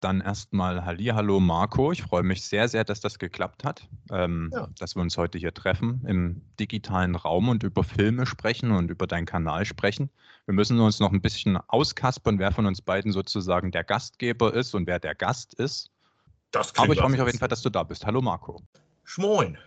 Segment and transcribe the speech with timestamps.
[0.00, 1.92] Dann erstmal Hallihallo Marco.
[1.92, 4.68] Ich freue mich sehr, sehr, dass das geklappt hat, ähm, Ja.
[4.78, 9.06] dass wir uns heute hier treffen im digitalen Raum und über Filme sprechen und über
[9.06, 10.08] deinen Kanal sprechen.
[10.46, 14.74] Wir müssen uns noch ein bisschen auskaspern, wer von uns beiden sozusagen der Gastgeber ist
[14.74, 15.90] und wer der Gast ist.
[16.50, 17.38] Das Aber ich freue mich auf jeden.
[17.38, 18.06] Fall, dass du da bist.
[18.06, 18.60] Hallo Marco.
[19.04, 19.58] Schmoin.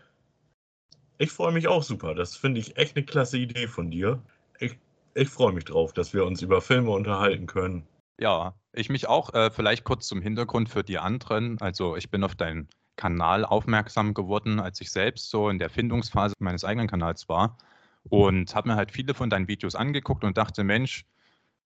[1.20, 2.15] Ich freue mich auch super.
[2.15, 4.21] Das finde ich echt eine klasse Idee von dir.
[4.59, 4.77] Ich,
[5.13, 7.86] ich freue mich drauf, dass wir uns über Filme unterhalten können.
[8.20, 9.34] Ja, ich mich auch.
[9.34, 11.59] Äh, vielleicht kurz zum Hintergrund für die anderen.
[11.59, 16.36] Also ich bin auf deinen Kanal aufmerksam geworden, als ich selbst so in der Findungsphase
[16.39, 17.57] meines eigenen Kanals war
[18.10, 21.06] und habe mir halt viele von deinen Videos angeguckt und dachte, Mensch,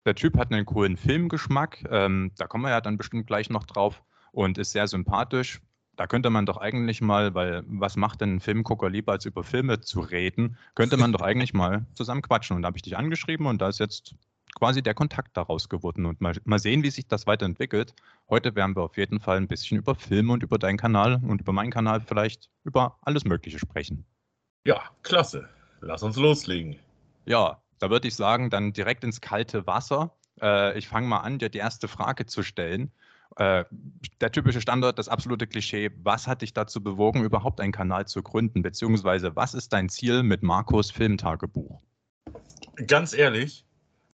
[0.05, 1.85] der Typ hat einen coolen Filmgeschmack.
[1.91, 5.61] Ähm, da kommen wir ja dann bestimmt gleich noch drauf und ist sehr sympathisch.
[5.97, 9.45] Da könnte man doch eigentlich mal, weil was macht denn ein Filmgucker lieber als über
[9.45, 12.57] Filme zu reden, könnte man doch eigentlich mal zusammen quatschen.
[12.57, 14.15] Und da habe ich dich angeschrieben und da ist jetzt
[14.55, 17.95] quasi der Kontakt daraus geworden und mal, mal sehen, wie sich das weiterentwickelt.
[18.29, 21.41] Heute werden wir auf jeden Fall ein bisschen über Filme und über deinen Kanal und
[21.41, 24.05] über meinen Kanal vielleicht über alles Mögliche sprechen.
[24.67, 25.49] Ja, klasse.
[25.81, 26.77] Lass uns loslegen.
[27.27, 30.15] Ja, da würde ich sagen, dann direkt ins kalte Wasser.
[30.41, 32.91] Äh, ich fange mal an, dir die erste Frage zu stellen.
[33.37, 33.65] Äh,
[34.21, 35.91] der typische Standard, das absolute Klischee.
[36.03, 38.63] Was hat dich dazu bewogen, überhaupt einen Kanal zu gründen?
[38.63, 41.81] Beziehungsweise, was ist dein Ziel mit Markus Filmtagebuch?
[42.87, 43.65] Ganz ehrlich,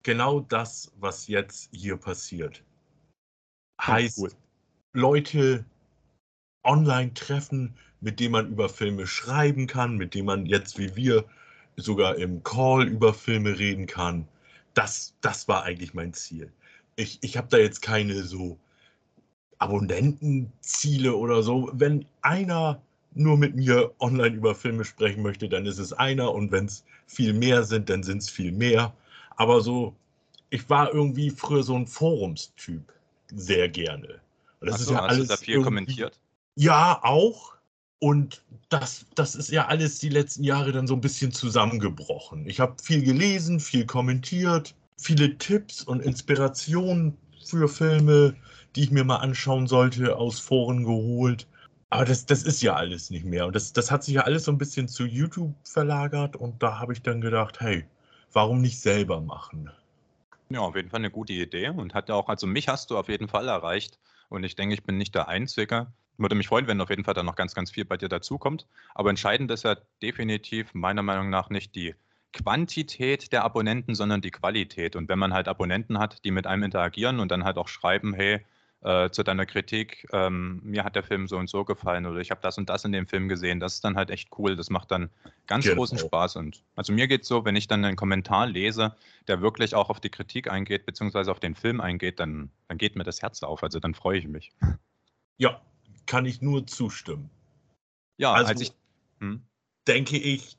[0.02, 2.62] genau das, was jetzt hier passiert,
[3.80, 4.30] heißt cool.
[4.92, 5.64] Leute
[6.64, 11.24] online treffen, mit denen man über Filme schreiben kann, mit denen man jetzt wie wir
[11.76, 14.26] sogar im Call über Filme reden kann.
[14.74, 16.52] Das, das war eigentlich mein Ziel.
[16.96, 18.58] Ich, ich habe da jetzt keine so
[19.58, 21.70] Abonnentenziele oder so.
[21.72, 22.80] Wenn einer
[23.14, 26.84] nur mit mir online über Filme sprechen möchte, dann ist es einer und wenn es
[27.06, 28.92] viel mehr sind, dann sind es viel mehr.
[29.38, 29.94] Aber so,
[30.50, 32.92] ich war irgendwie früher so ein Forumstyp,
[33.34, 34.20] sehr gerne.
[34.60, 36.20] Und das Ach ist so, ja hast alles du da viel kommentiert?
[36.56, 37.54] Ja, auch.
[38.00, 42.48] Und das, das ist ja alles die letzten Jahre dann so ein bisschen zusammengebrochen.
[42.48, 48.34] Ich habe viel gelesen, viel kommentiert, viele Tipps und Inspirationen für Filme,
[48.74, 51.46] die ich mir mal anschauen sollte, aus Foren geholt.
[51.90, 53.46] Aber das, das ist ja alles nicht mehr.
[53.46, 56.34] Und das, das hat sich ja alles so ein bisschen zu YouTube verlagert.
[56.36, 57.84] Und da habe ich dann gedacht, hey,
[58.32, 59.70] warum nicht selber machen?
[60.50, 62.96] Ja, auf jeden Fall eine gute Idee und hat ja auch, also mich hast du
[62.96, 65.88] auf jeden Fall erreicht und ich denke, ich bin nicht der Einzige.
[66.16, 68.66] Würde mich freuen, wenn auf jeden Fall dann noch ganz, ganz viel bei dir dazukommt.
[68.94, 71.94] Aber entscheidend ist ja definitiv meiner Meinung nach nicht die
[72.32, 74.96] Quantität der Abonnenten, sondern die Qualität.
[74.96, 78.14] Und wenn man halt Abonnenten hat, die mit einem interagieren und dann halt auch schreiben,
[78.14, 78.44] hey,
[78.82, 82.30] äh, zu deiner Kritik, ähm, mir hat der Film so und so gefallen oder ich
[82.30, 84.54] habe das und das in dem Film gesehen, das ist dann halt echt cool.
[84.54, 85.10] Das macht dann
[85.46, 85.76] ganz Genau.
[85.76, 86.36] großen Spaß.
[86.36, 88.94] Und also mir geht es so, wenn ich dann einen Kommentar lese,
[89.26, 92.94] der wirklich auch auf die Kritik eingeht, beziehungsweise auf den Film eingeht, dann, dann geht
[92.94, 93.62] mir das Herz auf.
[93.64, 94.52] Also dann freue ich mich.
[95.38, 95.60] Ja,
[96.06, 97.30] kann ich nur zustimmen.
[98.16, 98.72] Ja, Also- als ich.
[99.20, 99.42] Hm?
[99.88, 100.56] denke ich,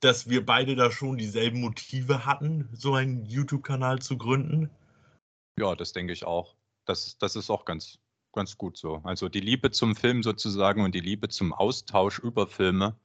[0.00, 4.70] dass wir beide da schon dieselben Motive hatten, so einen YouTube-Kanal zu gründen.
[5.58, 6.54] Ja, das denke ich auch.
[6.88, 7.98] Das, das ist auch ganz,
[8.32, 9.00] ganz gut so.
[9.04, 12.96] Also die Liebe zum Film sozusagen und die Liebe zum Austausch über Filme.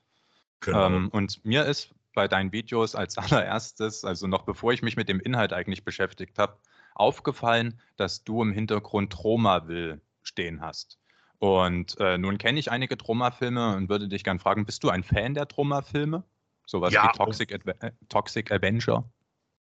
[0.61, 0.87] Genau.
[0.87, 5.09] Ähm, und mir ist bei deinen Videos als allererstes, also noch bevor ich mich mit
[5.09, 6.57] dem Inhalt eigentlich beschäftigt habe,
[6.95, 10.99] aufgefallen, dass du im Hintergrund Troma-Will stehen hast.
[11.39, 15.03] Und äh, nun kenne ich einige Troma-Filme und würde dich gerne fragen, bist du ein
[15.03, 16.23] Fan der Troma-Filme?
[16.65, 19.03] Sowas Ja, wie Toxic, Adve äh, Toxic Avenger?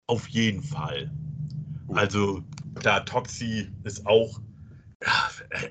[0.07, 1.11] Auf jeden Fall.
[1.89, 2.43] Also,
[2.81, 4.39] da Toxi ist auch,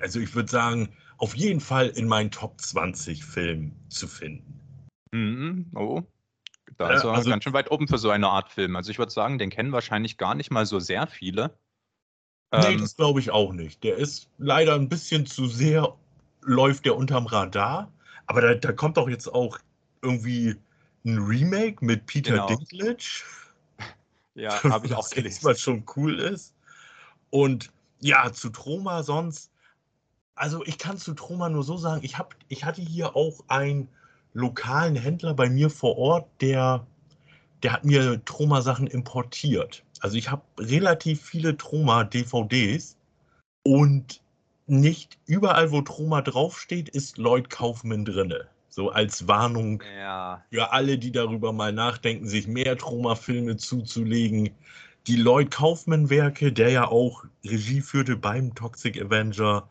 [0.01, 4.59] also ich würde sagen, auf jeden Fall in meinen Top 20 Filmen zu finden.
[5.11, 5.71] Mhm.
[5.75, 6.03] Oh,
[6.77, 8.75] da ist er also- ganz schön weit oben für so eine Art Film.
[8.75, 11.57] Also ich würde sagen, den kennen wahrscheinlich gar nicht mal so sehr viele.
[12.53, 13.83] nee, Ähm, das glaube ich auch nicht.
[13.83, 15.95] Der ist leider ein bisschen zu sehr,
[16.41, 17.91] läuft der unterm Radar.
[18.25, 19.57] Aber da, da kommt doch jetzt auch
[20.01, 20.55] irgendwie
[21.05, 22.47] ein Remake mit Peter Genau.
[22.47, 22.97] Dinklage.
[24.37, 25.43] Ja, habe ich auch gelesen.
[25.43, 26.53] Was schon cool ist.
[27.29, 29.51] Und ja, zu Troma sonst.
[30.35, 33.89] Also ich kann zu Troma nur so sagen, ich, hab, ich hatte hier auch einen
[34.33, 36.85] lokalen Händler bei mir vor Ort, der,
[37.63, 39.83] der hat mir Troma-Sachen importiert.
[39.99, 42.97] Also ich habe relativ viele Troma-DVDs
[43.63, 44.21] und
[44.67, 48.47] nicht überall, wo Troma draufsteht, ist Lloyd Kaufman drinne.
[48.77, 54.51] So als Warnung Ja, für alle, die darüber mal nachdenken, sich mehr Troma-Filme zuzulegen.
[55.07, 59.67] Die Lloyd Kaufman-Werke, der ja auch Regie führte beim Toxic Avenger,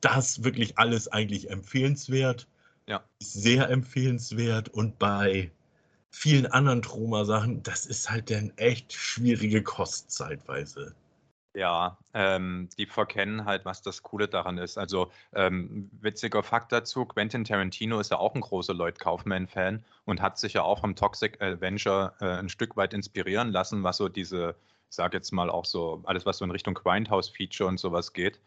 [0.00, 2.48] das wirklich alles eigentlich empfehlenswert.
[2.86, 3.04] Ja.
[3.18, 4.70] Sehr empfehlenswert.
[4.70, 5.50] Und bei
[6.10, 10.94] vielen anderen Troma-Sachen, das ist halt dann echt schwierige Kost zeitweise.
[11.56, 14.76] Ja, ähm, die verkennen halt, was das Coole daran ist.
[14.76, 20.20] Also, ähm, witziger Fakt dazu, Quentin Tarantino ist ja auch ein großer Lloyd Kaufman-Fan und
[20.20, 24.10] hat sich ja auch vom Toxic Avenger äh, ein Stück weit inspirieren lassen, was so
[24.10, 24.54] diese,
[24.90, 28.38] ich sage jetzt mal auch so, alles, was so in Richtung Grindhouse-Feature und sowas geht.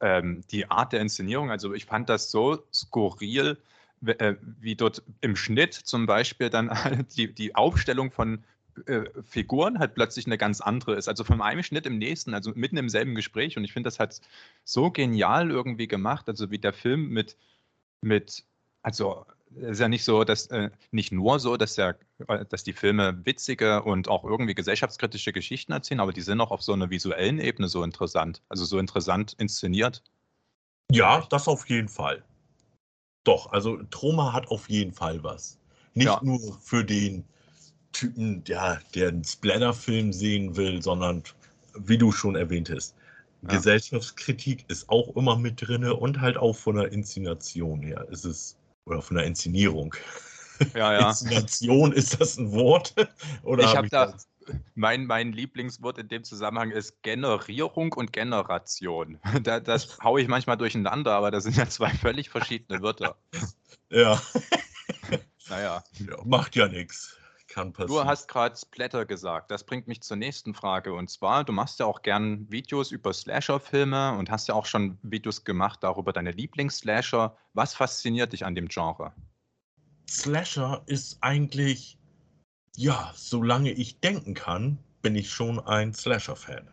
[0.00, 3.58] Ähm, die Art der Inszenierung, also ich fand das so skurril,
[4.06, 6.70] äh, wie dort im Schnitt zum Beispiel dann
[7.18, 8.44] die, die Aufstellung von
[8.86, 11.08] äh, Figuren halt plötzlich eine ganz andere ist.
[11.08, 13.56] Also von einem Schnitt im nächsten, also mitten im selben Gespräch.
[13.56, 14.20] Und ich finde das halt
[14.64, 16.28] so genial irgendwie gemacht.
[16.28, 17.36] Also wie der Film mit,
[18.02, 18.44] mit
[18.82, 22.64] also es ist ja nicht so, dass äh, nicht nur so, dass der, äh, dass
[22.64, 26.72] die Filme witzige und auch irgendwie gesellschaftskritische Geschichten erzählen, aber die sind auch auf so
[26.72, 30.02] einer visuellen Ebene so interessant, also so interessant inszeniert.
[30.90, 32.24] Ja, das auf jeden Fall.
[33.24, 35.58] Doch, also Troma hat auf jeden Fall was.
[35.94, 36.20] Nicht ja.
[36.22, 37.24] nur für den
[37.96, 41.22] Typen, ja, der einen Splatter-Film sehen will, sondern
[41.78, 42.94] wie du schon erwähntest,
[43.42, 43.48] ja.
[43.48, 48.58] Gesellschaftskritik ist auch immer mit drin und halt auch von der Inszenation her ist es,
[48.84, 49.94] oder von der Inszenierung.
[50.74, 51.08] Ja, ja.
[51.08, 52.94] Inszenation, ist das ein Wort?
[53.42, 59.18] Oder ich habe hab da, mein, mein Lieblingswort in dem Zusammenhang ist Generierung und Generation.
[59.42, 63.16] Da, das haue ich manchmal durcheinander, aber das sind ja zwei völlig verschiedene Wörter.
[63.90, 64.20] Ja.
[65.48, 65.84] naja.
[66.08, 67.16] Ja, macht ja nichts
[67.56, 68.04] kann passieren.
[68.04, 69.50] Du hast gerade Splatter gesagt.
[69.50, 70.92] Das bringt mich zur nächsten Frage.
[70.92, 74.98] Und zwar, du machst ja auch gern Videos über Slasher-Filme und hast ja auch schon
[75.02, 77.36] Videos gemacht darüber deine Lieblings-Slasher.
[77.54, 79.12] Was fasziniert dich an dem Genre?
[80.08, 81.98] Slasher ist eigentlich,
[82.76, 86.68] ja, solange ich denken kann, bin ich schon ein Slasher-Fan.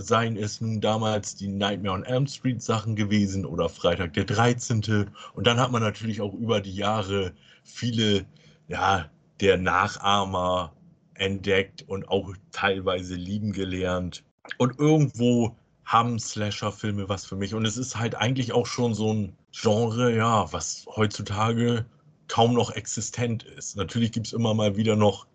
[0.00, 5.10] Seien es nun damals die Nightmare on Elm Street Sachen gewesen oder Freitag der 13.
[5.34, 8.26] Und dann hat man natürlich auch über die Jahre viele,
[8.68, 10.72] ja, der Nachahmer
[11.14, 14.24] entdeckt und auch teilweise lieben gelernt.
[14.56, 17.54] Und irgendwo haben Slasher-Filme was für mich.
[17.54, 21.86] Und es ist halt eigentlich auch schon so ein Genre, ja, was heutzutage
[22.28, 23.76] kaum noch existent ist.
[23.76, 25.26] Natürlich gibt es immer mal wieder noch,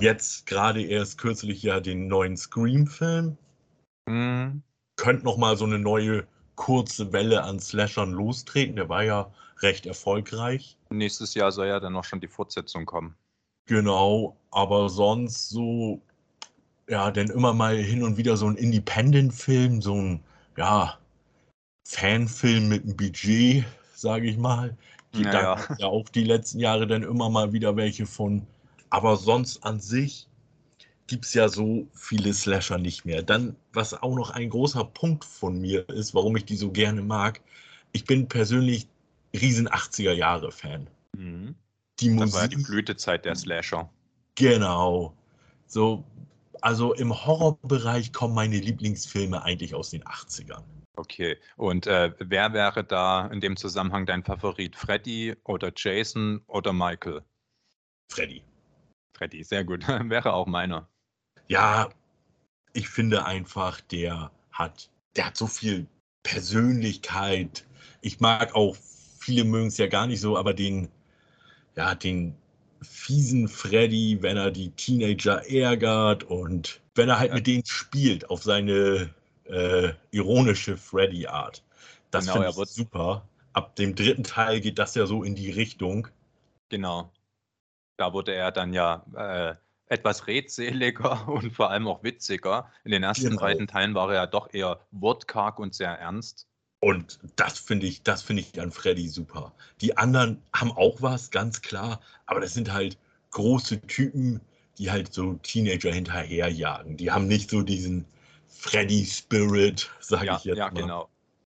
[0.00, 3.38] jetzt gerade erst kürzlich ja den neuen Scream-Film.
[4.06, 4.62] Mhm.
[4.96, 8.76] Könnte noch mal so eine neue kurze Welle an Slashern lostreten.
[8.76, 10.76] Der war ja recht erfolgreich.
[10.90, 13.14] Nächstes Jahr soll ja dann noch schon die Fortsetzung kommen.
[13.68, 16.00] Genau, aber sonst so,
[16.88, 20.20] ja, denn immer mal hin und wieder so ein Independent-Film, so ein,
[20.56, 20.98] ja,
[21.86, 24.74] Fanfilm mit einem Budget, sage ich mal.
[25.14, 25.54] Die, naja.
[25.54, 28.46] Da ja auch die letzten Jahre dann immer mal wieder welche von.
[28.88, 30.26] Aber sonst an sich
[31.06, 33.22] gibt es ja so viele Slasher nicht mehr.
[33.22, 37.02] Dann, was auch noch ein großer Punkt von mir ist, warum ich die so gerne
[37.02, 37.42] mag,
[37.92, 38.88] ich bin persönlich
[39.34, 40.86] riesen 80er Jahre Fan.
[41.14, 41.54] Mhm
[42.00, 42.26] die Musik.
[42.26, 43.90] Das war ja die Blütezeit der Slasher.
[44.34, 45.16] Genau.
[45.66, 46.04] So,
[46.60, 50.62] also im Horrorbereich kommen meine Lieblingsfilme eigentlich aus den 80ern.
[50.96, 54.74] Okay, und äh, wer wäre da in dem Zusammenhang dein Favorit?
[54.74, 57.22] Freddy oder Jason oder Michael?
[58.10, 58.42] Freddy.
[59.16, 59.86] Freddy, sehr gut.
[60.10, 60.88] wäre auch meiner.
[61.46, 61.88] Ja,
[62.72, 65.86] ich finde einfach, der hat, der hat so viel
[66.24, 67.64] Persönlichkeit.
[68.00, 68.76] Ich mag auch,
[69.20, 70.88] viele mögen es ja gar nicht so, aber den
[71.78, 72.34] ja, den
[72.82, 77.36] fiesen Freddy, wenn er die Teenager ärgert und wenn er halt ja.
[77.36, 79.14] mit denen spielt auf seine
[79.44, 81.62] äh, ironische Freddy-Art.
[82.10, 82.68] Das genau, finde ich wird...
[82.68, 83.28] super.
[83.52, 86.08] Ab dem dritten Teil geht das ja so in die Richtung.
[86.68, 87.12] Genau.
[87.96, 89.54] Da wurde er dann ja äh,
[89.86, 92.72] etwas redseliger und vor allem auch witziger.
[92.82, 93.40] In den ersten genau.
[93.40, 96.47] beiden Teilen war er ja doch eher wortkarg und sehr ernst.
[96.80, 99.52] Und das finde ich, das finde ich an Freddy super.
[99.80, 102.96] Die anderen haben auch was, ganz klar, aber das sind halt
[103.30, 104.40] große Typen,
[104.78, 106.96] die halt so Teenager hinterherjagen.
[106.96, 108.04] Die haben nicht so diesen
[108.46, 110.74] Freddy-Spirit, sage ja, ich jetzt ja, mal.
[110.76, 111.08] Ja, genau.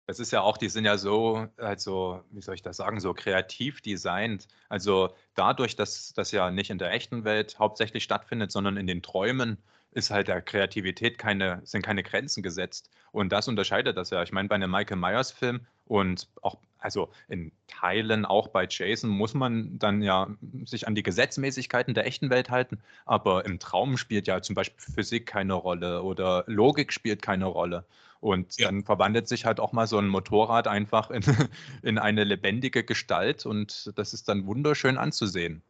[0.08, 3.14] Es ist ja auch, die sind ja so, also, wie soll ich das sagen, so
[3.14, 4.48] kreativ designt.
[4.68, 9.02] Also dadurch, dass das ja nicht in der echten Welt hauptsächlich stattfindet, sondern in den
[9.02, 9.58] Träumen
[9.92, 12.90] ist halt der Kreativität keine, sind keine Grenzen gesetzt.
[13.12, 14.22] Und das unterscheidet das ja.
[14.22, 19.34] Ich meine, bei einem Michael Myers-Film und auch, also in Teilen auch bei Jason muss
[19.34, 20.28] man dann ja
[20.64, 22.80] sich an die Gesetzmäßigkeiten der echten Welt halten.
[23.04, 27.84] Aber im Traum spielt ja zum Beispiel Physik keine Rolle oder Logik spielt keine Rolle.
[28.20, 28.68] Und ja.
[28.68, 31.22] dann verwandelt sich halt auch mal so ein Motorrad einfach in,
[31.82, 35.62] in eine lebendige Gestalt und das ist dann wunderschön anzusehen.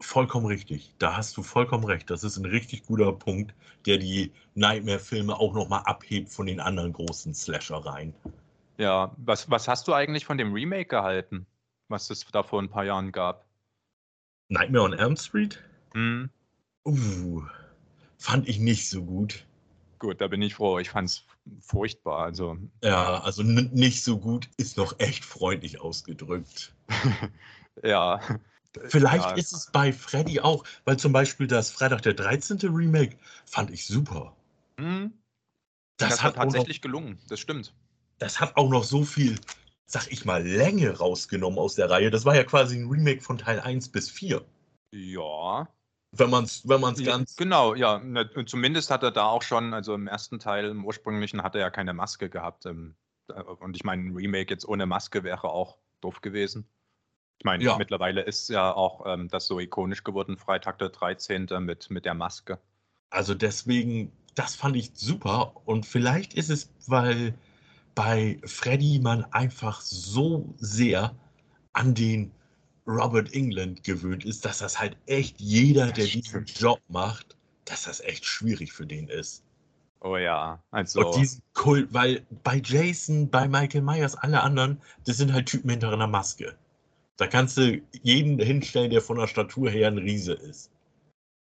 [0.00, 0.92] Vollkommen richtig.
[0.98, 2.10] Da hast du vollkommen recht.
[2.10, 3.54] Das ist ein richtig guter Punkt,
[3.86, 8.14] der die Nightmare-Filme auch nochmal abhebt von den anderen großen Slasher-Reihen.
[8.76, 11.46] Ja, was, was hast du eigentlich von dem Remake gehalten,
[11.88, 13.44] was es da vor ein paar Jahren gab?
[14.48, 15.62] Nightmare on Elm Street?
[15.94, 16.28] Mhm.
[16.84, 17.42] Uh,
[18.18, 19.46] fand ich nicht so gut.
[19.98, 20.78] gut, da bin ich froh.
[20.80, 21.24] Ich fand es
[21.60, 22.24] furchtbar.
[22.24, 26.74] Also, Ja, also nicht so gut ist noch echt freundlich ausgedrückt.
[27.82, 28.20] ja.
[28.86, 29.34] Vielleicht Ja.
[29.36, 32.58] ist es bei Freddy auch, weil zum Beispiel das Freitag der 13.
[32.74, 33.16] Remake
[33.46, 34.36] fand ich super.
[34.78, 35.12] Hm,
[35.98, 37.18] Das, das, hat auch noch, tatsächlich gelungen.
[37.28, 37.72] Das stimmt.
[38.18, 39.38] das hat auch noch so viel,
[39.86, 42.10] sag ich mal, Länge rausgenommen aus der Reihe.
[42.10, 44.44] Das war ja quasi ein Remake von Teil 1 bis 4.
[44.92, 45.68] Ja.
[46.16, 47.36] Wenn man es wenn man's Ja, ganz.
[47.36, 47.98] Genau, ja.
[47.98, 51.60] Ne, Zumindest hat er da auch schon, also im ersten Teil, im ursprünglichen, hat er
[51.62, 52.66] ja keine Maske gehabt.
[52.66, 52.96] ähm,
[53.28, 56.68] äh, Und ich meine, ein Remake jetzt ohne Maske wäre auch doof gewesen.
[57.38, 57.76] Ich meine, Ja.
[57.76, 61.46] mittlerweile ist ja auch ähm, das so ikonisch geworden, Freitag der 13.
[61.60, 62.58] mit, mit der Maske.
[63.10, 65.54] Also deswegen, das fand ich super.
[65.64, 67.34] Und vielleicht ist es, weil
[67.94, 71.14] bei Freddy man einfach so sehr
[71.72, 72.32] an den
[72.86, 76.44] Robert England gewöhnt ist, dass das halt echt jeder, der diesen.
[76.46, 79.44] Job macht, dass das echt schwierig für den ist.
[80.00, 81.00] Oh ja, also.
[81.00, 85.70] Und diesen Kult, weil bei Jason, bei Michael Myers, alle anderen, das sind halt Typen
[85.70, 86.56] hinter einer Maske.
[87.16, 90.70] Da kannst du jeden hinstellen, der von der Statur her ein Riese ist.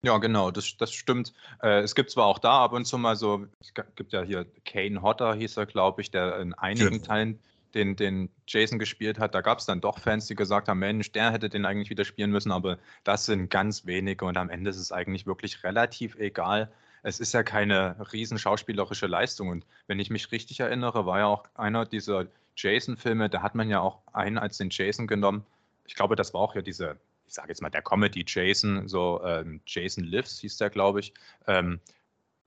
[0.04, 1.32] Ja, genau, das, das stimmt.
[1.62, 4.46] Äh, es gibt zwar auch da ab und zu mal so, es gibt ja hier
[4.64, 7.04] Kane Hodder, hieß er, glaube ich, der in einigen Genau.
[7.04, 7.38] Teilen
[7.74, 9.34] den, den Jason gespielt hat.
[9.34, 12.04] Da gab es dann doch Fans, die gesagt haben, Mensch, der hätte den eigentlich wieder
[12.04, 16.16] spielen müssen, aber das sind ganz wenige und am Ende ist es eigentlich wirklich relativ
[16.16, 16.70] egal.
[17.02, 21.26] Es ist ja keine riesen schauspielerische Leistung und wenn ich mich richtig erinnere, war ja
[21.26, 22.26] auch einer dieser
[22.56, 25.44] Jason-Filme, da hat man ja auch einen als den Jason genommen.
[25.86, 26.96] Ich glaube, das war auch ja diese,
[27.26, 31.12] ich sage jetzt mal, der Comedy Jason, so ähm, Jason Lives hieß der, glaube ich,
[31.46, 31.80] ähm,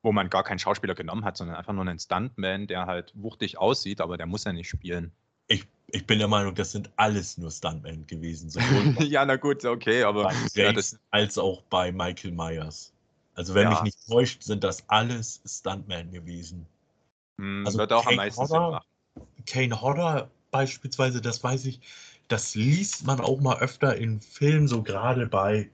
[0.03, 3.57] wo man gar keinen Schauspieler genommen hat, sondern einfach nur einen Stuntman, der halt wuchtig
[3.57, 5.11] aussieht, aber der muss ja nicht spielen.
[5.47, 8.49] Ich, ich bin der Meinung, das sind alles nur Stuntmen gewesen.
[9.07, 12.93] Ja, na gut, okay, aber bei ja, das, als auch bei Michael Myers.
[13.33, 13.83] Also wenn mich Ja.
[13.83, 16.65] nicht täuscht, sind das alles Stuntmen gewesen.
[17.37, 18.85] mh, Also wird auch am Kane meisten Sinn Hodder- machen.
[19.45, 21.79] Kane Hodder beispielsweise, das weiß ich,
[22.27, 25.69] das liest man auch mal öfter in Filmen, so gerade bei,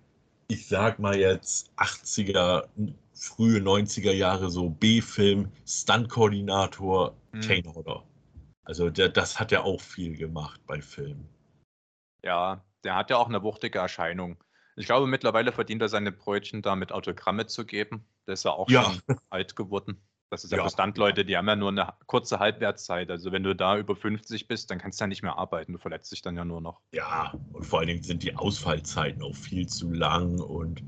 [0.47, 2.69] ich sag mal jetzt 80er,
[3.13, 7.41] frühe 90er Jahre, so B-Film, Stunt-Koordinator Hm.
[7.41, 8.03] Kane Hodder.
[8.65, 11.27] Also der, das hat er auch viel gemacht bei Filmen.
[12.23, 14.43] Ja, der hat ja auch eine wuchtige Erscheinung.
[14.75, 18.05] Ich glaube, mittlerweile verdient er seine Brötchen damit Autogramme zu geben.
[18.27, 18.83] Der ist ja auch Ja.
[18.83, 20.01] schon alt geworden.
[20.31, 20.63] Das ist ja, Ja.
[20.63, 23.11] für Stuntleute, die haben ja nur eine kurze Halbwertszeit.
[23.11, 25.73] Also wenn du da über 50 bist, dann kannst du ja nicht mehr arbeiten.
[25.73, 26.79] Du verletzt dich dann ja nur noch.
[26.93, 30.81] Ja, und vor allen Dingen sind die Ausfallzeiten auch viel zu lang und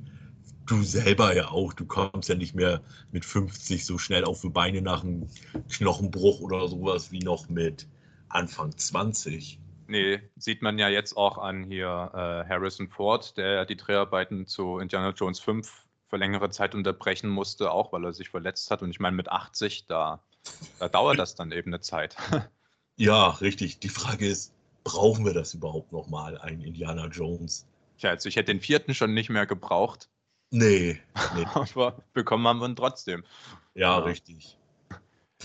[0.66, 2.82] du selber ja auch, du kommst ja nicht mehr
[3.12, 5.28] mit 50 so schnell auf die Beine nach einem
[5.70, 7.86] Knochenbruch oder sowas wie noch mit
[8.30, 9.60] Anfang 20.
[9.88, 14.80] Nee, sieht man ja jetzt auch an hier äh, Harrison Ford, der die Dreharbeiten zu
[14.80, 15.83] Indiana Jones 5
[16.14, 18.84] für längere Zeit unterbrechen musste, auch weil er sich verletzt hat.
[18.84, 20.22] Und ich meine, mit 80, da,
[20.78, 22.16] da dauert das dann eben eine Zeit.
[22.96, 23.80] Ja, richtig.
[23.80, 24.54] Die Frage ist,
[24.84, 27.66] brauchen wir das überhaupt nochmal, ein Indiana Jones?
[27.98, 30.10] Tja, also ich hätte den vierten schon nicht mehr gebraucht,
[30.52, 31.02] Nee,
[31.36, 31.46] nee.
[31.56, 33.24] aber bekommen haben wir ihn trotzdem.
[33.74, 34.04] Ja, Ja.
[34.04, 34.60] richtig.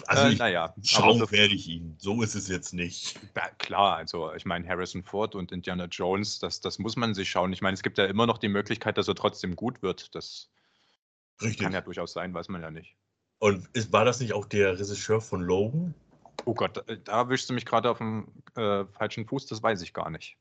[0.06, 1.96] Also äh, naja, schauen aber werde ich ihn.
[1.98, 3.18] So ist es jetzt nicht.
[3.34, 7.30] ja, klar, also ich meine, Harrison Ford und Indiana Jones, das, das muss man sich
[7.30, 7.54] schauen.
[7.54, 10.14] Ich meine, es gibt ja immer noch die Möglichkeit, dass er trotzdem gut wird.
[10.14, 10.50] Das
[11.42, 11.62] Richtig.
[11.64, 12.96] kann ja durchaus sein, weiß man ja nicht.
[13.40, 15.94] Und ist, war das nicht auch der Regisseur von Logan?
[16.44, 19.82] Oh Gott, da- da wischst du mich gerade auf dem äh, falschen Fuß, das weiß
[19.82, 20.36] ich gar nicht.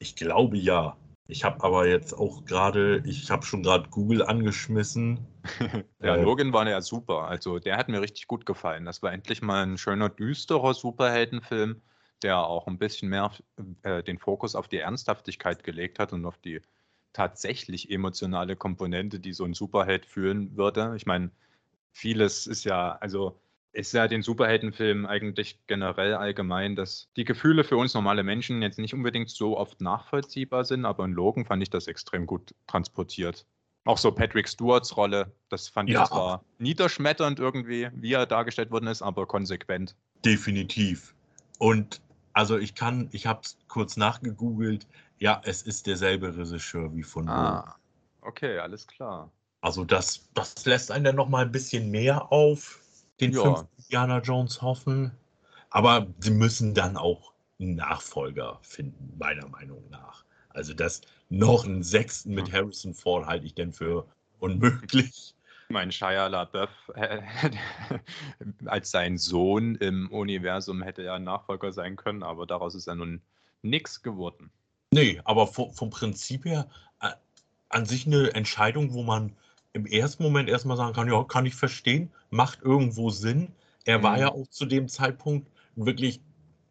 [0.00, 0.96] Ich glaube ja.
[1.28, 5.26] Ich habe aber jetzt auch gerade, ich habe schon gerade Google angeschmissen.
[6.02, 7.28] Ja, Äh, Logan war ja super.
[7.28, 8.84] Also der hat mir richtig gut gefallen.
[8.84, 11.80] Das war endlich mal ein schöner, düsterer Superheldenfilm,
[12.22, 13.30] der auch ein bisschen mehr
[13.82, 16.60] äh, den Fokus auf die Ernsthaftigkeit gelegt hat und auf die
[17.12, 20.94] tatsächlich emotionale Komponente, die so ein Superheld fühlen würde.
[20.96, 21.30] Ich meine,
[21.92, 23.38] vieles ist ja, also
[23.72, 28.78] ist ja den Superheldenfilmen eigentlich generell allgemein, dass die Gefühle für uns normale Menschen jetzt
[28.78, 33.46] nicht unbedingt so oft nachvollziehbar sind, aber in Logan fand ich das extrem gut transportiert.
[33.84, 36.02] Auch so Patrick Stewarts Rolle, das fand Ja.
[36.02, 39.96] ich zwar niederschmetternd irgendwie, wie er dargestellt worden ist, aber konsequent.
[40.24, 41.14] Definitiv.
[41.58, 42.00] Und
[42.34, 44.86] also ich kann, ich habe es kurz nachgegoogelt.
[45.22, 47.28] Ja, es ist derselbe Regisseur wie von.
[47.28, 47.76] Ah,
[48.22, 49.30] okay, alles klar.
[49.60, 52.80] Also das, das lässt einen dann noch mal ein bisschen mehr auf
[53.20, 53.40] den Ja.
[53.40, 55.12] fünften Indiana Jones hoffen.
[55.70, 60.24] Aber sie müssen dann auch einen Nachfolger finden, meiner Meinung nach.
[60.48, 62.54] Also das noch einen sechsten mit Hm.
[62.54, 64.08] Harrison Ford halte ich denn für
[64.40, 65.36] unmöglich.
[65.68, 67.22] Ich meine, Shia LaBeouf äh,
[68.64, 72.96] als sein Sohn im Universum hätte ja ein Nachfolger sein können, aber daraus ist ja
[72.96, 73.22] nun
[73.62, 74.50] nichts geworden.
[74.92, 76.68] Nee, aber vom, vom Prinzip her
[77.00, 77.10] äh,
[77.70, 79.32] an sich eine Entscheidung, wo man
[79.72, 83.52] im ersten Moment erstmal sagen kann, ja, kann ich verstehen, macht irgendwo Sinn.
[83.86, 84.20] Er war Mhm.
[84.20, 86.20] ja auch zu dem Zeitpunkt ein wirklich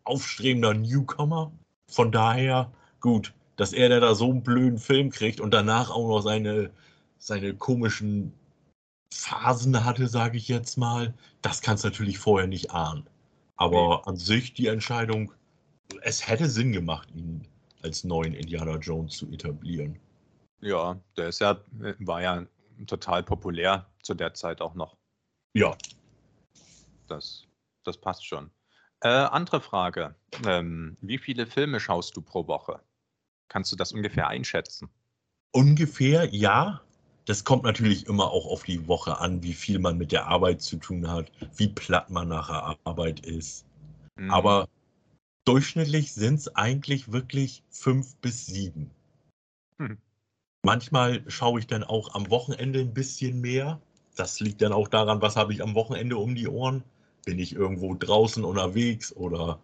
[0.04, 1.52] aufstrebender Newcomer.
[1.88, 6.22] Von daher, gut, dass er da so einen blöden Film kriegt und danach auch noch
[6.22, 6.70] seine,
[7.18, 8.34] seine komischen
[9.12, 13.08] Phasen hatte, sage ich jetzt mal, das kannst du natürlich vorher nicht ahnen.
[13.58, 15.32] Aber an sich die Entscheidung,
[16.04, 17.48] es hätte Sinn gemacht, ihn
[17.84, 20.00] als neuen Indiana Jones zu etablieren.
[20.62, 21.60] Ja, der ist ja,
[22.00, 22.46] war ja
[22.88, 24.98] total populär zu der Zeit auch noch.
[25.54, 25.76] Ja,
[27.08, 27.46] Das,
[27.84, 28.52] das passt schon.
[29.02, 30.16] Äh, andere Frage.
[30.46, 32.80] Ähm, wie viele Filme schaust du pro Woche?
[33.50, 34.90] Kannst du das ungefähr einschätzen?
[35.52, 36.82] ungefähr ja.
[37.26, 40.62] Das kommt natürlich immer auch auf die Woche an, wie viel man mit der Arbeit
[40.62, 43.66] zu tun hat, wie platt man nach der Arbeit ist.
[44.16, 44.32] Mhm.
[44.32, 44.68] Aber
[45.46, 48.92] durchschnittlich sind es eigentlich wirklich fünf bis sieben.
[49.78, 49.98] Hm.
[50.64, 53.82] Manchmal schaue ich dann auch am Wochenende ein bisschen mehr.
[54.16, 56.84] Das liegt dann auch daran, was habe ich am Wochenende um die Ohren.
[57.26, 59.60] Bin ich irgendwo draußen unterwegs oder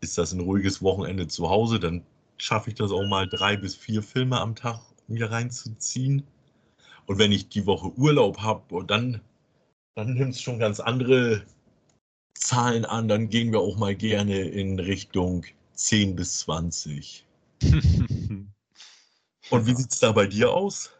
[0.00, 2.02] ist das ein ruhiges Wochenende zu Hause, dann
[2.38, 6.22] schaffe ich das auch mal drei bis vier Filme am Tag mir reinzuziehen.
[7.06, 9.20] Und wenn ich die Woche Urlaub habe, dann,
[9.94, 11.42] dann nimmt es schon ganz andere
[12.40, 13.08] Zahlen an.
[13.08, 17.24] Dann gehen wir auch mal gerne in Richtung 10 bis 20.
[19.50, 20.90] Und wie sieht es da bei dir aus?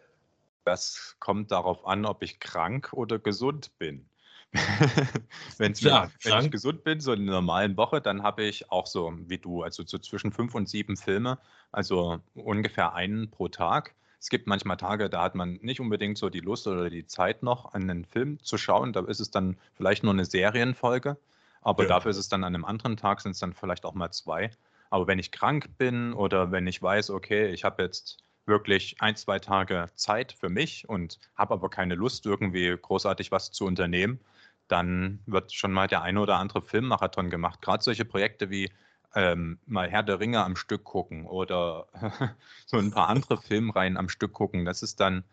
[0.64, 4.08] Das kommt darauf an, ob ich krank oder gesund bin.
[5.74, 8.86] Klar, mir, wenn ich gesund bin, so in einer normalen Woche, dann habe ich auch
[8.86, 11.38] so wie du, also so zwischen fünf und sieben Filme,
[11.72, 13.94] also ungefähr einen pro Tag.
[14.18, 17.42] Es gibt manchmal Tage, da hat man nicht unbedingt so die Lust oder die Zeit
[17.42, 18.92] noch, einen Film zu schauen.
[18.92, 21.18] Da ist es dann vielleicht nur eine Serienfolge,
[21.62, 21.88] aber Ja.
[21.90, 24.50] dafür ist es dann an einem anderen Tag, sind es dann vielleicht auch mal zwei.
[24.90, 29.16] Aber wenn ich krank bin oder wenn ich weiß, okay, ich habe jetzt wirklich ein,
[29.16, 34.20] zwei Tage Zeit für mich und habe aber keine Lust, irgendwie großartig was zu unternehmen,
[34.68, 37.60] dann wird schon mal der eine oder andere Filmmarathon gemacht.
[37.62, 38.70] Gerade solche Projekte wie
[39.16, 41.86] ähm, mal Herr der Ringe am Stück gucken oder
[42.66, 44.66] so ein paar andere Filmreihen am Stück gucken.
[44.66, 45.24] Das ist dann,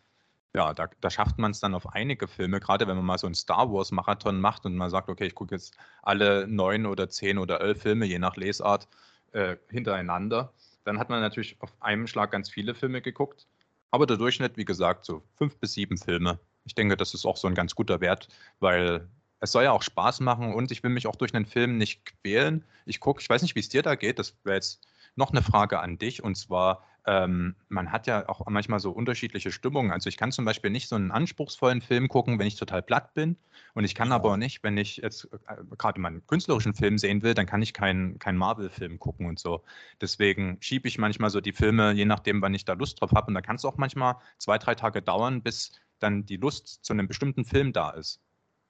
[0.56, 3.28] ja, da, da schafft man es dann auf einige Filme, gerade wenn man mal so
[3.28, 7.38] einen Star Wars-Marathon macht und man sagt, okay, ich gucke jetzt alle neun oder zehn
[7.38, 8.88] oder elf Filme, je nach Lesart,
[9.34, 10.54] äh, hintereinander.
[10.86, 13.48] Dann hat man natürlich auf einem Schlag ganz viele Filme geguckt.
[13.92, 16.40] Aber der Durchschnitt, wie gesagt, so fünf bis sieben Filme.
[16.64, 19.10] Ich denke, das ist auch so ein ganz guter Wert, weil
[19.44, 22.06] es soll ja auch Spaß machen und ich will mich auch durch einen Film nicht
[22.06, 22.64] quälen.
[22.86, 24.18] Ich gucke, ich weiß nicht, wie es dir da geht.
[24.18, 26.24] Das wäre jetzt noch eine Frage an dich.
[26.24, 29.92] Und zwar, ähm, man hat ja auch manchmal so unterschiedliche Stimmungen.
[29.92, 33.14] Also ich kann zum Beispiel nicht so einen anspruchsvollen Film gucken, wenn ich total platt
[33.16, 33.36] bin.
[33.74, 34.16] Und ich kann Ja.
[34.16, 37.46] aber auch nicht, wenn ich jetzt äh, gerade mal einen künstlerischen Film sehen will, dann
[37.46, 39.62] kann ich keinen keinen Marvel-Film gucken und so.
[40.00, 43.28] Deswegen schiebe ich manchmal so die Filme, je nachdem, wann ich da Lust drauf habe.
[43.28, 46.94] Und da kann es auch manchmal zwei, drei Tage dauern, bis dann die Lust zu
[46.94, 48.22] einem bestimmten Film da ist.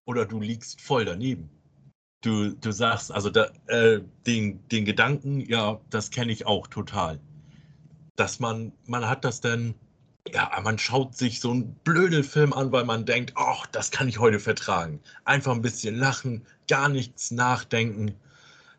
[0.05, 1.49] Oder du liegst voll daneben.
[2.21, 7.19] Du, du sagst, also da, äh, den, den Gedanken, ja, das kenne ich auch total.
[8.15, 9.75] Dass man, man hat das dann,
[10.31, 14.07] ja, man schaut sich so einen blöden Film an, weil man denkt, ach, das kann
[14.07, 15.01] ich heute vertragen.
[15.25, 18.15] Einfach ein bisschen lachen, gar nichts nachdenken.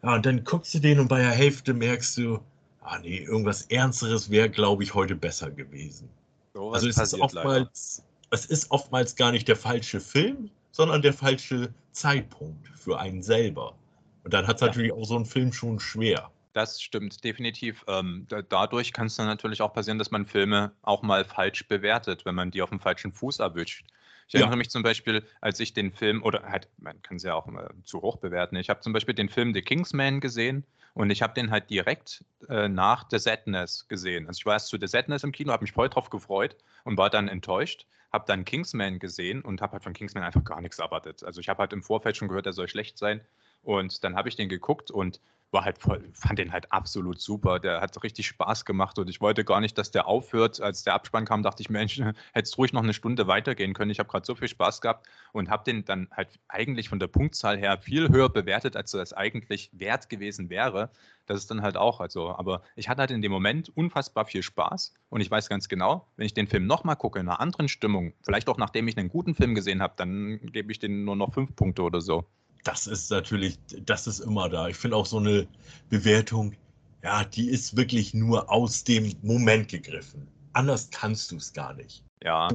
[0.03, 2.41] Ja, und dann guckst du den und bei der Hälfte merkst du,
[2.81, 6.09] ah nee, irgendwas Ernsteres wäre, glaube ich, heute besser gewesen.
[6.55, 11.13] So Also es ist, oftmals, es ist oftmals gar nicht der falsche Film, sondern der
[11.13, 13.77] falsche Zeitpunkt für einen selber.
[14.25, 14.67] Und dann hat es Ja.
[14.67, 16.33] natürlich auch so ein Film schon schwer.
[16.53, 17.85] Das stimmt definitiv.
[17.87, 21.69] Ähm, da, dadurch kann es dann natürlich auch passieren, dass man Filme auch mal falsch
[21.69, 23.87] bewertet, wenn man die auf dem falschen Fuß erwischt.
[24.27, 24.41] Ich Ja.
[24.41, 27.47] erinnere mich zum Beispiel, als ich den Film, oder halt, man kann es ja auch
[27.47, 28.57] mal zu hoch bewerten.
[28.57, 32.25] Ich habe zum Beispiel den Film The Kingsman gesehen und ich habe den halt direkt
[32.49, 34.27] äh, nach The Sadness gesehen.
[34.27, 36.97] Also ich war erst zu The Sadness im Kino, habe mich voll drauf gefreut und
[36.97, 37.87] war dann enttäuscht.
[38.14, 41.24] Habe dann Kingsman gesehen und habe halt von Kingsman einfach gar nichts erwartet.
[41.24, 43.20] Also ich habe halt im Vorfeld schon gehört, er soll schlecht sein.
[43.64, 45.20] Und dann habe ich den geguckt und
[45.55, 47.59] war halt voll, fand den halt absolut super.
[47.59, 50.61] Der hat richtig Spaß gemacht und ich wollte gar nicht, dass der aufhört.
[50.61, 51.99] Als der Abspann kam, dachte ich, Mensch,
[52.35, 53.90] hättest ruhig noch eine Stunde weitergehen können.
[53.90, 57.07] Ich habe gerade so viel Spaß gehabt und habe den dann halt eigentlich von der
[57.07, 60.90] Punktzahl her viel höher bewertet, als das eigentlich wert gewesen wäre.
[61.27, 64.43] Das ist dann halt auch, also, aber ich hatte halt in dem Moment unfassbar viel
[64.43, 67.69] Spaß und ich weiß ganz genau, wenn ich den Film nochmal gucke, in einer anderen
[67.69, 71.17] Stimmung, vielleicht auch nachdem ich einen guten Film gesehen habe, dann gebe ich den nur
[71.17, 72.27] noch fünf Punkte oder so.
[72.64, 74.68] Das ist natürlich, das ist immer da.
[74.68, 75.46] Ich finde auch so eine
[75.90, 76.55] Bewertung,
[77.03, 80.27] ja, die ist wirklich nur aus dem Moment gegriffen.
[80.55, 82.03] Anders kannst du es gar nicht.
[82.22, 82.48] Ja,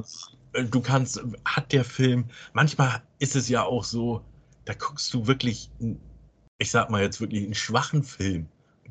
[0.52, 4.22] Äh, Du kannst, hat der Film, manchmal ist es ja auch so,
[4.64, 5.70] da guckst du wirklich,
[6.58, 8.48] ich sag mal jetzt wirklich einen schwachen Film,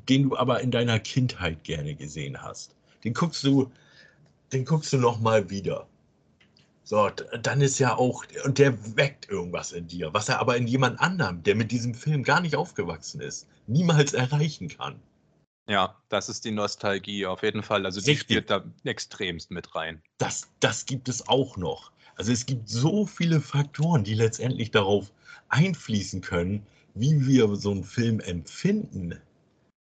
[0.08, 2.75] den du aber in deiner Kindheit gerne gesehen hast.
[3.03, 3.69] Den guckst du,
[4.53, 5.86] den guckst du noch mal wieder.
[6.89, 7.08] So,
[7.43, 10.99] dann ist ja auch, und der weckt irgendwas in dir, was er aber in jemand
[10.99, 14.99] anderem, der mit diesem Film gar nicht aufgewachsen ist, niemals erreichen kann.
[15.67, 17.86] Ja, das ist die Nostalgie auf jeden Fall.
[17.86, 18.38] Also die Richtig.
[18.38, 20.02] spielt da extremst mit rein.
[20.17, 21.91] Das, das gibt es auch noch.
[22.15, 25.12] Also es gibt so viele Faktoren, die letztendlich darauf
[25.49, 29.21] einfließen können, wie wir so einen Film empfinden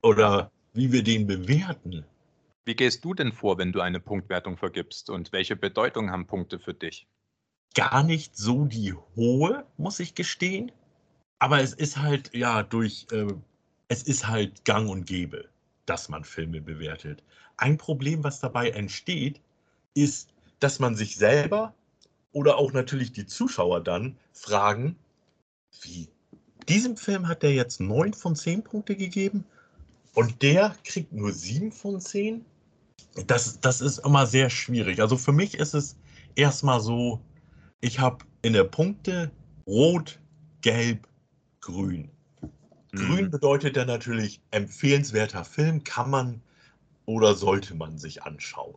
[0.04, 2.06] oder wie wir den bewerten.
[2.64, 6.60] Wie gehst du denn vor, wenn du eine Punktwertung vergibst und welche Bedeutung haben Punkte
[6.60, 7.08] für dich?
[7.74, 10.72] Gar nicht so die hohe, muss ich gestehen.
[11.40, 13.34] Aber es ist halt, ja, durch, äh,
[13.88, 15.50] es ist halt gang und gäbe,
[15.88, 17.24] dass man Filme bewertet.
[17.58, 19.42] Ein Problem, was dabei entsteht,
[19.96, 21.74] ist, dass man sich selber
[22.32, 24.96] oder auch natürlich die Zuschauer dann fragen,
[25.82, 26.10] wie,
[26.70, 29.46] diesem Film hat der jetzt 9 von 10 Punkte gegeben
[30.14, 32.46] und der kriegt nur 7 von 10?
[33.28, 35.02] Das, das ist immer sehr schwierig.
[35.02, 35.98] Also für mich ist es
[36.36, 37.20] erstmal so,
[37.82, 39.32] ich habe in der Punkte
[39.68, 40.20] Rot,
[40.62, 41.08] Gelb,
[41.60, 42.10] Grün.
[42.94, 43.32] Grün Mhm.
[43.32, 46.42] bedeutet dann natürlich empfehlenswerter Film, kann man
[47.06, 48.76] oder sollte man sich anschauen.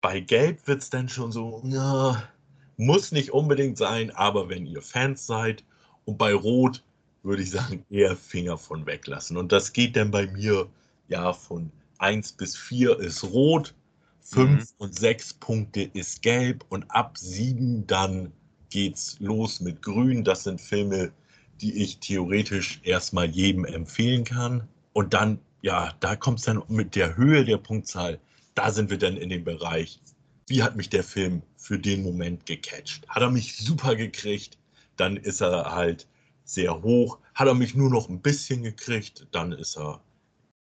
[0.00, 2.28] Bei Gelb wird es dann schon so, ja,
[2.76, 5.64] muss nicht unbedingt sein, aber wenn ihr Fans seid.
[6.04, 6.82] Und bei Rot
[7.22, 9.36] würde ich sagen, eher Finger von weglassen.
[9.36, 10.68] Und das geht dann bei mir
[11.08, 13.74] ja von 1 bis 4 ist Rot,
[14.20, 14.66] 5 Mhm.
[14.78, 18.32] und 6 Punkte ist Gelb und ab 7 dann
[18.70, 20.24] geht's los mit Grün.
[20.24, 21.12] Das sind Filme,
[21.60, 24.68] die ich theoretisch erstmal jedem empfehlen kann.
[24.92, 28.18] Und dann, ja, da kommt es dann mit der Höhe der Punktzahl,
[28.54, 30.00] da sind wir dann in dem Bereich,
[30.46, 33.06] wie hat mich der Film für den Moment gecatcht?
[33.08, 34.58] Hat er mich super gekriegt,
[34.96, 36.06] dann ist er halt
[36.44, 37.18] sehr hoch.
[37.34, 40.00] Hat er mich nur noch ein bisschen gekriegt, dann ist er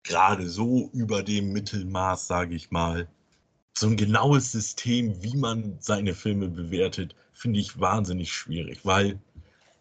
[0.08, 3.08] gerade so über dem Mittelmaß, sage ich mal.
[3.78, 9.20] So ein genaues System, wie man seine Filme bewertet, finde ich wahnsinnig schwierig, weil,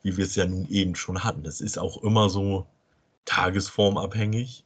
[0.03, 2.67] wie wir es ja nun eben schon hatten, das ist auch immer so
[3.27, 4.65] tagesformabhängig.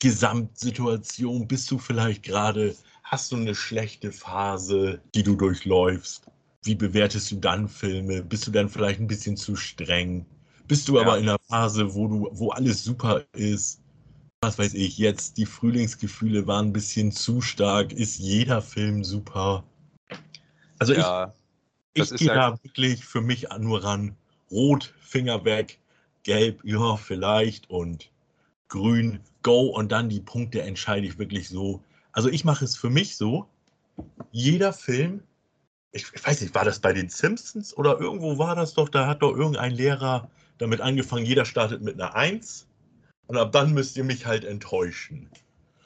[0.00, 6.26] Gesamtsituation, bist du vielleicht gerade, hast du eine schlechte Phase, die du durchläufst?
[6.64, 8.22] Wie bewertest du dann Filme?
[8.22, 10.26] Bist du dann vielleicht ein bisschen zu streng?
[10.68, 11.02] Bist du Ja.
[11.02, 13.81] aber in einer Phase, wo du, wo alles super ist?
[14.42, 19.62] Was weiß ich, jetzt die Frühlingsgefühle waren ein bisschen zu stark, ist jeder Film super.
[20.80, 21.32] Also Ja,
[21.94, 24.16] ich, ich gehe ja- da wirklich für mich nur ran.
[24.50, 25.78] Rot, Finger weg,
[26.24, 28.10] gelb, ja, vielleicht und
[28.66, 31.80] grün, go und dann die Punkte entscheide ich wirklich so.
[32.10, 33.46] Also ich mache es für mich so,
[34.32, 35.22] jeder Film,
[35.92, 39.06] ich, ich weiß nicht, war das bei den Simpsons oder irgendwo war das doch, da
[39.06, 40.28] hat doch irgendein Lehrer
[40.58, 42.66] damit angefangen, jeder startet mit einer Eins
[43.26, 45.30] und ab dann müsst ihr mich halt enttäuschen.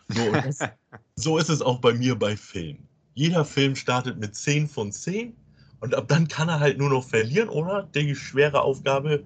[0.09, 0.59] So, das,
[1.17, 2.89] so ist es auch bei mir bei Filmen.
[3.15, 5.37] Jeder Film startet mit 10 von 10
[5.81, 9.25] und ab dann kann er halt nur noch verlieren oder die schwere Aufgabe,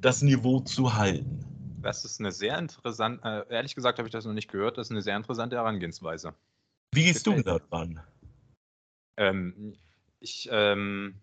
[0.00, 1.44] das Niveau zu halten.
[1.82, 4.88] das ist eine sehr interessante, äh, ehrlich gesagt habe ich das noch nicht gehört, das
[4.88, 6.34] ist eine sehr interessante Herangehensweise.
[6.92, 8.00] Wie gehst du da dran?
[9.16, 9.76] Ähm,
[10.20, 11.20] ich, ähm,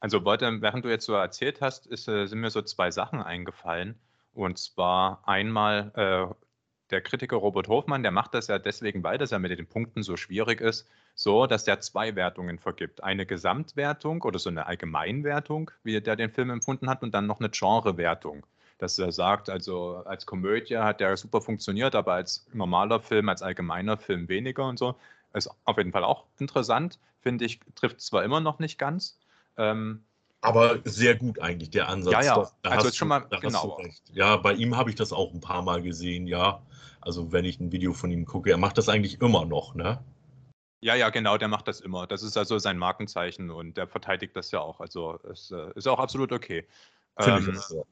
[0.00, 3.20] also wollte, während du jetzt so erzählt hast, ist, äh, sind mir so zwei Sachen
[3.20, 3.98] eingefallen.
[4.32, 6.34] Und zwar einmal äh,
[6.90, 10.02] der Kritiker Robert Hofmann, der macht das ja deswegen, weil das ja mit den Punkten
[10.02, 13.02] so schwierig ist, so, dass der zwei Wertungen vergibt.
[13.02, 17.40] Eine Gesamtwertung oder so eine Allgemeinwertung, wie der den Film empfunden hat, und dann noch
[17.40, 18.46] eine Genrewertung.
[18.78, 23.42] Dass er sagt, also als Komödie hat der super funktioniert, aber als normaler Film, als
[23.42, 24.96] allgemeiner Film weniger und so.
[25.34, 29.18] Ist auf jeden Fall auch interessant, finde ich, trifft zwar immer noch nicht ganz.
[29.56, 30.04] Ähm,
[30.42, 32.12] Aber sehr gut eigentlich, der Ansatz.
[32.12, 33.76] Ja, ja, Doch, da also hast ist schon du- mal genauer.
[33.78, 34.02] du recht.
[34.14, 36.62] Ja, bei ihm habe ich das auch ein paar Mal gesehen, ja.
[37.02, 40.02] Also wenn ich ein Video von ihm gucke, er macht das eigentlich immer noch, ne?
[40.82, 42.06] ja, ja, genau, der macht das immer.
[42.06, 44.80] Das ist also sein Markenzeichen und der verteidigt das ja auch.
[44.80, 46.66] Also es äh, ist auch absolut okay.
[47.18, 47.86] Finde Ähm, ich auch so.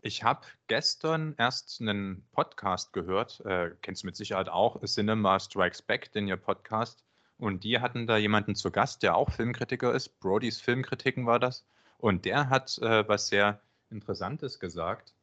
[0.00, 5.82] Ich habe gestern erst einen Podcast gehört, äh, kennst du mit Sicherheit auch, Cinema Strikes
[5.82, 7.04] Back, den ihr Podcast.
[7.36, 10.18] Und die hatten da jemanden zu Gast, der auch Filmkritiker ist.
[10.20, 11.66] Brodys Filmkritiken war das.
[12.04, 15.14] Und der hat äh, was sehr Interessantes gesagt.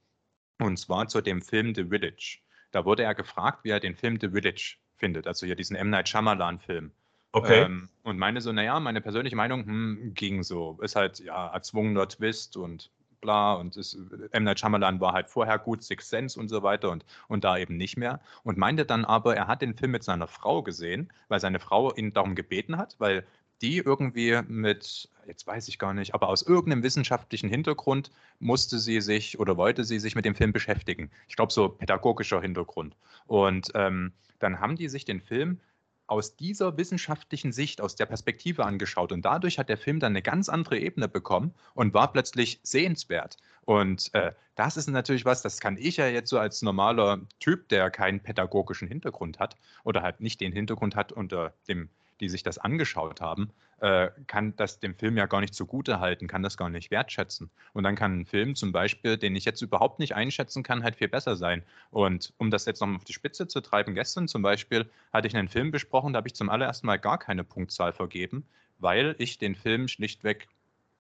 [0.58, 2.40] Und zwar zu dem Film The Village.
[2.72, 5.28] Da wurde er gefragt, wie er den Film The Village findet.
[5.28, 5.92] Also hier diesen M.
[5.92, 6.92] Night Shyamalan-Film.
[7.34, 7.66] Okay.
[7.66, 10.80] Ähm, und meine so, naja, meine persönliche Meinung, hm, ging so.
[10.82, 12.90] Ist halt, ja, erzwungener Twist und
[13.22, 13.54] bla.
[13.54, 13.96] Und ist,
[14.32, 14.44] M.
[14.44, 17.78] Night Shyamalan war halt vorher gut, Six Sense und so weiter und, und da eben
[17.78, 18.22] nicht mehr.
[18.42, 21.94] Und meinte dann aber, er hat den Film mit seiner Frau gesehen, weil seine Frau
[21.94, 23.24] ihn darum gebeten hat, weil
[23.62, 29.02] die irgendwie mit, jetzt weiß ich gar nicht, aber aus irgendeinem wissenschaftlichen Hintergrund musste sie
[29.02, 31.12] sich oder wollte sie sich mit dem Film beschäftigen.
[31.28, 32.96] Ich glaube, so pädagogischer Hintergrund.
[33.28, 35.60] Und ähm, dann haben die sich den Film
[36.08, 39.14] aus dieser wissenschaftlichen Sicht, aus der Perspektive angeschaut.
[39.14, 43.38] Und dadurch hat der Film dann eine ganz andere Ebene bekommen und war plötzlich sehenswert.
[43.64, 47.70] Und äh, das ist natürlich was, das kann ich ja jetzt so als normaler Typ,
[47.70, 51.90] der keinen pädagogischen Hintergrund hat oder halt nicht den Hintergrund hat, unter dem
[52.22, 56.28] die sich das angeschaut haben, äh, kann das dem Film ja gar nicht zugute halten,
[56.28, 57.50] kann das gar nicht wertschätzen.
[57.74, 60.96] Und dann kann ein Film zum Beispiel, den ich jetzt überhaupt nicht einschätzen kann, halt
[60.96, 61.64] viel besser sein.
[61.90, 65.36] Und um das jetzt nochmal auf die Spitze zu treiben, gestern zum Beispiel hatte ich
[65.36, 68.46] einen Film besprochen, da habe ich zum allerersten Mal gar keine Punktzahl vergeben,
[68.78, 70.48] weil ich den Film schlichtweg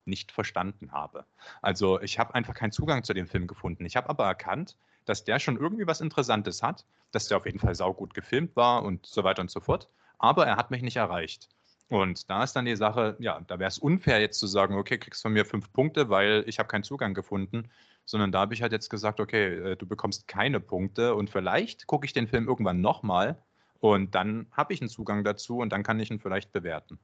[0.05, 1.25] nicht verstanden habe.
[1.61, 3.85] Also ich habe einfach keinen Zugang zu dem Film gefunden.
[3.85, 7.59] Ich habe aber erkannt, dass der schon irgendwie was Interessantes hat, dass der auf jeden
[7.59, 10.97] Fall saugut gefilmt war und so weiter und so fort aber er hat mich nicht
[10.97, 11.49] erreicht.
[11.89, 14.97] Und da ist dann die Sache, ja, da wäre es unfair jetzt zu sagen, okay,
[14.97, 17.69] kriegst von mir fünf Punkte, weil ich habe keinen Zugang gefunden,
[18.05, 21.87] sondern da habe ich halt jetzt gesagt, okay, äh, du bekommst keine Punkte und vielleicht
[21.87, 23.41] gucke ich den Film irgendwann nochmal
[23.79, 26.99] und dann habe ich einen Zugang dazu und dann kann ich ihn vielleicht bewerten.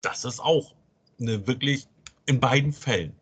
[0.00, 0.74] Das ist auch
[1.20, 1.86] eine wirklich
[2.26, 3.14] in beiden Fällen.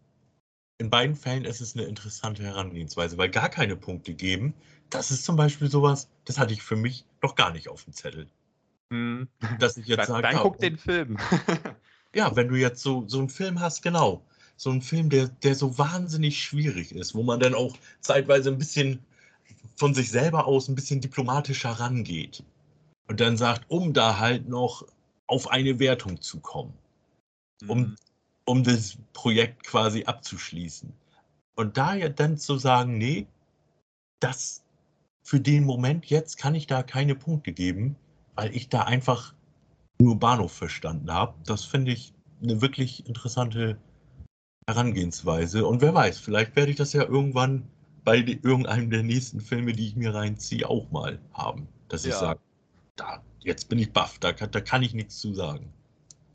[0.78, 4.54] In beiden Fällen ist es eine interessante Herangehensweise, weil gar keine Punkte geben,
[4.90, 7.92] das ist zum Beispiel sowas, das hatte ich für mich noch gar nicht auf dem
[7.92, 8.30] Zettel.
[8.90, 9.28] Mhm.
[9.58, 11.18] Dass ich jetzt sage, dann ja, guck den Film.
[12.14, 14.22] ja, wenn du jetzt so, so einen Film hast, genau.
[14.56, 18.58] So einen Film, der, der so wahnsinnig schwierig ist, wo man dann auch zeitweise ein
[18.58, 19.00] bisschen
[19.76, 22.42] von sich selber aus ein bisschen diplomatischer rangeht.
[23.06, 24.84] Und dann sagt, um da halt noch
[25.26, 26.74] auf eine Wertung zu kommen.
[27.66, 27.96] Um, mhm.
[28.44, 30.92] um das Projekt quasi abzuschließen.
[31.54, 33.26] Und da ja dann zu sagen, nee,
[34.20, 34.62] das
[35.22, 37.96] für den Moment jetzt kann ich da keine Punkte geben,
[38.38, 39.34] weil ich da einfach
[40.00, 41.34] nur Bahnhof verstanden habe.
[41.44, 43.80] Das finde ich eine wirklich interessante
[44.68, 45.66] Herangehensweise.
[45.66, 47.68] Und wer weiß, vielleicht werde ich das ja irgendwann
[48.04, 51.66] bei irgendeinem der nächsten Filme, die ich mir reinziehe, auch mal haben.
[51.88, 52.10] Dass ja.
[52.10, 52.40] ich sage,
[52.94, 55.72] da, jetzt bin ich baff, da, da kann ich nichts zu sagen.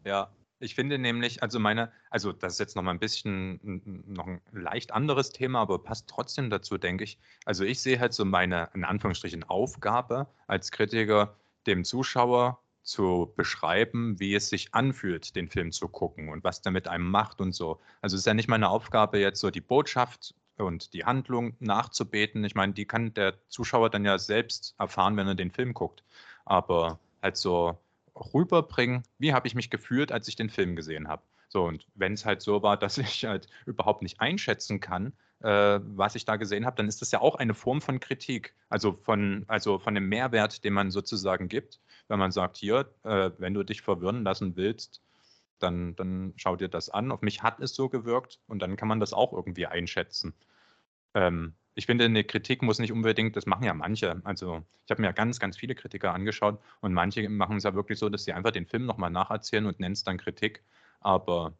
[0.03, 3.61] Ja, ich finde nämlich, also meine, also das ist jetzt noch mal ein bisschen
[4.07, 7.17] noch ein leicht anderes Thema, aber passt trotzdem dazu, denke ich.
[7.45, 14.19] Also ich sehe halt so meine, in Anführungsstrichen, Aufgabe als Kritiker, dem Zuschauer zu beschreiben,
[14.19, 17.53] wie es sich anfühlt, den Film zu gucken und was der mit einem macht und
[17.53, 17.79] so.
[18.01, 22.43] Also es ist ja nicht meine Aufgabe, jetzt so die Botschaft und die Handlung nachzubeten.
[22.43, 26.03] Ich meine, die kann der Zuschauer dann ja selbst erfahren, wenn er den Film guckt.
[26.45, 27.77] Aber halt so
[28.15, 31.23] rüberbringen, wie habe ich mich gefühlt, als ich den Film gesehen habe.
[31.47, 35.79] So, und wenn es halt so war, dass ich halt überhaupt nicht einschätzen kann, äh,
[35.83, 38.93] was ich da gesehen habe, dann ist das ja auch eine Form von Kritik, also
[38.93, 41.81] von, also von dem Mehrwert, den man sozusagen gibt.
[42.07, 45.01] Wenn man sagt, hier, äh, wenn du dich verwirren lassen willst,
[45.59, 47.11] dann, dann schau dir das an.
[47.11, 50.33] Auf mich hat es so gewirkt und dann kann man das auch irgendwie einschätzen.
[51.13, 54.21] Ähm, ich finde, eine Kritik muss nicht unbedingt, das machen ja manche.
[54.23, 57.99] Also ich habe mir ganz, ganz viele Kritiker angeschaut und manche machen es ja wirklich
[57.99, 60.63] so, dass sie einfach den Film nochmal nacherzählen und nennen es dann Kritik.
[61.01, 61.57] Aber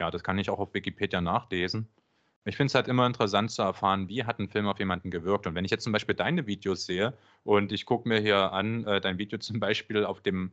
[0.00, 1.88] ja, das kann ich auch auf Wikipedia nachlesen.
[2.44, 5.46] Ich finde es halt immer interessant zu erfahren, wie hat ein Film auf jemanden gewirkt.
[5.46, 8.84] Und wenn ich jetzt zum Beispiel deine Videos sehe und ich gucke mir hier an,
[8.84, 10.50] äh, dein Video zum Beispiel auf dem,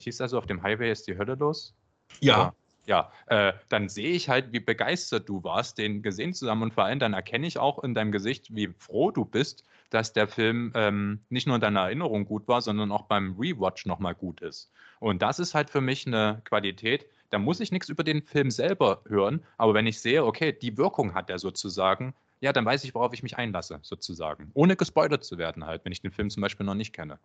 [0.00, 1.74] hieß also auf dem Highway ist die Hölle los?
[2.20, 2.54] Ja.
[2.86, 6.62] Ja, äh, dann sehe ich halt, wie begeistert du warst, den gesehen zu haben.
[6.62, 10.14] Und vor allem dann erkenne ich auch in deinem Gesicht, wie froh du bist, dass
[10.14, 14.14] der Film ähm, nicht nur in deiner Erinnerung gut war, sondern auch beim Rewatch nochmal
[14.14, 14.72] gut ist.
[15.00, 18.50] Und das ist halt für mich eine Qualität, da muss ich nichts über den Film
[18.50, 22.84] selber hören, aber wenn ich sehe, okay, die Wirkung hat er sozusagen, ja, dann weiß
[22.84, 24.50] ich, worauf ich mich einlasse, sozusagen.
[24.54, 27.18] Ohne gespoilert zu werden halt, wenn ich den Film zum Beispiel noch nicht kenne.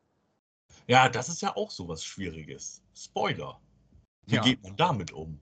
[0.88, 2.82] Ja, das ist ja auch so was Schwieriges.
[2.96, 3.60] Spoiler.
[4.26, 4.42] Wie ja.
[4.42, 5.39] geht man damit um?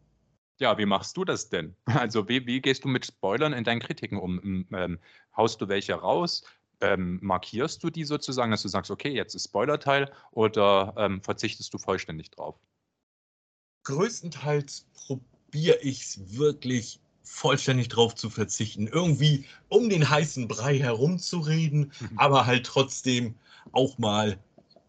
[0.60, 1.76] Ja, wie machst du das denn?
[1.86, 4.67] Also wie, wie gehst du mit Spoilern in deinen Kritiken um?
[4.71, 5.00] Ähm,
[5.36, 6.43] haust du welche raus?
[6.82, 11.74] Ähm, markierst du die sozusagen, dass du sagst, okay, jetzt ist Spoilerteil oder ähm, verzichtest
[11.74, 12.60] du vollständig drauf?
[13.84, 21.91] Größtenteils probiere ich es wirklich vollständig drauf zu verzichten, irgendwie um den heißen Brei herumzureden,
[22.00, 22.10] mhm.
[22.17, 23.36] aber halt trotzdem
[23.72, 24.38] auch mal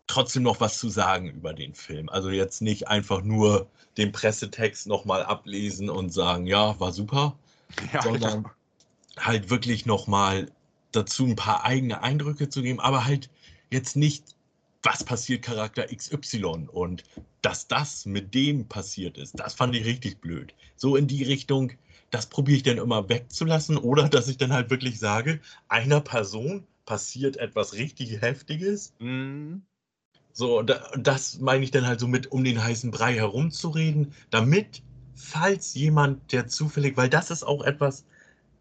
[0.07, 2.09] trotzdem noch was zu sagen über den Film.
[2.09, 7.37] Also jetzt nicht einfach nur den Pressetext nochmal ablesen und sagen, ja, war super,
[7.93, 9.25] ja, sondern ja.
[9.25, 10.51] halt wirklich nochmal
[10.91, 13.31] dazu ein paar eigene Eindrücke zu geben, aber halt
[13.71, 14.25] jetzt nicht
[14.83, 17.05] was passiert Charakter XY und
[17.41, 20.55] dass das mit dem passiert ist, das fand ich richtig blöd.
[20.77, 21.73] So in die Richtung,
[22.11, 26.67] das probiere ich dann immer wegzulassen oder dass ich dann halt wirklich sage, einer Person
[26.85, 28.93] passiert etwas richtig Heftiges.
[28.99, 29.63] Mhm.
[30.33, 34.83] So, das meine ich dann halt so mit, um den heißen Brei herumzureden, damit,
[35.15, 38.05] falls jemand, der zufällig, weil das ist auch etwas,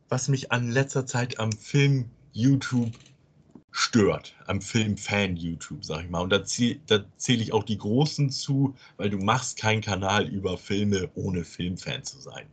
[0.10, 2.92] was mich an letzter Zeit am Film YouTube
[3.72, 6.22] stört am Film-Fan-YouTube, sag ich mal.
[6.22, 10.28] Und da, zäh da zähle ich auch die Großen zu, weil du machst keinen Kanal
[10.28, 12.48] über Filme, ohne Filmfan zu sein.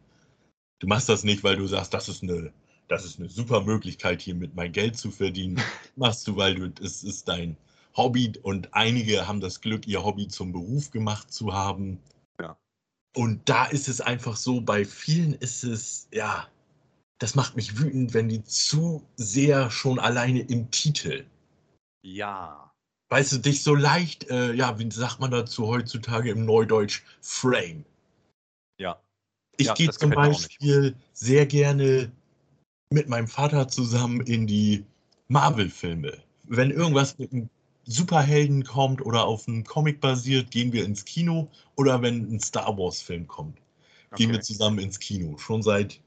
[0.79, 2.53] Du machst das nicht, weil du sagst, das ist eine,
[2.87, 5.61] das ist eine super Möglichkeit, hiermit mein Geld zu verdienen.
[5.97, 7.57] machst du, weil du, es ist dein
[7.97, 11.99] Hobby und einige haben das Glück, ihr Hobby zum Beruf gemacht zu haben.
[12.41, 12.57] Ja.
[13.17, 16.47] Und da ist es einfach so, bei vielen ist es, ja,
[17.19, 21.25] das macht mich wütend, wenn die zu sehr schon alleine im Titel.
[22.03, 22.73] Ja.
[23.11, 27.85] Weißt du, dich so leicht, äh, ja, wie sagt man dazu heutzutage im Neudeutsch, frame.
[28.79, 29.01] Ja.
[29.57, 30.11] Ich Ja, gehe zum.
[30.11, 32.13] Beispiel sehr gerne
[32.91, 34.85] mit meinem Vater zusammen in die
[35.29, 36.19] Marvel-Filme.
[36.45, 37.51] Wenn irgendwas mit einem
[37.85, 41.51] Superhelden kommt oder auf einem Comic basiert, gehen wir ins Kino.
[41.77, 43.59] Oder wenn ein Star Wars-Film kommt,
[44.15, 44.45] gehen wir Okay.
[44.45, 45.37] zusammen ins Kino.
[45.39, 46.01] Schon seit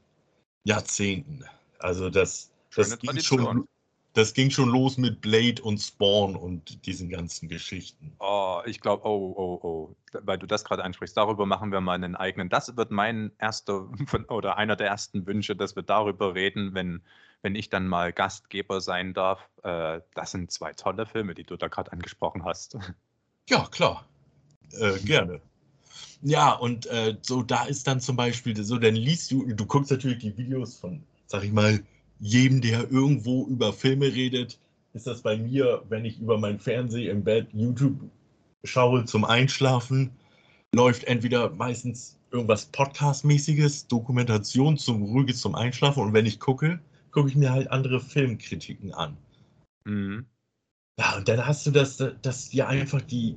[0.64, 1.44] Jahrzehnten.
[1.78, 3.68] Also das, das, ging schon,
[4.12, 8.12] das ging schon los mit Blade und Spawn und diesen ganzen Geschichten.
[8.20, 11.94] Oh, ich glaube, oh, oh, oh, weil du das gerade ansprichst, darüber machen wir mal
[11.94, 12.48] einen eigenen.
[12.48, 17.02] Das wird mein erster von, oder einer der ersten Wünsche, dass wir darüber reden, wenn,
[17.42, 19.48] wenn ich dann mal Gastgeber sein darf.
[19.62, 22.76] Äh, das sind zwei tolle Filme, die du da gerade angesprochen hast.
[23.48, 24.06] Ja, klar.
[24.70, 25.40] Äh, gerne.
[26.22, 29.90] Ja, und äh, so da ist dann zum Beispiel so, dann liest du, du guckst
[29.90, 31.82] natürlich die Videos von, sag ich mal,
[32.20, 34.58] jedem, der irgendwo über Filme redet.
[34.94, 37.98] Ist das bei mir, wenn ich über mein Fernsehen im Bett YouTube
[38.62, 40.10] schaue zum Einschlafen,
[40.74, 47.28] läuft entweder meistens irgendwas Podcast-mäßiges, Dokumentation zum Ruhiges zum Einschlafen und wenn ich gucke, gucke
[47.28, 49.16] ich mir halt andere Filmkritiken an.
[49.84, 50.26] Mhm.
[50.98, 53.36] Ja, und dann hast du das, dass dir einfach die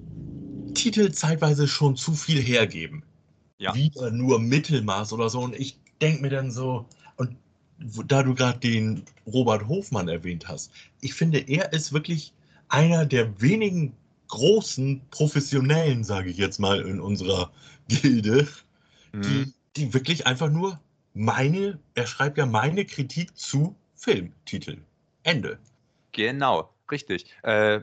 [0.76, 3.04] Titel zeitweise schon zu viel hergeben.
[3.58, 3.74] Ja.
[3.74, 5.40] Wieder nur Mittelmaß oder so.
[5.40, 6.86] Und ich denke mir dann so,
[7.16, 7.36] und
[8.08, 12.34] da du gerade den Robert Hofmann erwähnt hast, ich finde, er ist wirklich
[12.68, 13.94] einer der wenigen
[14.28, 17.52] großen Professionellen, sage ich jetzt mal, in unserer
[17.88, 18.48] Gilde,
[19.16, 19.22] Mhm.
[19.22, 20.80] die, die wirklich einfach nur
[21.14, 24.84] meine, er schreibt ja meine Kritik zu Filmtiteln.
[25.24, 25.58] Ende.
[26.12, 27.26] Genau, richtig.
[27.44, 27.82] Äh,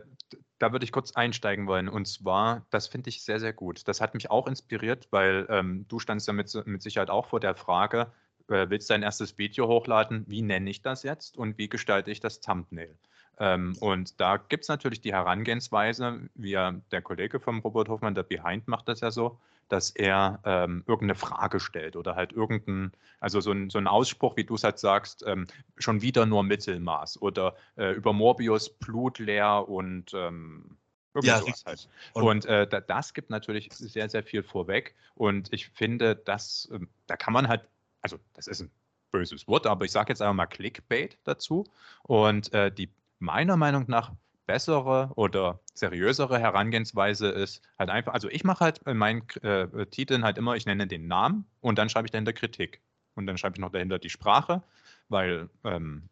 [0.62, 1.88] da würde ich kurz einsteigen wollen.
[1.88, 3.88] Und zwar, das finde ich sehr, sehr gut.
[3.88, 7.40] Das hat mich auch inspiriert, weil ähm, du standst ja mit, mit Sicherheit auch vor
[7.40, 8.12] der Frage,
[8.48, 10.24] äh, willst dein erstes Video hochladen?
[10.28, 12.96] Wie nenne ich das jetzt und wie gestalte ich das Thumbnail?
[13.38, 18.22] Ähm, und da gibt es natürlich die Herangehensweise, wie der Kollege vom Robert Hofmann, der
[18.24, 23.40] Behind, macht das ja so, dass er ähm, irgendeine Frage stellt oder halt irgendein, also
[23.40, 25.46] so ein, so ein Ausspruch, wie du es halt sagst, ähm,
[25.78, 30.76] schon wieder nur Mittelmaß oder äh, über Morbius Blut leer und ähm,
[31.14, 31.88] irgendwie Ja, sowas halt.
[32.12, 34.94] Und- Und, äh, da, das gibt natürlich sehr, sehr viel vorweg.
[35.14, 37.62] Und ich finde, dass ähm, da kann man halt,
[38.02, 38.70] also das ist ein
[39.10, 41.64] böses Wort, aber ich sage jetzt einfach mal Clickbait dazu.
[42.02, 42.88] Und äh, die
[43.22, 44.12] meiner Meinung nach
[44.46, 50.24] bessere oder seriösere Herangehensweise ist halt einfach, also ich mache halt in meinen äh, Titeln
[50.24, 52.82] halt immer, ich nenne den Namen und dann schreibe ich dahinter Kritik.
[53.14, 54.62] Und dann schreibe ich noch dahinter die Sprache,
[55.10, 56.08] weil ähm,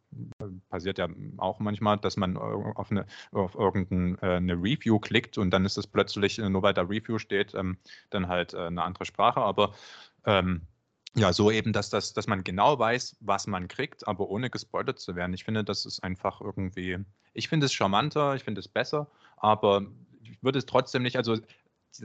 [0.69, 5.65] passiert ja auch manchmal, dass man auf eine auf irgendeine äh, Review klickt und dann
[5.65, 7.79] ist es plötzlich, äh, nur weil da Review steht, ähm,
[8.11, 9.41] dann halt äh, eine andere Sprache.
[9.41, 9.73] Aber
[10.27, 10.67] ähm,
[11.17, 14.99] ja, so eben, dass, das, dass man genau weiß, was man kriegt, aber ohne gespoilert
[15.01, 15.35] zu werden.
[15.35, 16.99] Ich finde, das ist einfach irgendwie,
[17.35, 19.87] ich finde es charmanter, ich finde es besser, aber
[20.23, 21.37] ich würde es trotzdem nicht, also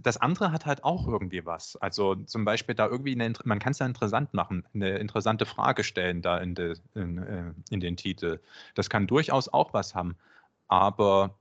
[0.01, 1.75] das andere hat halt auch irgendwie was.
[1.77, 5.83] Also zum Beispiel da irgendwie, eine, man kann es ja interessant machen, eine interessante Frage
[5.83, 8.39] stellen da in, de, in, äh, in den Titel.
[8.73, 10.17] Das kann durchaus auch was haben,
[10.67, 11.37] aber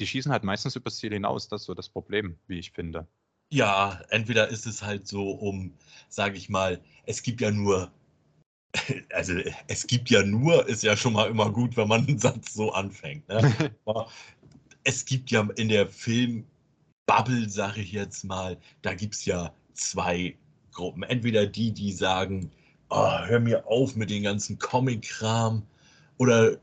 [0.00, 1.48] die schießen halt meistens übers Ziel hinaus.
[1.48, 3.06] Das ist so das Problem, wie ich finde.
[3.52, 5.74] Ja, entweder ist es halt so um,
[6.08, 7.90] sage ich mal, es gibt ja nur,
[9.12, 9.34] also
[9.66, 12.72] es gibt ja nur, ist ja schon mal immer gut, wenn man einen Satz so
[12.72, 13.28] anfängt.
[13.28, 13.72] Ne?
[13.86, 14.08] Aber
[14.84, 20.36] es gibt ja in der Film-Bubble, sage ich jetzt mal, da gibt es ja zwei
[20.72, 21.02] Gruppen.
[21.02, 22.50] Entweder die, die sagen,
[22.90, 25.62] oh, hör mir auf mit den ganzen Comic-Kram,
[26.20, 26.58] oder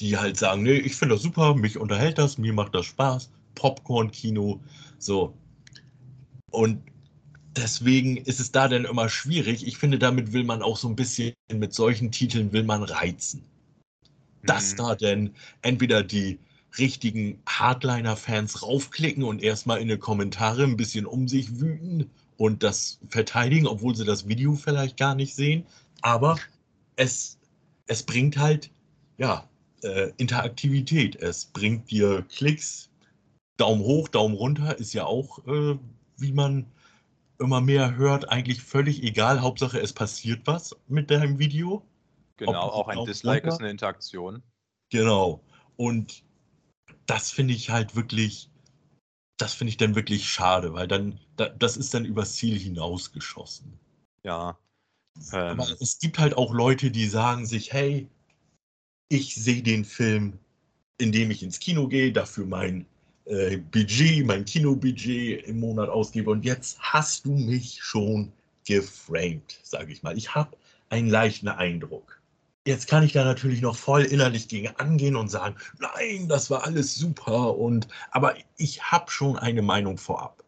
[0.00, 3.30] die halt sagen, nee, ich finde das super, mich unterhält das, mir macht das Spaß,
[3.54, 4.60] Popcorn-Kino,
[4.98, 5.34] so.
[6.52, 6.82] Und
[7.56, 9.66] deswegen ist es da dann immer schwierig.
[9.66, 13.44] Ich finde, damit will man auch so ein bisschen, mit solchen Titeln will man reizen.
[14.44, 14.76] Dass Mhm.
[14.76, 15.30] da denn
[15.62, 16.38] entweder die
[16.78, 22.98] richtigen Hardliner-Fans raufklicken und erstmal in die Kommentare ein bisschen um sich wüten und das
[23.08, 25.66] verteidigen, obwohl sie das Video vielleicht gar nicht sehen.
[26.00, 26.38] Aber
[26.96, 27.38] es,
[27.86, 28.70] es bringt halt,
[29.18, 29.48] ja,
[29.82, 31.16] äh, Interaktivität.
[31.16, 32.90] Es bringt dir Klicks,
[33.58, 35.78] Daumen hoch, Daumen runter ist ja auch, äh,
[36.22, 36.66] wie man
[37.38, 39.40] immer mehr hört, eigentlich völlig egal.
[39.40, 41.84] Hauptsache, es passiert was mit deinem Video.
[42.36, 44.42] Genau, Ob- auch ein Dislike ist eine Interaktion.
[44.90, 45.42] Genau.
[45.76, 46.24] Und
[47.06, 48.50] das finde ich halt wirklich,
[49.38, 53.78] das finde ich dann wirklich schade, weil dann, da, das ist dann übers Ziel hinausgeschossen.
[54.22, 54.58] Ja.
[55.32, 55.60] Ähm.
[55.60, 58.08] Aber es gibt halt auch Leute, die sagen sich, hey,
[59.08, 60.38] ich sehe den Film,
[60.98, 62.86] indem ich ins Kino gehe, dafür mein
[63.26, 68.32] äh, Budget, mein Kinobudget im Monat ausgebe und jetzt hast du mich schon
[68.66, 70.16] geframed, sage ich mal.
[70.16, 70.56] Ich habe
[70.90, 72.20] einen leichten Eindruck.
[72.64, 76.64] Jetzt kann ich da natürlich noch voll innerlich gegen angehen und sagen, nein, das war
[76.64, 80.44] alles super und aber ich habe schon eine Meinung vorab.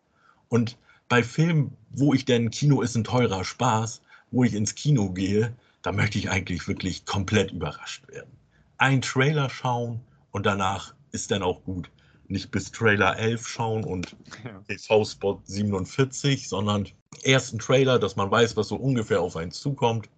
[0.49, 0.77] Und
[1.09, 4.01] bei Filmen, wo ich denn Kino ist ein teurer Spaß,
[4.31, 8.31] wo ich ins Kino gehe, da möchte ich eigentlich wirklich komplett überrascht werden.
[8.79, 10.01] Ein Trailer schauen
[10.31, 11.91] und danach ist dann auch gut.
[12.27, 14.61] Nicht bis Trailer 11 schauen und ja.
[14.69, 16.89] TV-Spot 47, sondern
[17.23, 20.09] ersten Trailer, dass man weiß, was so ungefähr auf einen zukommt.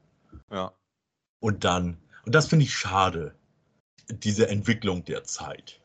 [0.50, 0.72] Ja.
[1.40, 3.34] Und dann, und das finde ich schade,
[4.08, 5.80] diese Entwicklung der Zeit.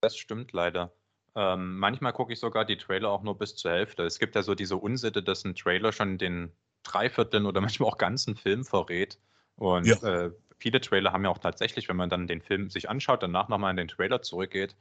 [0.00, 0.92] Das stimmt leider.
[1.34, 4.04] Ähm, manchmal gucke ich sogar die Trailer auch nur bis zur Hälfte.
[4.04, 6.52] Es gibt ja so diese Unsitte, dass ein Trailer schon den
[6.84, 9.18] Dreivierteln oder manchmal auch ganzen Film verrät.
[9.56, 9.96] Und ja.
[10.02, 10.30] äh,
[10.64, 13.72] viele Trailer haben ja auch tatsächlich, wenn man dann den Film sich anschaut, danach nochmal
[13.72, 14.74] in den Trailer zurückgeht,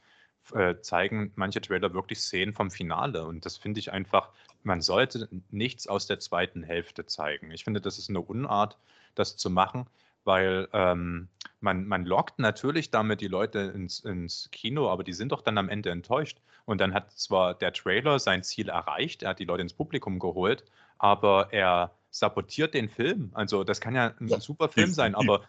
[0.53, 3.25] äh, zeigen manche Trailer wirklich Szenen vom Finale.
[3.25, 4.29] Und das finde ich einfach,
[4.63, 7.51] man sollte nichts aus der zweiten Hälfte zeigen.
[7.51, 8.77] Ich finde, das ist eine Unart,
[9.13, 9.87] das zu machen,
[10.23, 11.27] weil ähm,
[11.59, 15.57] man, man lockt natürlich damit die Leute ins, ins Kino, aber die sind doch dann
[15.57, 16.39] am Ende enttäuscht.
[16.63, 20.19] Und dann hat zwar der Trailer sein Ziel erreicht, er hat die Leute ins Publikum
[20.19, 20.63] geholt,
[20.97, 23.31] aber er sabotiert den Film.
[23.33, 25.41] Also das kann ja ein ja, super Film sein, aber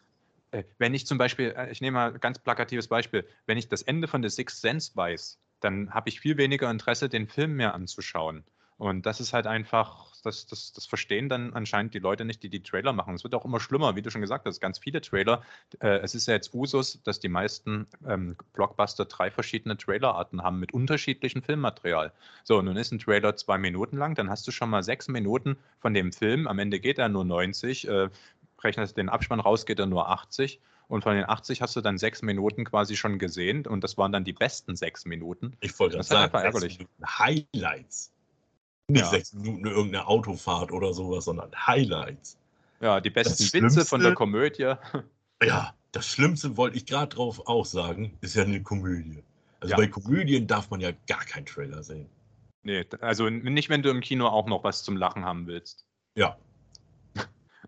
[0.79, 3.83] wenn ich zum Beispiel, äh, ich nehme mal ein ganz plakatives Beispiel, wenn ich das
[3.83, 7.75] Ende von The Sixth Sense weiß, dann habe ich viel weniger Interesse, den Film mehr
[7.75, 8.45] anzuschauen.
[8.77, 12.49] Und das ist halt einfach, das, das, das verstehen dann anscheinend die Leute nicht, die
[12.49, 13.15] die Trailer machen.
[13.15, 15.43] Es wird auch immer schlimmer, wie du schon gesagt hast, ganz viele Trailer.
[15.79, 20.59] Äh, es ist ja jetzt Usus, dass die meisten ähm, Blockbuster drei verschiedene Trailerarten haben
[20.59, 22.13] mit unterschiedlichem Filmmaterial.
[22.43, 25.57] So, nun ist ein Trailer zwei Minuten lang, dann hast du schon mal sechs Minuten
[25.79, 26.49] von dem Film.
[26.49, 27.87] Am Ende geht er nur 90.
[27.87, 28.11] Äh,
[28.65, 30.61] rechnest den Abspann raus, geht er nur 80.
[30.89, 34.13] Und von den 80 hast du dann sechs Minuten quasi schon gesehen und das waren
[34.13, 35.57] dann die besten sechs Minuten.
[35.61, 36.79] Ich wollte das sagen, ärgerlich.
[37.07, 38.13] Highlights.
[38.89, 39.11] Nicht ja.
[39.11, 42.37] sechs Minuten irgendeine Autofahrt oder sowas, sondern Highlights.
[42.81, 44.75] Ja, die besten Witze von der Komödie.
[45.43, 49.23] Ja, das Schlimmste wollte ich gerade drauf auch sagen, ist ja eine Komödie.
[49.61, 49.77] Also ja.
[49.77, 52.09] bei Komödien darf man ja gar keinen Trailer sehen.
[52.63, 55.85] Nee, also nicht, wenn du im Kino auch noch was zum Lachen haben willst.
[56.15, 56.39] Ja,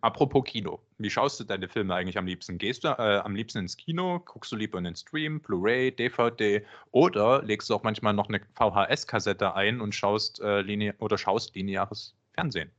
[0.00, 2.58] Apropos Kino, wie schaust du deine Filme eigentlich am liebsten?
[2.58, 6.64] Gehst du äh, am liebsten ins Kino, guckst du lieber in den Stream, Blu-ray, DVD
[6.92, 11.54] oder legst du auch manchmal noch eine VHS-Kassette ein und schaust äh, Linie oder schaust
[11.54, 12.70] lineares Fernsehen?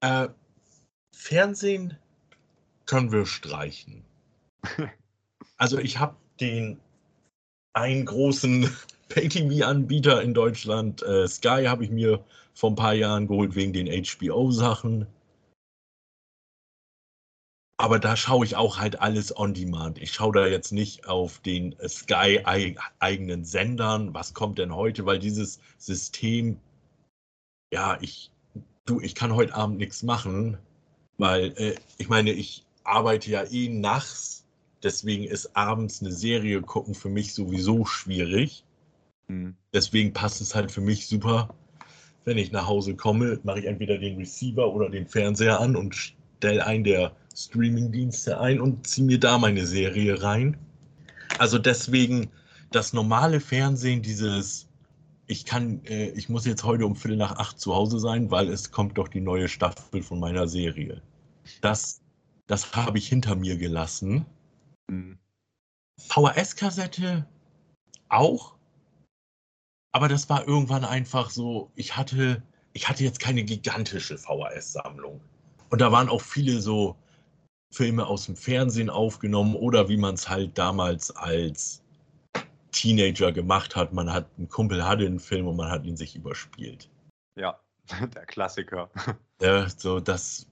[0.00, 0.28] Äh,
[1.12, 1.96] Fernsehen
[2.86, 4.04] können wir streichen.
[5.56, 6.80] also ich habe den
[7.72, 8.70] einen großen
[9.08, 12.24] Pay-TV-Anbieter in Deutschland, äh, Sky, habe ich mir
[12.54, 15.06] vor ein paar Jahren geholt wegen den HBO-Sachen.
[17.76, 19.98] Aber da schaue ich auch halt alles on demand.
[19.98, 22.44] Ich schaue da jetzt nicht auf den Sky
[23.00, 26.58] eigenen Sendern, was kommt denn heute, weil dieses System,
[27.72, 28.30] ja, ich,
[28.86, 30.58] du, ich kann heute Abend nichts machen,
[31.18, 34.46] weil äh, ich meine, ich arbeite ja eh nachts,
[34.84, 38.64] deswegen ist abends eine Serie gucken für mich sowieso schwierig.
[39.26, 39.56] Mhm.
[39.72, 41.52] Deswegen passt es halt für mich super.
[42.24, 45.94] Wenn ich nach Hause komme, mache ich entweder den Receiver oder den Fernseher an und
[45.94, 50.56] stelle einen der Streaming-Dienste ein und ziehe mir da meine Serie rein.
[51.38, 52.30] Also deswegen
[52.70, 54.68] das normale Fernsehen, dieses,
[55.26, 58.48] ich kann, äh, ich muss jetzt heute um Viertel nach acht zu Hause sein, weil
[58.48, 61.02] es kommt doch die neue Staffel von meiner Serie.
[61.60, 62.00] Das,
[62.46, 64.26] das habe ich hinter mir gelassen.
[64.88, 65.18] Mhm.
[66.00, 67.26] VHS-Kassette
[68.08, 68.54] auch.
[69.92, 75.20] Aber das war irgendwann einfach so, ich hatte, ich hatte jetzt keine gigantische VHS-Sammlung.
[75.70, 76.96] Und da waren auch viele so
[77.74, 81.82] Filme aus dem Fernsehen aufgenommen oder wie man es halt damals als
[82.70, 83.92] Teenager gemacht hat.
[83.92, 86.88] Man hat, ein Kumpel hatte einen Film und man hat ihn sich überspielt.
[87.36, 87.58] Ja,
[88.14, 88.90] der Klassiker.
[89.42, 90.46] Ja, so das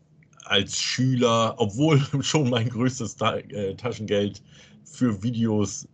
[0.45, 4.43] als Schüler, obwohl schon mein größtes Ta äh, Taschengeld
[4.85, 5.89] für Videos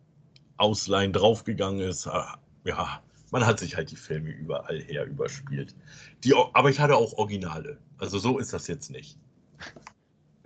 [0.56, 2.22] ausleihen draufgegangen ist, äh,
[2.64, 5.76] ja, man hat sich halt die Filme überall her überspielt.
[6.24, 7.78] Die, aber ich hatte auch Originale.
[7.98, 9.18] Also so ist das jetzt nicht.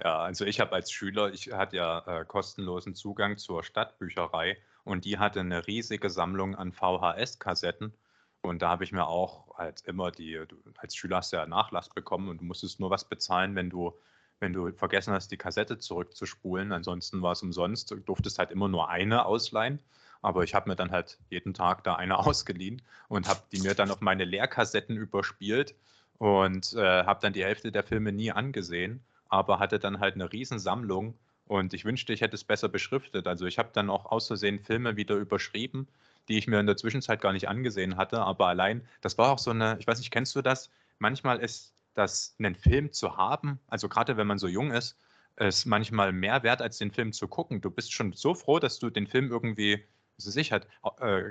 [0.05, 5.05] Ja, also ich habe als Schüler, ich hatte ja äh, kostenlosen Zugang zur Stadtbücherei und
[5.05, 7.95] die hatte eine riesige Sammlung an VHS-Kassetten.
[8.41, 11.47] Und da habe ich mir auch als immer die, du, als Schüler hast du ja
[11.47, 13.93] Nachlass bekommen und du musstest nur was bezahlen, wenn du,
[14.41, 16.73] wenn du vergessen hast, die Kassette zurückzuspulen.
[16.73, 19.79] Ansonsten war es umsonst, du durftest halt immer nur eine ausleihen.
[20.21, 23.75] Aber ich habe mir dann halt jeden Tag da eine ausgeliehen und habe die mir
[23.75, 25.77] dann auf meine Leerkassetten überspielt
[26.19, 30.31] und äh, habe dann die Hälfte der Filme nie angesehen, aber hatte dann halt eine
[30.31, 33.27] Riesensammlung und ich wünschte, ich hätte es besser beschriftet.
[33.27, 35.89] Also ich habe dann auch aus Versehen Filme wieder überschrieben,
[36.29, 39.39] die ich mir in der Zwischenzeit gar nicht angesehen hatte, aber allein, das war auch
[39.39, 40.71] so eine, ich weiß nicht, kennst du das?
[40.99, 44.99] Manchmal ist das, einen Film zu haben, also gerade wenn man so jung ist,
[45.37, 47.63] ist manchmal mehr wert, als den Film zu gucken.
[47.63, 49.83] Du bist schon so froh, dass du den Film irgendwie,
[50.19, 50.67] was weiß ich, halt,
[51.01, 51.31] äh,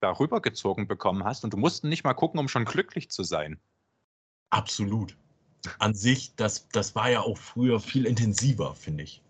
[0.00, 3.58] darüber gezogen bekommen hast und du musst nicht mal gucken, um schon glücklich zu sein.
[4.50, 5.16] Absolut.
[5.78, 9.22] An sich, das, das war ja auch früher viel intensiver, finde ich.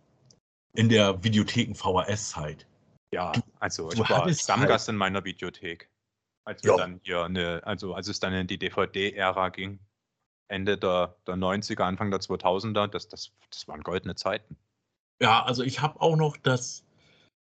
[0.74, 2.66] In der Videotheken-VHS-Zeit.
[3.12, 5.90] Ja, also ich war Stammgast halt in meiner Videothek.
[6.44, 9.78] Als wir dann hier eine, also als es dann in die DVD-Ära ging.
[10.48, 14.56] Ende der, der 90er, Anfang der 2000er, das, das, das waren goldene Zeiten.
[15.20, 16.84] Ja, also ich habe auch noch das,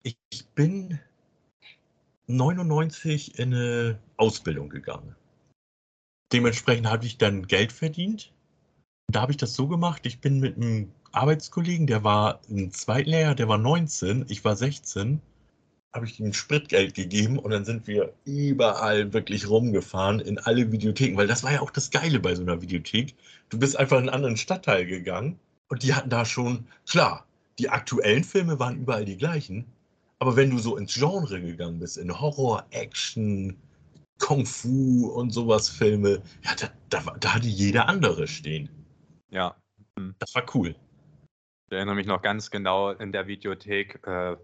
[0.04, 1.00] ich, ich bin
[2.28, 5.16] 99 in eine Ausbildung gegangen.
[6.32, 8.32] Dementsprechend habe ich dann Geld verdient.
[9.10, 13.36] Da habe ich das so gemacht, ich bin mit einem Arbeitskollegen, der war ein Zweitlehrer,
[13.36, 15.22] der war 19, ich war 16
[15.94, 21.18] habe ich ihm Spritgeld gegeben und dann sind wir überall wirklich rumgefahren in alle Videotheken,
[21.18, 23.16] weil das war ja auch das Geile bei so einer Videothek.
[23.50, 25.40] Du bist einfach in einen anderen Stadtteil gegangen
[25.70, 27.26] und die hatten da schon, klar,
[27.58, 29.66] die aktuellen Filme waren überall die gleichen,
[30.20, 33.56] aber wenn du so ins Genre gegangen bist, in Horror, Action,
[34.20, 38.70] Kung Fu und sowas Filme, ja, da, da, da hatte jeder andere stehen.
[39.30, 39.56] Ja.
[39.98, 40.16] Hm.
[40.20, 40.76] Das war cool.
[41.68, 44.38] Ich erinnere mich noch ganz genau in der Videothek, äh,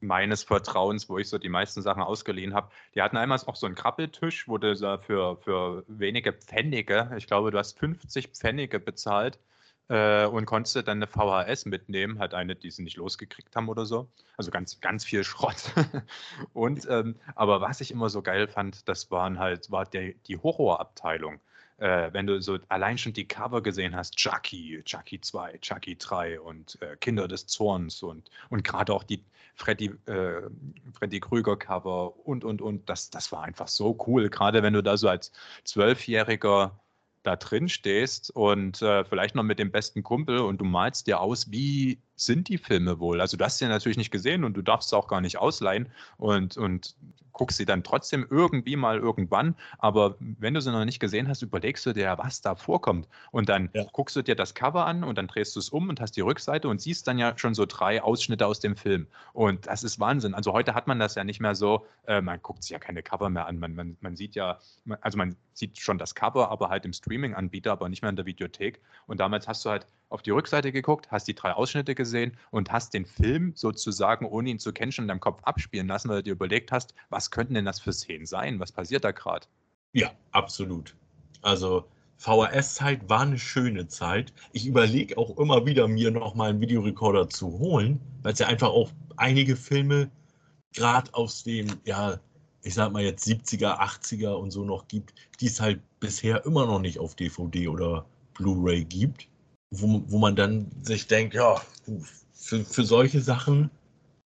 [0.00, 2.70] meines Vertrauens, wo ich so die meisten Sachen ausgeliehen habe.
[2.94, 7.50] Die hatten einmal auch so einen Krabbeltisch, wo du für, für wenige Pfennige, ich glaube,
[7.50, 9.38] du hast 50 Pfennige bezahlt
[9.88, 13.86] äh, und konntest dann eine VHS mitnehmen, halt eine, die sie nicht losgekriegt haben oder
[13.86, 14.08] so.
[14.36, 15.72] Also ganz, ganz viel Schrott.
[16.52, 20.36] und ähm, aber was ich immer so geil fand, das waren halt, war der, die
[20.36, 21.40] Horrorabteilung
[21.78, 26.40] äh, wenn du so allein schon die Cover gesehen hast, Chucky, Chucky 2, Chucky 3
[26.40, 29.24] und äh, Kinder des Zorns und, und gerade auch die
[29.54, 30.42] Freddy, äh,
[30.92, 34.82] Freddy Krüger Cover und, und, und, das, das war einfach so cool, gerade wenn du
[34.82, 35.32] da so als
[35.64, 36.78] Zwölfjähriger
[37.22, 41.20] da drin stehst und äh, vielleicht noch mit dem besten Kumpel und du malst dir
[41.20, 43.20] aus, wie sind die Filme wohl?
[43.20, 45.88] Also du hast sie natürlich nicht gesehen und du darfst sie auch gar nicht ausleihen
[46.18, 46.96] und, und
[47.36, 49.54] guckst sie dann trotzdem irgendwie mal irgendwann.
[49.78, 53.08] Aber wenn du sie noch nicht gesehen hast, überlegst du dir, was da vorkommt.
[53.30, 53.84] Und dann ja.
[53.92, 56.22] guckst du dir das Cover an und dann drehst du es um und hast die
[56.22, 59.06] Rückseite und siehst dann ja schon so drei Ausschnitte aus dem Film.
[59.34, 60.32] Und das ist Wahnsinn.
[60.32, 63.02] Also heute hat man das ja nicht mehr so, äh, man guckt sich ja keine
[63.02, 63.58] Cover mehr an.
[63.58, 64.58] Man, man, man sieht ja,
[65.02, 68.24] also man sieht schon das Cover, aber halt im Streaming-Anbieter, aber nicht mehr in der
[68.24, 68.80] Videothek.
[69.06, 72.70] Und damals hast du halt auf die Rückseite geguckt, hast die drei Ausschnitte gesehen und
[72.70, 76.18] hast den Film sozusagen, ohne ihn zu kennen, schon in deinem Kopf abspielen lassen, weil
[76.18, 78.60] du dir überlegt hast, was könnten denn das für Szenen sein?
[78.60, 79.46] Was passiert da gerade?
[79.92, 80.94] Ja, absolut.
[81.42, 81.86] Also
[82.18, 84.32] VHS-Zeit war eine schöne Zeit.
[84.52, 88.68] Ich überlege auch immer wieder, mir nochmal einen Videorekorder zu holen, weil es ja einfach
[88.68, 90.10] auch einige Filme
[90.72, 92.18] gerade aus dem, ja,
[92.62, 96.66] ich sag mal jetzt 70er, 80er und so noch gibt, die es halt bisher immer
[96.66, 99.28] noch nicht auf DVD oder Blu-ray gibt
[99.80, 101.60] wo, wo man dann sich denkt, ja,
[102.32, 103.70] für, für solche Sachen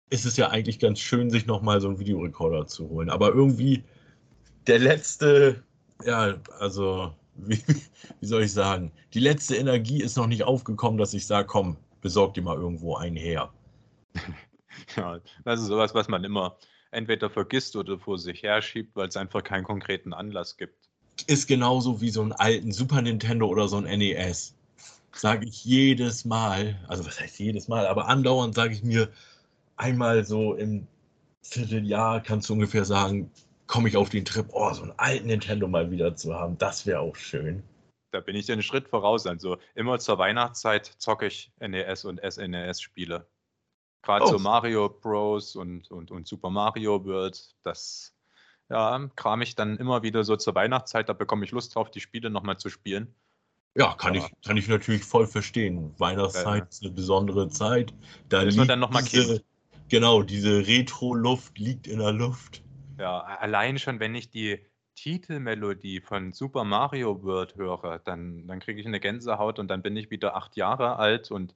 [0.09, 3.09] ist es ja eigentlich ganz schön, sich nochmal so einen Videorekorder zu holen.
[3.09, 3.83] Aber irgendwie
[4.67, 5.63] der letzte,
[6.05, 7.61] ja, also, wie,
[8.19, 11.77] wie soll ich sagen, die letzte Energie ist noch nicht aufgekommen, dass ich sage, komm,
[12.01, 13.51] besorg dir mal irgendwo einen her.
[14.97, 16.57] Ja, das ist sowas, was man immer
[16.91, 20.89] entweder vergisst oder vor sich herschiebt, weil es einfach keinen konkreten Anlass gibt.
[21.27, 24.53] Ist genauso wie so einen alten Super Nintendo oder so ein NES
[25.15, 29.09] sage ich jedes Mal, also was heißt jedes Mal, aber andauernd sage ich mir,
[29.77, 30.87] einmal so im
[31.41, 33.31] Vierteljahr kannst du ungefähr sagen,
[33.67, 36.85] komme ich auf den Trip, oh, so einen alten Nintendo mal wieder zu haben, das
[36.85, 37.63] wäre auch schön.
[38.11, 39.27] Da bin ich dir einen Schritt voraus.
[39.27, 43.27] Also immer zur Weihnachtszeit zocke ich NES und SNES-Spiele.
[44.03, 44.27] Gerade oh.
[44.29, 45.57] so Mario Bros.
[45.57, 48.15] Und, und, und Super Mario World, das
[48.69, 51.99] ja, kram ich dann immer wieder so zur Weihnachtszeit, da bekomme ich Lust drauf, die
[51.99, 53.13] Spiele nochmal zu spielen.
[53.75, 54.25] Ja, kann, ja.
[54.25, 55.93] Ich, kann ich natürlich voll verstehen.
[55.97, 56.69] Weihnachtszeit ja.
[56.69, 57.93] ist eine besondere Zeit.
[58.29, 59.43] Da ist man dann nochmal diese,
[59.89, 62.63] Genau, diese Retro-Luft liegt in der Luft.
[62.97, 64.59] Ja, allein schon, wenn ich die
[64.95, 69.95] Titelmelodie von Super Mario World höre, dann, dann kriege ich eine Gänsehaut und dann bin
[69.95, 71.53] ich wieder acht Jahre alt und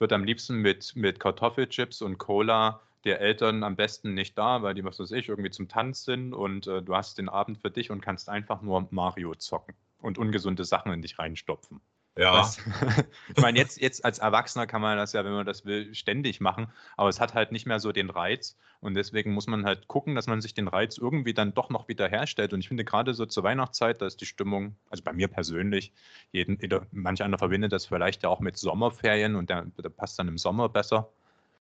[0.00, 4.74] wird am liebsten mit, mit Kartoffelchips und Cola der Eltern am besten nicht da, weil
[4.74, 7.70] die, was weiß ich, irgendwie zum Tanz sind und äh, du hast den Abend für
[7.70, 11.80] dich und kannst einfach nur Mario zocken und ungesunde Sachen in dich reinstopfen.
[12.18, 12.38] Ja.
[12.38, 12.58] Was,
[13.36, 16.40] ich meine, jetzt, jetzt als Erwachsener kann man das ja, wenn man das will, ständig
[16.40, 19.88] machen, aber es hat halt nicht mehr so den Reiz und deswegen muss man halt
[19.88, 22.52] gucken, dass man sich den Reiz irgendwie dann doch noch wieder herstellt.
[22.52, 25.92] Und ich finde gerade so zur Weihnachtszeit, da ist die Stimmung, also bei mir persönlich,
[26.32, 26.58] jeden,
[26.90, 30.38] manch einer verbindet das vielleicht ja auch mit Sommerferien und der, der passt dann im
[30.38, 31.10] Sommer besser.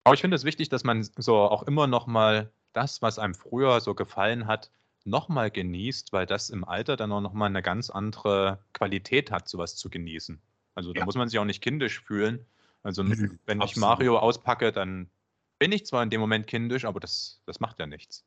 [0.04, 3.36] Aber ich finde es wichtig, dass man so auch immer noch mal das, was einem
[3.36, 4.72] früher so gefallen hat,
[5.06, 9.76] nochmal genießt, weil das im Alter dann auch nochmal eine ganz andere Qualität hat, sowas
[9.76, 10.42] zu genießen.
[10.76, 11.06] Also da ja.
[11.06, 12.46] muss man sich auch nicht kindisch fühlen.
[12.84, 13.72] Also mhm, wenn absolut.
[13.72, 15.10] ich Mario auspacke, dann
[15.60, 18.26] bin ich zwar in dem Moment kindisch, aber das, das macht ja nichts.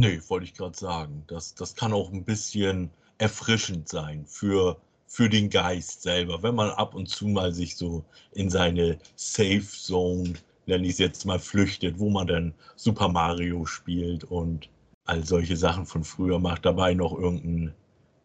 [0.00, 1.24] Nee, wollte ich gerade sagen.
[1.26, 6.70] Das, das kann auch ein bisschen erfrischend sein für, für den Geist selber, wenn man
[6.70, 10.34] ab und zu mal sich so in seine Safe Zone,
[10.66, 14.68] nenne ich es jetzt mal, flüchtet, wo man dann Super Mario spielt und
[15.08, 17.74] all solche Sachen von früher macht, dabei noch irgendeinen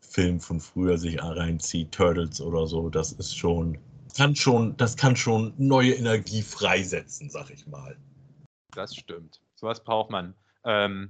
[0.01, 3.77] Film von früher sich reinzieht, Turtles oder so, das ist schon,
[4.15, 7.97] kann schon, das kann schon neue Energie freisetzen, sag ich mal.
[8.75, 9.41] Das stimmt.
[9.55, 10.35] Sowas braucht man.
[10.65, 11.09] Ähm,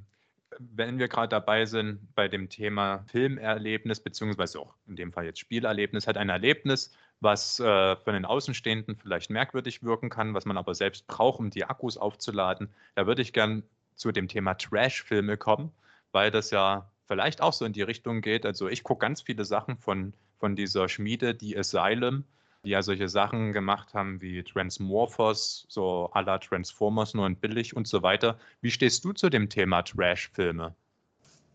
[0.60, 5.40] wenn wir gerade dabei sind bei dem Thema Filmerlebnis, beziehungsweise auch in dem Fall jetzt
[5.40, 10.58] Spielerlebnis, hat ein Erlebnis, was äh, von den Außenstehenden vielleicht merkwürdig wirken kann, was man
[10.58, 12.70] aber selbst braucht, um die Akkus aufzuladen.
[12.94, 13.64] Da würde ich gern
[13.96, 15.72] zu dem Thema Trash-Filme kommen,
[16.12, 18.46] weil das ja vielleicht auch so in die Richtung geht.
[18.46, 22.24] Also ich gucke ganz viele Sachen von, von dieser Schmiede, die Asylum,
[22.64, 27.76] die ja solche Sachen gemacht haben wie Transmorphos, so à la Transformers, nur und billig
[27.76, 28.38] und so weiter.
[28.62, 30.74] Wie stehst du zu dem Thema Trash-Filme?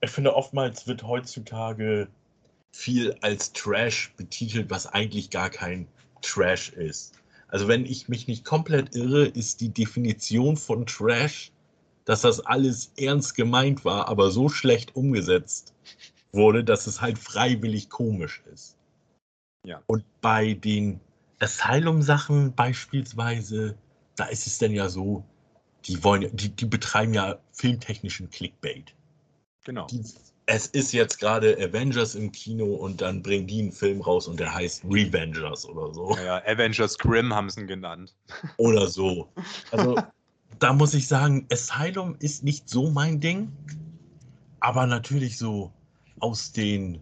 [0.01, 2.09] Ich finde, oftmals wird heutzutage
[2.71, 5.89] viel als Trash betitelt, was eigentlich gar kein
[6.21, 7.19] Trash ist.
[7.49, 11.51] Also wenn ich mich nicht komplett irre, ist die Definition von Trash
[12.09, 15.75] dass das alles ernst gemeint war, aber so schlecht umgesetzt
[16.33, 18.79] wurde, dass es halt freiwillig komisch ist.
[19.67, 19.83] Ja.
[19.89, 21.01] Und bei den
[21.39, 23.77] Asylum-Sachen beispielsweise,
[24.17, 25.23] da ist es dann ja so,
[25.85, 28.95] die wollen, die, die betreiben ja filmtechnischen Clickbait.
[29.67, 29.87] Genau.
[29.89, 30.03] Die,
[30.47, 34.41] es ist jetzt gerade Avengers im Kino und dann bringen die einen Film raus und
[34.41, 36.17] der heißt Revengers oder so.
[36.17, 38.15] Ja, ja Avengers Grimm haben sie ihn genannt.
[38.57, 39.29] Oder so.
[39.73, 39.97] Also
[40.59, 43.53] da muss ich sagen, Asylum ist nicht so mein Ding,
[44.61, 45.73] aber natürlich so
[46.21, 47.01] aus den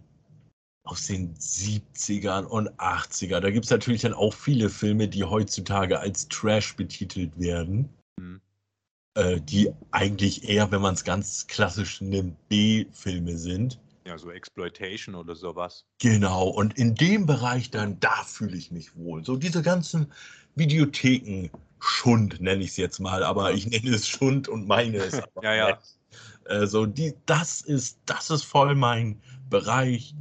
[0.83, 3.41] aus den 70ern und 80er.
[3.41, 7.89] Da gibt es natürlich dann auch viele Filme, die heutzutage als Trash betitelt werden.
[8.17, 8.39] Mhm.
[9.15, 13.79] Äh, die eigentlich eher, wenn man es ganz klassisch nimmt, B-Filme sind.
[14.05, 15.85] Ja, so Exploitation oder sowas.
[15.99, 19.25] Genau, und in dem Bereich dann, da fühle ich mich wohl.
[19.25, 20.13] So diese ganzen
[20.55, 25.21] Videotheken, Schund, nenne ich es jetzt mal, aber ich nenne es Schund und meine es.
[25.41, 25.79] ja, ja.
[26.45, 30.15] Also die, das ist, das ist voll mein Bereich.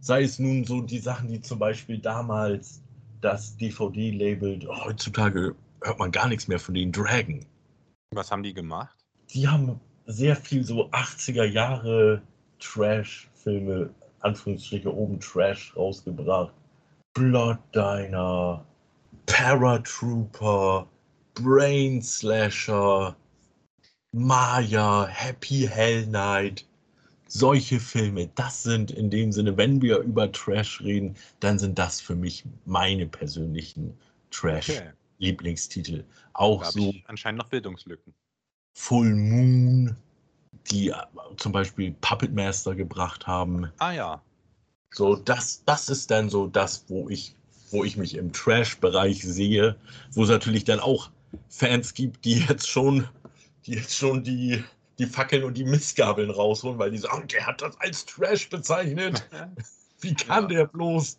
[0.00, 2.82] Sei es nun so die Sachen, die zum Beispiel damals
[3.20, 7.44] das DVD-Label, heutzutage hört man gar nichts mehr von den Dragon.
[8.14, 8.96] Was haben die gemacht?
[9.30, 12.22] Die haben sehr viel so 80er Jahre
[12.60, 16.52] Trash-Filme, Anführungsstriche oben Trash rausgebracht.
[17.14, 18.64] Blood Diner,
[19.28, 20.88] Paratrooper,
[21.34, 23.14] Brain Slasher,
[24.12, 26.64] Maya, Happy Hell Night.
[27.28, 32.00] Solche Filme, das sind in dem Sinne, wenn wir über Trash reden, dann sind das
[32.00, 33.96] für mich meine persönlichen
[34.30, 36.00] Trash-Lieblingstitel.
[36.00, 36.04] Okay.
[36.32, 36.94] Auch so.
[37.06, 38.14] Anscheinend noch Bildungslücken.
[38.74, 39.96] Full Moon,
[40.70, 40.92] die
[41.36, 43.70] zum Beispiel Puppet Master gebracht haben.
[43.78, 44.22] Ah ja.
[44.94, 47.36] So, das, das ist dann so das, wo ich
[47.70, 49.76] wo ich mich im Trash-Bereich sehe,
[50.12, 51.10] wo es natürlich dann auch
[51.48, 53.08] Fans gibt, die jetzt schon,
[53.66, 54.64] die jetzt schon die,
[54.98, 59.26] die Fackeln und die Mistgabeln rausholen, weil die sagen, der hat das als Trash bezeichnet.
[60.00, 60.58] Wie kann ja.
[60.58, 61.18] der bloß?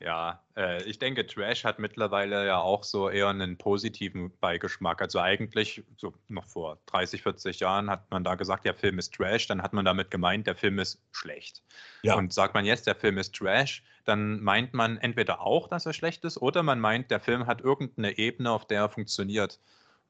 [0.00, 5.00] Ja, äh, ich denke, Trash hat mittlerweile ja auch so eher einen positiven Beigeschmack.
[5.00, 9.14] Also eigentlich, so noch vor 30, 40 Jahren hat man da gesagt, der Film ist
[9.14, 11.62] Trash, dann hat man damit gemeint, der Film ist schlecht.
[12.02, 12.16] Ja.
[12.16, 15.92] Und sagt man jetzt, der Film ist Trash, dann meint man entweder auch, dass er
[15.92, 19.60] schlecht ist, oder man meint, der Film hat irgendeine Ebene, auf der er funktioniert.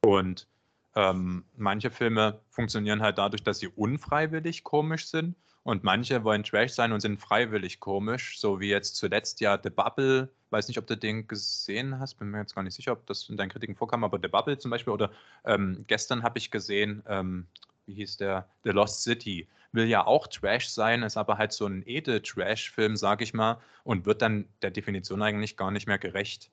[0.01, 0.47] Und
[0.95, 5.35] ähm, manche Filme funktionieren halt dadurch, dass sie unfreiwillig komisch sind.
[5.63, 9.69] Und manche wollen Trash sein und sind freiwillig komisch, so wie jetzt zuletzt ja The
[9.69, 10.29] Bubble.
[10.49, 13.29] Weiß nicht, ob du den gesehen hast, bin mir jetzt gar nicht sicher, ob das
[13.29, 14.91] in deinen Kritiken vorkam, aber The Bubble zum Beispiel.
[14.91, 15.09] Oder
[15.45, 17.47] ähm, gestern habe ich gesehen, ähm,
[17.85, 18.49] wie hieß der?
[18.65, 19.47] The Lost City.
[19.73, 24.05] Will ja auch Trash sein, ist aber halt so ein Edel-Trash-Film, sag ich mal, und
[24.05, 26.51] wird dann der Definition eigentlich gar nicht mehr gerecht.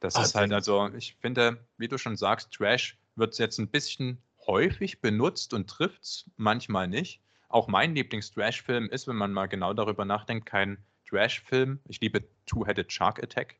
[0.00, 3.68] Das ah, ist halt, also ich finde, wie du schon sagst, Trash wird jetzt ein
[3.68, 9.46] bisschen häufig benutzt und trifft es manchmal nicht auch mein Lieblings-Trash-Film ist, wenn man mal
[9.46, 10.78] genau darüber nachdenkt, kein
[11.08, 11.80] Trash-Film.
[11.88, 13.56] Ich liebe Two-Headed Shark Attack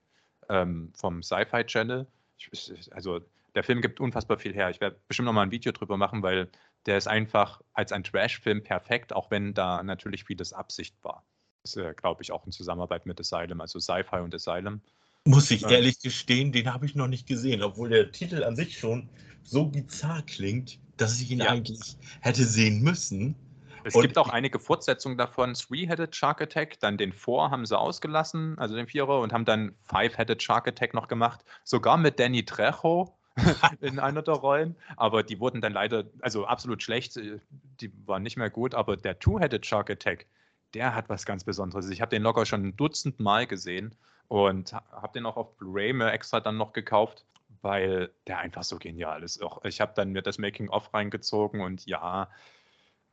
[0.49, 2.07] ähm, vom Sci-Fi Channel.
[2.36, 3.20] Ich, also
[3.55, 4.70] der Film gibt unfassbar viel her.
[4.70, 6.49] Ich werde bestimmt noch mal ein Video drüber machen, weil
[6.87, 11.24] der ist einfach als ein Trash-Film perfekt, auch wenn da natürlich vieles Absicht war.
[11.62, 14.80] Das ist, äh, glaube ich, auch in Zusammenarbeit mit Asylum, also Sci-Fi und Asylum.
[15.24, 18.78] Muss ich ehrlich gestehen, den habe ich noch nicht gesehen, obwohl der Titel an sich
[18.78, 19.09] schon
[19.43, 21.51] so bizarr klingt, dass ich ihn ja.
[21.51, 23.34] eigentlich hätte sehen müssen.
[23.82, 25.55] Es und gibt auch einige Fortsetzungen davon.
[25.55, 29.74] Three-Headed Shark Attack, dann den Four haben sie ausgelassen, also den Vierer, und haben dann
[29.84, 31.45] Five-Headed Shark Attack noch gemacht.
[31.64, 33.16] Sogar mit Danny Trejo
[33.80, 34.76] in einer der Rollen.
[34.97, 38.74] Aber die wurden dann leider, also absolut schlecht, die waren nicht mehr gut.
[38.74, 40.26] Aber der Two-Headed Shark Attack,
[40.74, 41.91] der hat was ganz Besonderes.
[41.91, 43.95] Ich habe den locker schon ein Dutzend Mal gesehen
[44.28, 47.24] und habe den auch auf Blu-ray extra dann noch gekauft,
[47.62, 49.43] weil der einfach so genial ist.
[49.43, 52.28] Auch ich habe dann mir das Making-of reingezogen und ja,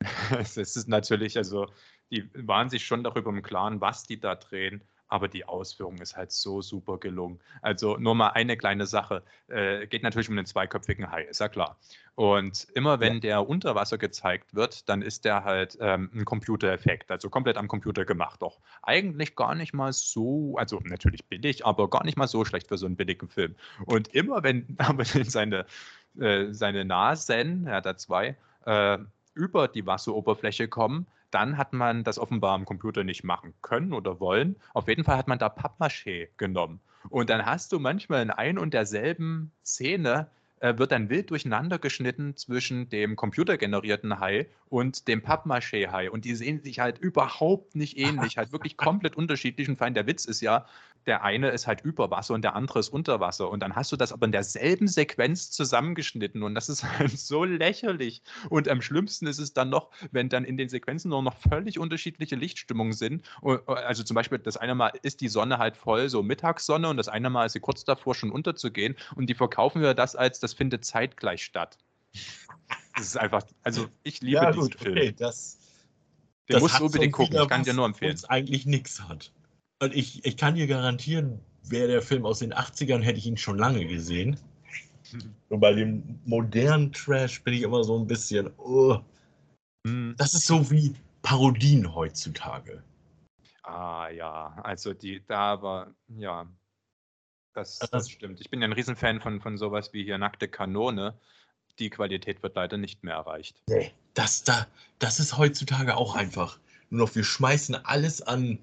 [0.38, 1.68] es ist natürlich, also
[2.10, 4.82] die waren sich schon darüber im Klaren, was die da drehen
[5.14, 7.38] aber die Ausführung ist halt so super gelungen.
[7.62, 9.22] Also nur mal eine kleine Sache.
[9.46, 11.76] Äh, geht natürlich um den zweiköpfigen Hai, ist ja klar.
[12.16, 13.20] Und immer wenn ja.
[13.20, 17.68] der unter Wasser gezeigt wird, dann ist der halt ähm, ein Computereffekt, also komplett am
[17.68, 18.42] Computer gemacht.
[18.42, 22.66] Doch eigentlich gar nicht mal so, also natürlich billig, aber gar nicht mal so schlecht
[22.66, 23.54] für so einen billigen Film.
[23.86, 25.64] Und immer wenn aber seine,
[26.18, 28.36] äh, seine Nasen, er hat da zwei,
[28.66, 28.98] äh,
[29.34, 34.20] über die Wasseroberfläche kommen, dann hat man das offenbar am Computer nicht machen können oder
[34.20, 34.56] wollen.
[34.72, 36.80] Auf jeden Fall hat man da Pappmaché genommen.
[37.10, 40.28] Und dann hast du manchmal in ein und derselben Szene
[40.60, 46.10] wird dann wild durcheinander geschnitten zwischen dem computergenerierten Hai und dem Pappmaché-Hai.
[46.10, 49.68] Und die sehen sich halt überhaupt nicht ähnlich, halt wirklich komplett unterschiedlich.
[49.68, 50.66] Und vor allem der Witz ist ja,
[51.06, 53.50] der eine ist halt über Wasser und der andere ist unter Wasser.
[53.50, 57.44] Und dann hast du das aber in derselben Sequenz zusammengeschnitten und das ist halt so
[57.44, 58.22] lächerlich.
[58.48, 61.78] Und am schlimmsten ist es dann noch, wenn dann in den Sequenzen nur noch völlig
[61.78, 63.24] unterschiedliche Lichtstimmungen sind.
[63.66, 67.08] Also zum Beispiel, das eine Mal ist die Sonne halt voll, so Mittagssonne, und das
[67.08, 68.96] eine Mal ist sie kurz davor schon unterzugehen.
[69.14, 71.78] Und die verkaufen wir das als, das findet zeitgleich statt.
[72.96, 74.96] Das ist einfach, also ich liebe ja, diesen gut, Film.
[74.96, 75.58] Okay, das,
[76.48, 78.16] Den das musst du unbedingt gucken, ich kann dir nur empfehlen.
[78.28, 79.32] eigentlich nichts hat.
[79.80, 83.36] Und ich, ich kann dir garantieren, wäre der Film aus den 80ern, hätte ich ihn
[83.36, 84.38] schon lange gesehen.
[85.48, 89.00] Und bei dem modernen Trash bin ich immer so ein bisschen, oh,
[90.16, 92.82] das ist so wie Parodien heutzutage.
[93.62, 96.46] Ah ja, also die, da war, ja,
[97.54, 98.40] das, das stimmt.
[98.40, 101.14] Ich bin ja ein Riesenfan von, von sowas wie hier Nackte Kanone.
[101.78, 103.62] Die Qualität wird leider nicht mehr erreicht.
[103.68, 104.66] Nee, das, da,
[104.98, 106.58] das ist heutzutage auch einfach.
[106.90, 108.58] Nur noch, wir schmeißen alles an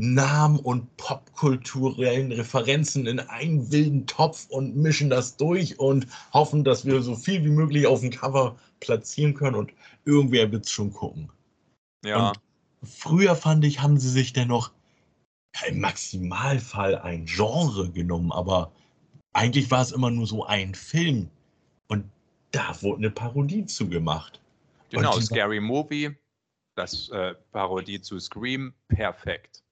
[0.00, 6.86] Namen und popkulturellen Referenzen in einen wilden Topf und mischen das durch und hoffen, dass
[6.86, 9.72] wir so viel wie möglich auf dem Cover platzieren können und
[10.06, 11.30] irgendwer wird es schon gucken.
[12.02, 12.30] Ja.
[12.30, 12.40] Und
[12.82, 14.72] früher fand ich, haben sie sich dennoch
[15.66, 18.72] im Maximalfall ein Genre genommen, aber
[19.32, 21.28] eigentlich war es immer nur so ein Film
[21.88, 22.04] und
[22.52, 24.40] da wurde eine Parodie zugemacht.
[24.90, 26.16] Genau, Scary Movie,
[26.74, 29.62] das äh, Parodie zu Scream, perfekt.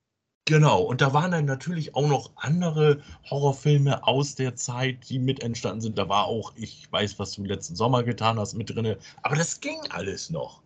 [0.48, 5.42] Genau, und da waren dann natürlich auch noch andere Horrorfilme aus der Zeit, die mit
[5.42, 5.98] entstanden sind.
[5.98, 8.96] Da war auch, ich weiß, was du letzten Sommer getan hast, mit drin.
[9.22, 10.62] Aber das ging alles noch.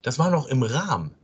[0.00, 1.14] Das war noch im Rahmen.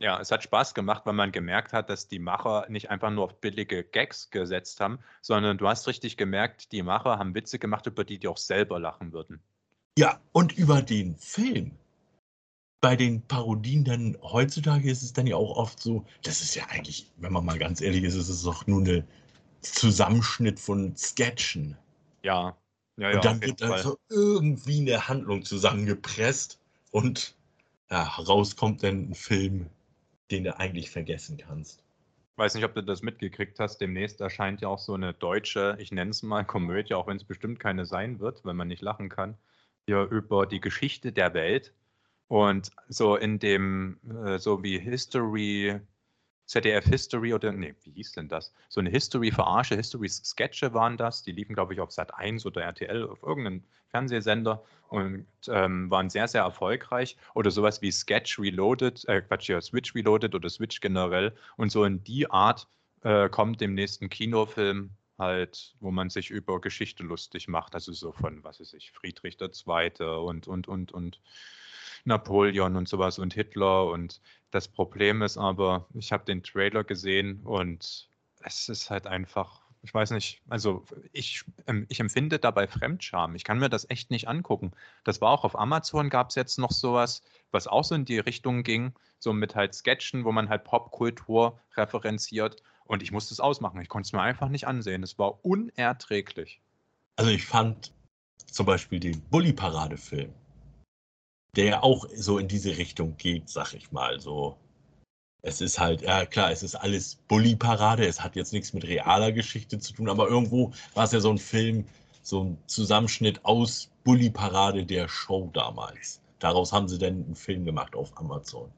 [0.00, 3.24] Ja, es hat Spaß gemacht, weil man gemerkt hat, dass die Macher nicht einfach nur
[3.24, 7.86] auf billige Gags gesetzt haben, sondern du hast richtig gemerkt, die Macher haben Witze gemacht,
[7.86, 9.40] über die die auch selber lachen würden.
[9.96, 11.78] Ja, und über den Film
[12.84, 16.66] bei den Parodien dann heutzutage ist es dann ja auch oft so, das ist ja
[16.68, 19.08] eigentlich, wenn man mal ganz ehrlich ist, ist es doch nur ein
[19.62, 21.78] Zusammenschnitt von Sketchen.
[22.22, 22.54] Ja.
[22.98, 27.34] ja, ja und dann wird also irgendwie eine Handlung zusammengepresst und
[27.90, 29.70] ja, raus kommt dann ein Film,
[30.30, 31.82] den du eigentlich vergessen kannst.
[32.36, 33.78] Weiß nicht, ob du das mitgekriegt hast.
[33.78, 37.24] Demnächst erscheint ja auch so eine deutsche, ich nenne es mal Komödie, auch wenn es
[37.24, 39.36] bestimmt keine sein wird, wenn man nicht lachen kann,
[39.86, 41.72] hier über die Geschichte der Welt
[42.28, 45.80] und so in dem, äh, so wie History,
[46.46, 48.52] ZDF History oder, nee, wie hieß denn das?
[48.68, 51.22] So eine History-Verarsche, History-Sketche waren das.
[51.22, 56.10] Die liefen, glaube ich, auf Sat 1 oder RTL, auf irgendeinem Fernsehsender und ähm, waren
[56.10, 57.16] sehr, sehr erfolgreich.
[57.34, 61.34] Oder sowas wie Sketch Reloaded, äh, Quatsch, ja, Switch Reloaded oder Switch generell.
[61.56, 62.68] Und so in die Art
[63.02, 67.74] äh, kommt dem nächsten Kinofilm halt, wo man sich über Geschichte lustig macht.
[67.74, 70.04] Also so von, was weiß ich, Friedrich II.
[70.04, 71.20] und, und, und, und
[72.04, 73.86] Napoleon und sowas und Hitler.
[73.86, 74.20] Und
[74.54, 78.08] das Problem ist aber, ich habe den Trailer gesehen und
[78.40, 80.82] es ist halt einfach ich weiß nicht, also
[81.12, 83.34] ich, ähm, ich empfinde dabei Fremdscham.
[83.34, 84.72] Ich kann mir das echt nicht angucken.
[85.04, 88.18] Das war auch auf Amazon, gab es jetzt noch sowas, was auch so in die
[88.18, 92.62] Richtung ging, so mit halt Sketchen, wo man halt Popkultur referenziert.
[92.86, 93.78] Und ich musste es ausmachen.
[93.82, 95.02] Ich konnte es mir einfach nicht ansehen.
[95.02, 96.62] Es war unerträglich.
[97.16, 97.92] Also ich fand
[98.50, 100.32] zum Beispiel den Bully-Parade-Film,
[101.56, 104.20] der auch so in diese Richtung geht, sag ich mal.
[104.20, 104.56] So,
[105.42, 108.06] es ist halt, ja klar, es ist alles Bully-Parade.
[108.06, 111.30] Es hat jetzt nichts mit realer Geschichte zu tun, aber irgendwo war es ja so
[111.30, 111.86] ein Film,
[112.22, 116.20] so ein Zusammenschnitt aus Bully-Parade der Show damals.
[116.38, 118.70] Daraus haben sie dann einen Film gemacht auf Amazon.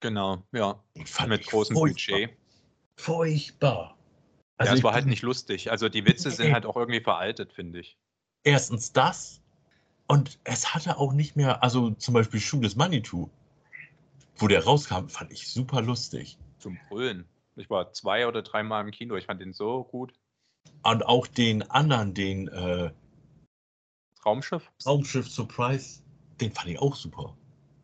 [0.00, 0.80] Genau, ja.
[1.26, 1.74] Mit großem.
[1.74, 2.30] Budget.
[2.96, 3.96] Furchtbar.
[4.56, 5.70] Also ja, es war halt nicht lustig.
[5.70, 7.96] Also die Witze sind halt auch irgendwie veraltet, finde ich.
[8.44, 9.40] Erstens das.
[10.08, 13.28] Und es hatte auch nicht mehr, also zum Beispiel Schuh des Manitou,
[14.36, 16.38] wo der rauskam, fand ich super lustig.
[16.58, 17.26] Zum Brüllen.
[17.56, 20.14] Ich war zwei oder dreimal im Kino, ich fand den so gut.
[20.82, 22.90] Und auch den anderen, den äh,
[24.24, 24.70] Raumschiff?
[24.86, 26.02] Raumschiff Surprise,
[26.40, 27.36] den fand ich auch super.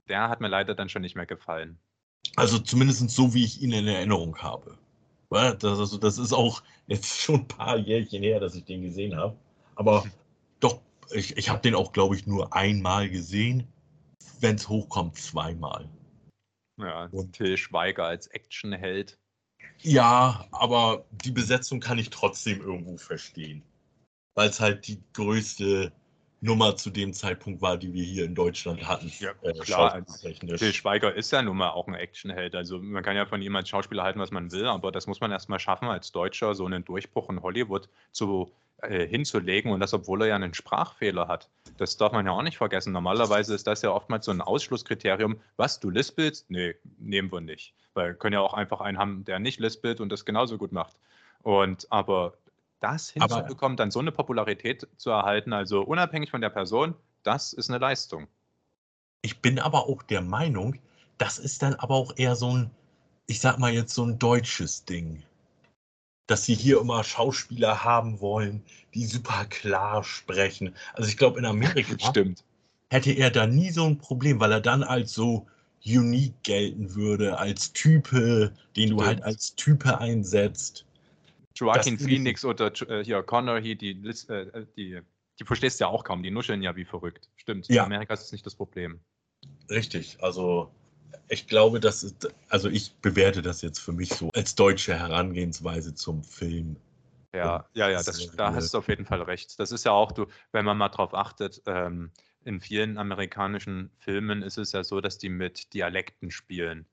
[0.08, 1.78] Der hat mir leider dann schon nicht mehr gefallen.
[2.36, 4.78] Also zumindest so, wie ich ihn in Erinnerung habe.
[5.30, 9.16] Das, also, das ist auch jetzt schon ein paar Jährchen her, dass ich den gesehen
[9.16, 9.36] habe.
[9.74, 10.04] Aber
[10.60, 13.66] doch, ich, ich habe den auch, glaube ich, nur einmal gesehen.
[14.40, 15.88] Wenn es hochkommt, zweimal.
[16.80, 19.18] Ja, und Till Schweiger als Actionheld.
[19.80, 23.62] Ja, aber die Besetzung kann ich trotzdem irgendwo verstehen.
[24.34, 25.92] Weil es halt die größte
[26.44, 29.10] Nummer zu dem Zeitpunkt war, die wir hier in Deutschland hatten.
[29.18, 30.04] Ja, äh, klar.
[30.04, 32.54] Till Schweiger ist ja nun mal auch ein Actionheld.
[32.54, 35.20] Also man kann ja von ihm als Schauspieler halten, was man will, aber das muss
[35.20, 39.94] man erstmal schaffen, als Deutscher so einen Durchbruch in Hollywood zu, äh, hinzulegen und das,
[39.94, 41.48] obwohl er ja einen Sprachfehler hat.
[41.78, 42.92] Das darf man ja auch nicht vergessen.
[42.92, 45.40] Normalerweise ist das ja oftmals so ein Ausschlusskriterium.
[45.56, 46.50] Was, du lispelst?
[46.50, 47.72] Nee, nehmen wir nicht.
[47.94, 50.72] Weil wir können ja auch einfach einen haben, der nicht lispelt und das genauso gut
[50.72, 50.94] macht.
[51.42, 52.34] Und aber
[52.84, 57.70] das hinzubekommen, dann so eine Popularität zu erhalten, also unabhängig von der Person, das ist
[57.70, 58.28] eine Leistung.
[59.22, 60.78] Ich bin aber auch der Meinung,
[61.16, 62.70] das ist dann aber auch eher so ein,
[63.26, 65.22] ich sag mal jetzt so ein deutsches Ding.
[66.26, 68.62] Dass sie hier immer Schauspieler haben wollen,
[68.92, 70.74] die super klar sprechen.
[70.92, 72.44] Also ich glaube, in Amerika Stimmt.
[72.90, 75.46] hätte er da nie so ein Problem, weil er dann als so
[75.86, 80.84] unique gelten würde, als Type, den du halt als Type einsetzt.
[81.54, 83.92] Joaquin Phoenix oder äh, hier Connor hier, die,
[84.28, 85.00] äh, die,
[85.38, 87.30] die verstehst du ja auch kaum, die nuscheln ja wie verrückt.
[87.36, 87.68] Stimmt.
[87.68, 87.82] Ja.
[87.82, 89.00] In Amerika ist es nicht das Problem.
[89.70, 90.72] Richtig, also
[91.28, 95.94] ich glaube, das ist, also ich bewerte das jetzt für mich so als deutsche Herangehensweise
[95.94, 96.76] zum Film.
[97.34, 99.58] Ja, ja, ja, das, da hast du auf jeden Fall recht.
[99.58, 102.12] Das ist ja auch, du, wenn man mal drauf achtet, ähm,
[102.44, 106.86] in vielen amerikanischen Filmen ist es ja so, dass die mit Dialekten spielen.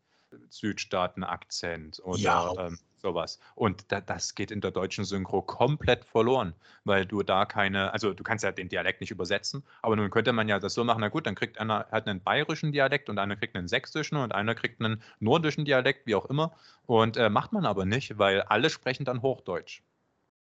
[0.49, 2.53] Südstaaten-Akzent oder ja.
[2.57, 3.39] ähm, sowas.
[3.55, 6.53] Und da, das geht in der deutschen Synchro komplett verloren,
[6.83, 10.33] weil du da keine, also du kannst ja den Dialekt nicht übersetzen, aber nun könnte
[10.33, 13.17] man ja das so machen, na gut, dann kriegt einer halt einen bayerischen Dialekt und
[13.17, 16.53] einer kriegt einen sächsischen und einer kriegt einen nordischen Dialekt, wie auch immer.
[16.85, 19.81] Und äh, macht man aber nicht, weil alle sprechen dann Hochdeutsch.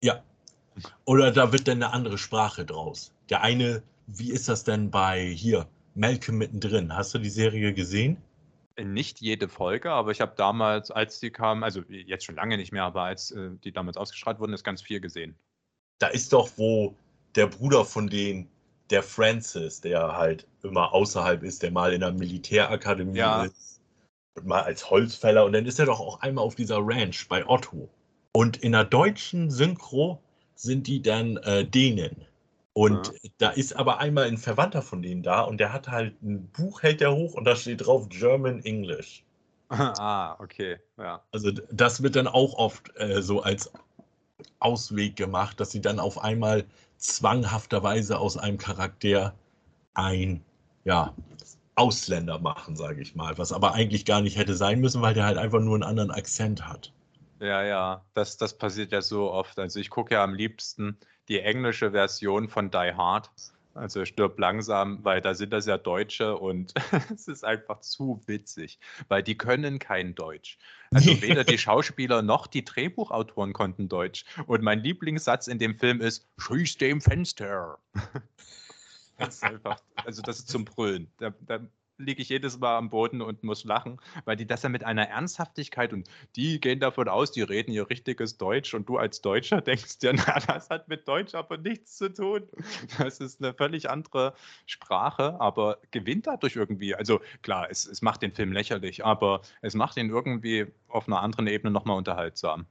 [0.02, 0.24] Ja.
[1.06, 3.14] Oder da wird dann eine andere Sprache draus.
[3.30, 6.94] Der eine, wie ist das denn bei hier, Malcolm mittendrin?
[6.96, 8.18] Hast du die Serie gesehen?
[8.82, 12.74] Nicht jede Folge, aber ich habe damals, als die kam, also jetzt schon lange nicht
[12.74, 15.36] mehr, aber als äh, die damals ausgestrahlt wurden, ist ganz viel gesehen.
[16.00, 16.96] Da ist doch, wo
[17.36, 18.50] der Bruder von denen,
[18.90, 23.46] der Francis, der halt immer außerhalb ist, der mal in der Militärakademie ja.
[23.46, 23.82] ist,
[24.36, 27.48] und mal als Holzfäller und dann ist er doch auch einmal auf dieser Ranch bei
[27.48, 27.90] Otto.
[28.34, 30.22] Und in der deutschen Synchro
[30.56, 32.26] sind die dann äh, Dänen.
[32.78, 33.30] Und ja.
[33.38, 36.84] da ist aber einmal ein Verwandter von denen da und der hat halt ein Buch,
[36.84, 39.24] hält der hoch und da steht drauf German English.
[39.70, 41.24] Ah, okay, ja.
[41.32, 43.72] Also das wird dann auch oft äh, so als
[44.60, 46.66] Ausweg gemacht, dass sie dann auf einmal
[46.98, 49.34] zwanghafterweise aus einem Charakter
[49.96, 50.44] ein,
[50.84, 51.16] ja,
[51.74, 55.26] Ausländer machen, sage ich mal, was aber eigentlich gar nicht hätte sein müssen, weil der
[55.26, 56.94] halt einfach nur einen anderen Akzent hat.
[57.40, 59.58] Ja, ja, das, das passiert ja so oft.
[59.58, 61.00] Also ich gucke ja am liebsten
[61.30, 63.30] die englische Version von Die Hard.
[63.74, 66.74] Also stirb langsam, weil da sind das ja Deutsche und
[67.14, 70.58] es ist einfach zu witzig, weil die können kein Deutsch.
[70.92, 74.24] Also weder die Schauspieler noch die Drehbuchautoren konnten Deutsch.
[74.48, 77.78] Und mein Lieblingssatz in dem Film ist: Schieß dem Fenster.
[79.18, 81.10] Das ist einfach, also das ist zum Brüllen.
[81.20, 81.62] Da, da
[81.98, 85.08] liege ich jedes Mal am Boden und muss lachen, weil die das ja mit einer
[85.08, 89.62] Ernsthaftigkeit und die gehen davon aus, die reden ihr richtiges Deutsch und du als Deutscher
[89.62, 92.43] denkst ja, na, das hat mit Deutsch aber nichts zu tun.
[92.98, 94.34] Das ist eine völlig andere
[94.66, 96.96] Sprache, aber gewinnt dadurch irgendwie.
[96.96, 101.22] Also klar, es, es macht den Film lächerlich, aber es macht ihn irgendwie auf einer
[101.22, 102.66] anderen Ebene nochmal unterhaltsam.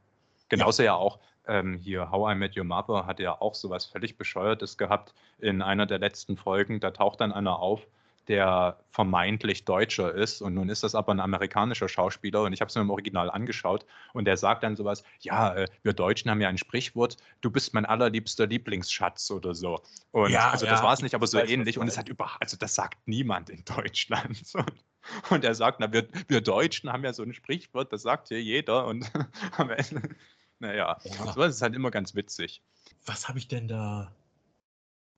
[0.48, 0.92] Genauso ja.
[0.92, 4.78] ja auch ähm, hier How I Met Your Mother hat ja auch sowas völlig Bescheuertes
[4.78, 6.80] gehabt in einer der letzten Folgen.
[6.80, 7.86] Da taucht dann einer auf,
[8.28, 12.68] der vermeintlich Deutscher ist und nun ist das aber ein amerikanischer Schauspieler und ich habe
[12.68, 16.40] es mir im Original angeschaut und der sagt dann sowas, ja, äh, wir Deutschen haben
[16.40, 19.80] ja ein Sprichwort, du bist mein allerliebster Lieblingsschatz oder so.
[20.12, 22.40] Und ja, also ja, das war es nicht, aber so ähnlich und es hat überhaupt,
[22.40, 24.42] also das sagt niemand in Deutschland.
[25.28, 28.42] Und er sagt, na, wir, wir Deutschen haben ja so ein Sprichwort, das sagt hier
[28.42, 29.10] jeder und
[29.58, 30.16] am Ende,
[30.60, 31.32] naja, ja.
[31.32, 32.62] so ist es halt immer ganz witzig.
[33.04, 34.14] Was habe ich denn da,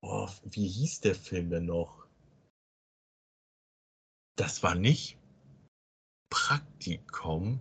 [0.00, 2.05] oh, wie hieß der Film denn noch?
[4.36, 5.18] Das war nicht
[6.30, 7.60] Praktikum,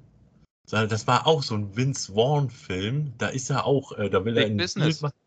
[0.67, 3.13] sondern das war auch so ein Vince Vaughn-Film.
[3.17, 4.99] Da ist er auch, äh, da will Big er einen Business.
[4.99, 5.19] Deal machen.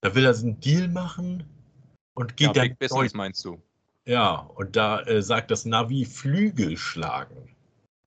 [0.00, 1.44] Da will er so einen Deal machen
[2.14, 2.68] und geht ja, dann.
[2.68, 3.60] Big Business meinst du?
[4.04, 7.54] Ja, und da äh, sagt das Navi Flügel schlagen.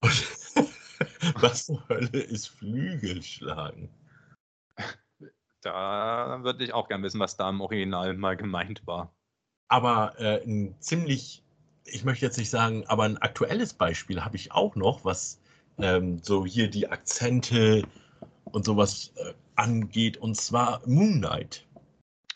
[1.35, 3.89] was zur Hölle ist Flügel schlagen?
[5.61, 9.13] Da würde ich auch gerne wissen, was da im Original mal gemeint war.
[9.67, 11.43] Aber äh, ein ziemlich
[11.85, 15.39] ich möchte jetzt nicht sagen, aber ein aktuelles Beispiel habe ich auch noch, was
[15.77, 17.83] ähm, so hier die Akzente
[18.45, 21.65] und sowas äh, angeht, und zwar Moon Knight.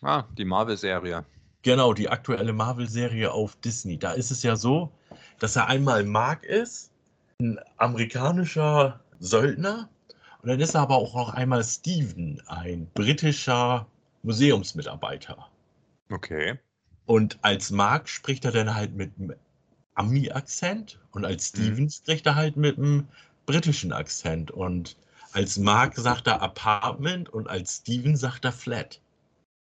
[0.01, 1.25] Ah, die Marvel-Serie.
[1.61, 3.97] Genau, die aktuelle Marvel-Serie auf Disney.
[3.97, 4.91] Da ist es ja so,
[5.39, 6.91] dass er einmal Mark ist,
[7.39, 9.89] ein amerikanischer Söldner,
[10.41, 13.87] und dann ist er aber auch noch einmal Steven, ein britischer
[14.21, 15.49] Museumsmitarbeiter.
[16.11, 16.59] Okay.
[17.05, 19.35] Und als Mark spricht er dann halt mit einem
[19.95, 21.57] Ami-Akzent und als mhm.
[21.57, 21.89] Steven mhm.
[21.89, 23.07] spricht er halt mit einem
[23.45, 24.51] britischen Akzent.
[24.51, 24.97] Und
[25.31, 28.99] als Mark sagt er Apartment und als Steven sagt er Flat.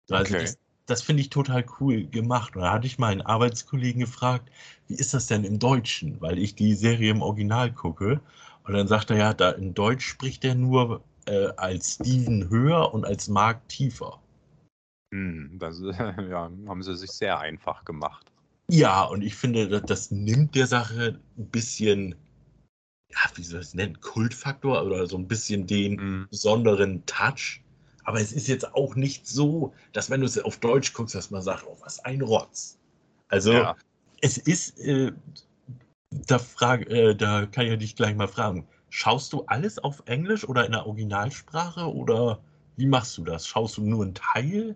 [0.09, 0.43] Also okay.
[0.43, 2.55] das, das finde ich total cool gemacht.
[2.55, 4.49] Und da hatte ich meinen Arbeitskollegen gefragt,
[4.87, 6.19] wie ist das denn im Deutschen?
[6.21, 8.19] Weil ich die Serie im Original gucke.
[8.63, 12.93] Und dann sagt er ja, da in Deutsch spricht er nur äh, als Steven höher
[12.93, 14.19] und als Mark tiefer.
[15.13, 15.79] Hm, das
[16.29, 18.25] ja, haben sie sich sehr einfach gemacht.
[18.69, 22.15] Ja, und ich finde, das, das nimmt der Sache ein bisschen,
[23.09, 26.27] ja, wie soll ich es nennen, Kultfaktor oder so ein bisschen den mhm.
[26.29, 27.61] besonderen Touch.
[28.03, 31.31] Aber es ist jetzt auch nicht so, dass wenn du es auf Deutsch guckst, dass
[31.31, 32.77] man sagt, oh, was ein Rotz.
[33.29, 33.75] Also ja.
[34.21, 35.11] es ist, äh,
[36.09, 40.03] da, frag, äh, da kann ich ja dich gleich mal fragen, schaust du alles auf
[40.05, 42.39] Englisch oder in der Originalsprache oder
[42.77, 43.47] wie machst du das?
[43.47, 44.75] Schaust du nur einen Teil?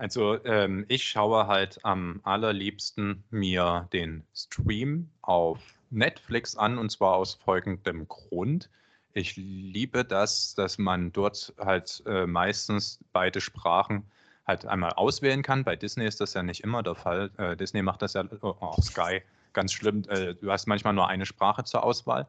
[0.00, 5.58] Also ähm, ich schaue halt am allerliebsten mir den Stream auf
[5.90, 8.70] Netflix an und zwar aus folgendem Grund.
[9.12, 14.04] Ich liebe das, dass man dort halt äh, meistens beide Sprachen
[14.46, 15.64] halt einmal auswählen kann.
[15.64, 17.30] Bei Disney ist das ja nicht immer der Fall.
[17.36, 19.20] Äh, Disney macht das ja, oh, oh Sky,
[19.52, 20.02] ganz schlimm.
[20.08, 22.28] Äh, du hast manchmal nur eine Sprache zur Auswahl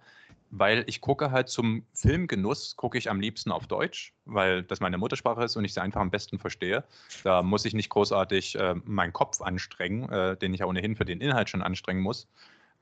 [0.52, 4.98] weil ich gucke halt zum Filmgenuss, gucke ich am liebsten auf Deutsch, weil das meine
[4.98, 6.84] Muttersprache ist und ich sie einfach am besten verstehe.
[7.24, 11.06] Da muss ich nicht großartig äh, meinen Kopf anstrengen, äh, den ich ja ohnehin für
[11.06, 12.28] den Inhalt schon anstrengen muss.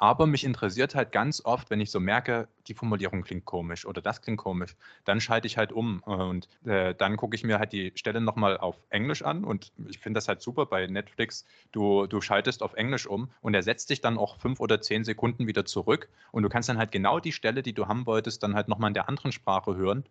[0.02, 4.02] Aber mich interessiert halt ganz oft, wenn ich so merke, die Formulierung klingt komisch oder
[4.02, 7.74] das klingt komisch, dann schalte ich halt um und äh, dann gucke ich mir halt
[7.74, 11.46] die Stelle nochmal auf Englisch an und ich finde das halt super bei Netflix.
[11.74, 15.04] Du, du schaltest auf Englisch um und er setzt dich dann auch fünf oder zehn
[15.04, 18.42] Sekunden wieder zurück und du kannst dann halt genau die Stelle, die du haben wolltest,
[18.42, 20.06] dann halt nochmal in der anderen Sprache hören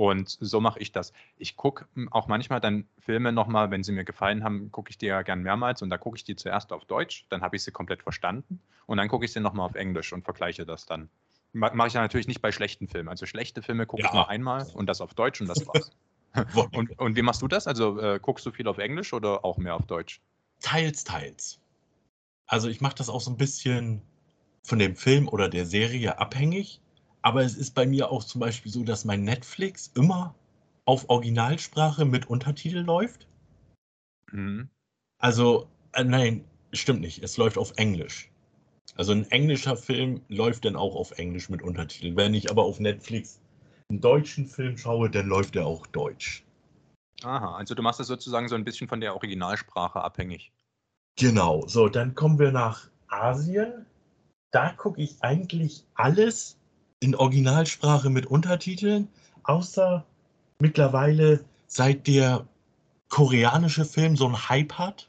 [0.00, 1.12] und so mache ich das.
[1.36, 4.96] Ich gucke hm, auch manchmal dann Filme nochmal, wenn sie mir gefallen haben, gucke ich
[4.96, 7.64] die ja gern mehrmals und da gucke ich die zuerst auf Deutsch, dann habe ich
[7.64, 11.10] sie komplett verstanden und dann gucke ich sie nochmal auf Englisch und vergleiche das dann.
[11.52, 13.10] Mache ich ja natürlich nicht bei schlechten Filmen.
[13.10, 14.08] Also schlechte Filme gucke ja.
[14.08, 15.90] ich nur einmal und das auf Deutsch und das war's.
[16.72, 17.66] und, und, wie machst du das?
[17.66, 20.22] Also äh, guckst du viel auf Englisch oder auch mehr auf Deutsch?
[20.62, 21.60] Teils, teils.
[22.46, 24.00] Also ich mache das auch so ein bisschen
[24.62, 26.80] von dem Film oder der Serie abhängig.
[27.22, 30.34] Aber es ist bei mir auch zum Beispiel so, dass mein Netflix immer
[30.84, 33.26] auf Originalsprache mit Untertitel läuft.
[34.32, 34.68] Mhm.
[35.18, 37.22] Also, äh, nein, stimmt nicht.
[37.22, 38.30] Es läuft auf Englisch.
[38.96, 42.16] Also ein englischer Film läuft dann auch auf Englisch mit Untertiteln.
[42.16, 43.40] Wenn ich aber auf Netflix
[43.88, 46.44] einen deutschen Film schaue, dann läuft er auch deutsch.
[47.22, 50.52] Aha, also du machst das sozusagen so ein bisschen von der Originalsprache abhängig.
[51.16, 53.86] Genau, so, dann kommen wir nach Asien.
[54.52, 56.59] Da gucke ich eigentlich alles
[57.00, 59.08] in Originalsprache mit Untertiteln,
[59.42, 60.04] außer
[60.58, 62.46] mittlerweile seit der
[63.08, 65.08] koreanische Film so einen Hype hat.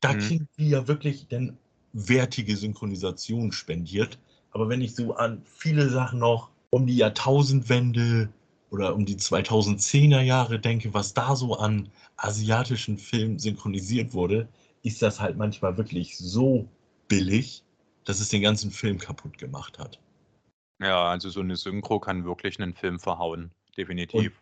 [0.00, 0.18] Da mhm.
[0.18, 1.56] kriegen die ja wirklich dann
[1.92, 4.18] wertige Synchronisation spendiert.
[4.50, 8.28] Aber wenn ich so an viele Sachen noch um die Jahrtausendwende
[8.70, 14.48] oder um die 2010er Jahre denke, was da so an asiatischen Filmen synchronisiert wurde,
[14.82, 16.68] ist das halt manchmal wirklich so
[17.08, 17.62] billig,
[18.04, 19.98] dass es den ganzen Film kaputt gemacht hat.
[20.80, 24.40] Ja, also so eine Synchro kann wirklich einen Film verhauen, definitiv.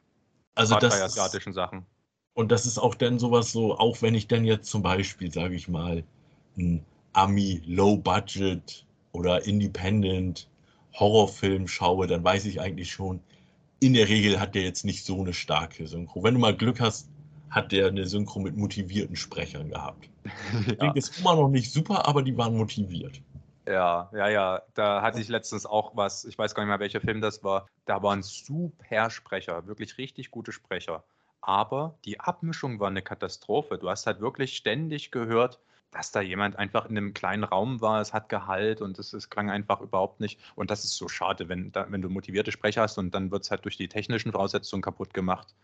[0.54, 1.86] Also Gerade das bei asiatischen Sachen.
[2.34, 5.54] und das ist auch dann sowas so, auch wenn ich dann jetzt zum Beispiel, sage
[5.54, 6.04] ich mal,
[6.56, 10.48] ein Ami Low Budget oder Independent
[10.94, 13.20] Horrorfilm schaue, dann weiß ich eigentlich schon,
[13.80, 16.22] in der Regel hat der jetzt nicht so eine starke Synchro.
[16.22, 17.08] Wenn du mal Glück hast,
[17.50, 20.08] hat der eine Synchro mit motivierten Sprechern gehabt.
[20.66, 20.74] Ja.
[20.74, 23.20] Klingt jetzt immer noch nicht super, aber die waren motiviert.
[23.66, 24.62] Ja, ja, ja.
[24.74, 27.66] Da hatte ich letztens auch was, ich weiß gar nicht mehr, welcher Film das war.
[27.84, 31.04] Da waren super Sprecher, wirklich richtig gute Sprecher.
[31.40, 33.78] Aber die Abmischung war eine Katastrophe.
[33.78, 35.60] Du hast halt wirklich ständig gehört,
[35.90, 39.30] dass da jemand einfach in einem kleinen Raum war, es hat Gehalt und es, es
[39.30, 40.40] klang einfach überhaupt nicht.
[40.54, 43.44] Und das ist so schade, wenn, da, wenn du motivierte Sprecher hast und dann wird
[43.44, 45.54] es halt durch die technischen Voraussetzungen kaputt gemacht.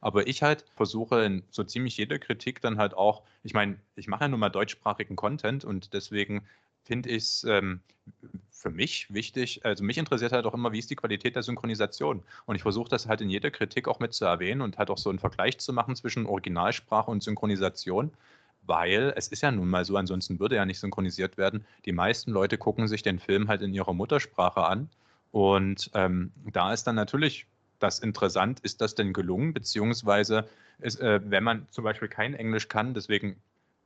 [0.00, 4.08] Aber ich halt versuche in so ziemlich jeder Kritik dann halt auch, ich meine, ich
[4.08, 6.46] mache ja nun mal deutschsprachigen Content und deswegen
[6.84, 7.80] finde ich es ähm,
[8.50, 12.22] für mich wichtig, also mich interessiert halt auch immer, wie ist die Qualität der Synchronisation.
[12.46, 14.98] Und ich versuche das halt in jeder Kritik auch mit zu erwähnen und halt auch
[14.98, 18.12] so einen Vergleich zu machen zwischen Originalsprache und Synchronisation,
[18.64, 21.64] weil es ist ja nun mal so, ansonsten würde er nicht synchronisiert werden.
[21.84, 24.88] Die meisten Leute gucken sich den Film halt in ihrer Muttersprache an.
[25.32, 27.46] Und ähm, da ist dann natürlich
[27.80, 32.68] das interessant, ist das denn gelungen, beziehungsweise ist, äh, wenn man zum Beispiel kein Englisch
[32.68, 33.36] kann, deswegen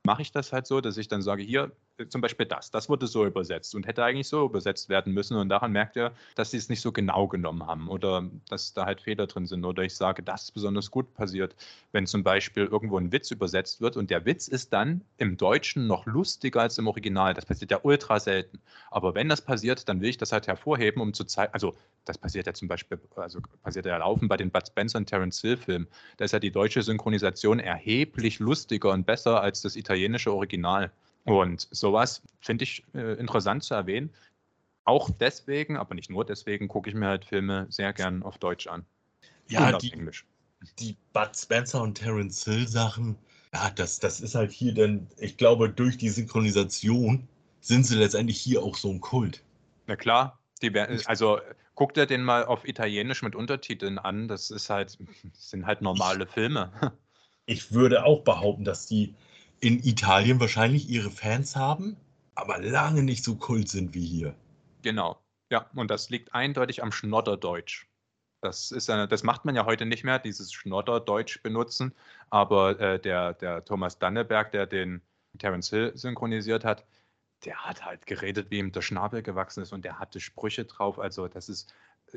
[0.03, 1.71] mache ich das halt so, dass ich dann sage, hier
[2.09, 5.49] zum Beispiel das, das wurde so übersetzt und hätte eigentlich so übersetzt werden müssen und
[5.49, 9.01] daran merkt ihr, dass sie es nicht so genau genommen haben oder dass da halt
[9.01, 11.55] Fehler drin sind oder ich sage, das ist besonders gut passiert,
[11.91, 15.87] wenn zum Beispiel irgendwo ein Witz übersetzt wird und der Witz ist dann im Deutschen
[15.87, 17.33] noch lustiger als im Original.
[17.33, 18.61] Das passiert ja ultra selten.
[18.91, 21.75] Aber wenn das passiert, dann will ich das halt hervorheben, um zu zeigen, also
[22.05, 25.41] das passiert ja zum Beispiel, also passiert ja laufend bei den Bud Spencer und Terence
[25.41, 25.87] Hill Filmen.
[26.17, 30.91] Da ist ja die deutsche Synchronisation erheblich lustiger und besser als das italienische Original.
[31.27, 34.11] Und sowas finde ich äh, interessant zu erwähnen.
[34.85, 38.67] Auch deswegen, aber nicht nur deswegen, gucke ich mir halt Filme sehr gern auf Deutsch
[38.67, 38.85] an.
[39.49, 40.25] Ja, und die, Englisch.
[40.79, 43.17] die Bud Spencer und Terence Hill Sachen,
[43.53, 47.27] ja, das, das ist halt hier dann, ich glaube, durch die Synchronisation
[47.59, 49.43] sind sie letztendlich hier auch so ein Kult.
[49.87, 50.73] Na klar, die,
[51.05, 51.39] also
[51.75, 54.27] guck dir den mal auf Italienisch mit Untertiteln an.
[54.27, 56.71] Das ist halt, das sind halt normale Filme.
[57.49, 59.15] Ich würde auch behaupten, dass die
[59.59, 61.97] in Italien wahrscheinlich ihre Fans haben,
[62.35, 64.35] aber lange nicht so kult sind wie hier.
[64.81, 65.19] Genau.
[65.49, 67.87] Ja, und das liegt eindeutig am Schnodderdeutsch.
[68.41, 71.93] Das ist ja, das macht man ja heute nicht mehr, dieses Schnodderdeutsch benutzen.
[72.29, 75.01] Aber äh, der, der Thomas Danneberg, der den
[75.39, 76.85] Terence Hill synchronisiert hat,
[77.45, 80.99] der hat halt geredet, wie ihm der Schnabel gewachsen ist und der hatte Sprüche drauf.
[80.99, 81.73] Also das ist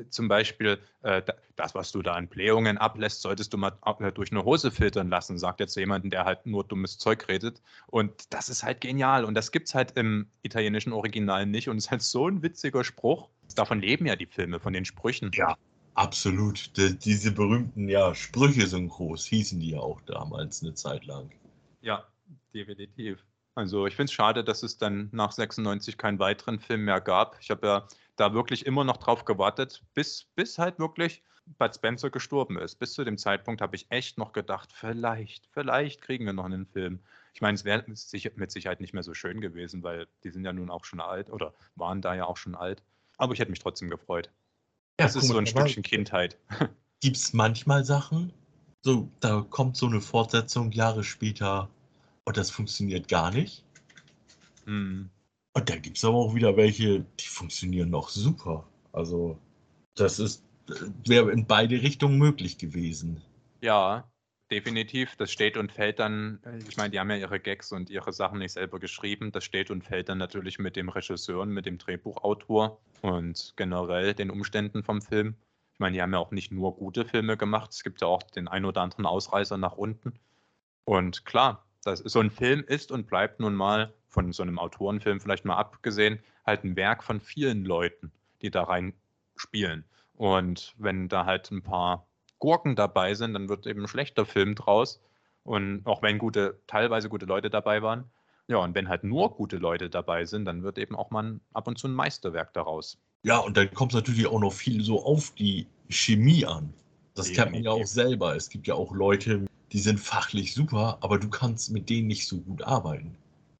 [0.09, 4.11] zum Beispiel äh, da- das, was du da an Blähungen ablässt, solltest du mal äh,
[4.11, 7.61] durch eine Hose filtern lassen, sagt jetzt jemand, der halt nur dummes Zeug redet.
[7.87, 9.25] Und das ist halt genial.
[9.25, 11.69] Und das gibt es halt im italienischen Original nicht.
[11.69, 13.29] Und es ist halt so ein witziger Spruch.
[13.55, 15.31] Davon leben ja die Filme, von den Sprüchen.
[15.33, 15.55] Ja.
[15.93, 16.75] Absolut.
[16.77, 21.29] Die, diese berühmten ja, Sprüche-Synchros hießen die ja auch damals eine Zeit lang.
[21.81, 22.05] Ja,
[22.53, 23.19] definitiv.
[23.55, 27.37] Also ich finde es schade, dass es dann nach 96 keinen weiteren Film mehr gab.
[27.41, 31.23] Ich habe ja da wirklich immer noch drauf gewartet, bis, bis halt wirklich
[31.57, 32.75] Bud Spencer gestorben ist.
[32.75, 36.65] Bis zu dem Zeitpunkt habe ich echt noch gedacht, vielleicht, vielleicht kriegen wir noch einen
[36.65, 36.99] Film.
[37.33, 40.53] Ich meine, es wäre mit Sicherheit nicht mehr so schön gewesen, weil die sind ja
[40.53, 42.83] nun auch schon alt oder waren da ja auch schon alt.
[43.17, 44.29] Aber ich hätte mich trotzdem gefreut.
[44.97, 46.37] Das ist so ein Stückchen Kindheit.
[46.99, 48.31] Gibt es manchmal Sachen,
[48.83, 51.69] so, da kommt so eine Fortsetzung Jahre später
[52.25, 53.63] und das funktioniert gar nicht.
[54.65, 55.09] Hm.
[55.53, 58.65] Und da gibt es aber auch wieder welche, die funktionieren noch super.
[58.93, 59.37] Also,
[59.95, 60.43] das ist,
[61.05, 63.21] wäre in beide Richtungen möglich gewesen.
[63.61, 64.09] Ja,
[64.49, 65.15] definitiv.
[65.17, 66.39] Das steht und fällt dann,
[66.69, 69.31] ich meine, die haben ja ihre Gags und ihre Sachen nicht selber geschrieben.
[69.31, 74.29] Das steht und fällt dann natürlich mit dem Regisseur mit dem Drehbuchautor und generell den
[74.29, 75.35] Umständen vom Film.
[75.73, 77.71] Ich meine, die haben ja auch nicht nur gute Filme gemacht.
[77.71, 80.13] Es gibt ja auch den ein oder anderen Ausreißer nach unten.
[80.85, 85.21] Und klar, das, so ein Film ist und bleibt nun mal, von so einem Autorenfilm
[85.21, 88.93] vielleicht mal abgesehen, halt ein Werk von vielen Leuten, die da rein
[89.35, 89.85] spielen.
[90.15, 92.05] Und wenn da halt ein paar
[92.39, 95.01] Gurken dabei sind, dann wird eben ein schlechter Film draus.
[95.43, 98.05] Und auch wenn gute, teilweise gute Leute dabei waren.
[98.47, 101.41] Ja, und wenn halt nur gute Leute dabei sind, dann wird eben auch mal ein,
[101.53, 102.97] ab und zu ein Meisterwerk daraus.
[103.23, 106.73] Ja, und dann kommt es natürlich auch noch viel so auf die Chemie an.
[107.13, 108.35] Das kennt man ja auch selber.
[108.35, 112.27] Es gibt ja auch Leute, die sind fachlich super, aber du kannst mit denen nicht
[112.27, 113.15] so gut arbeiten.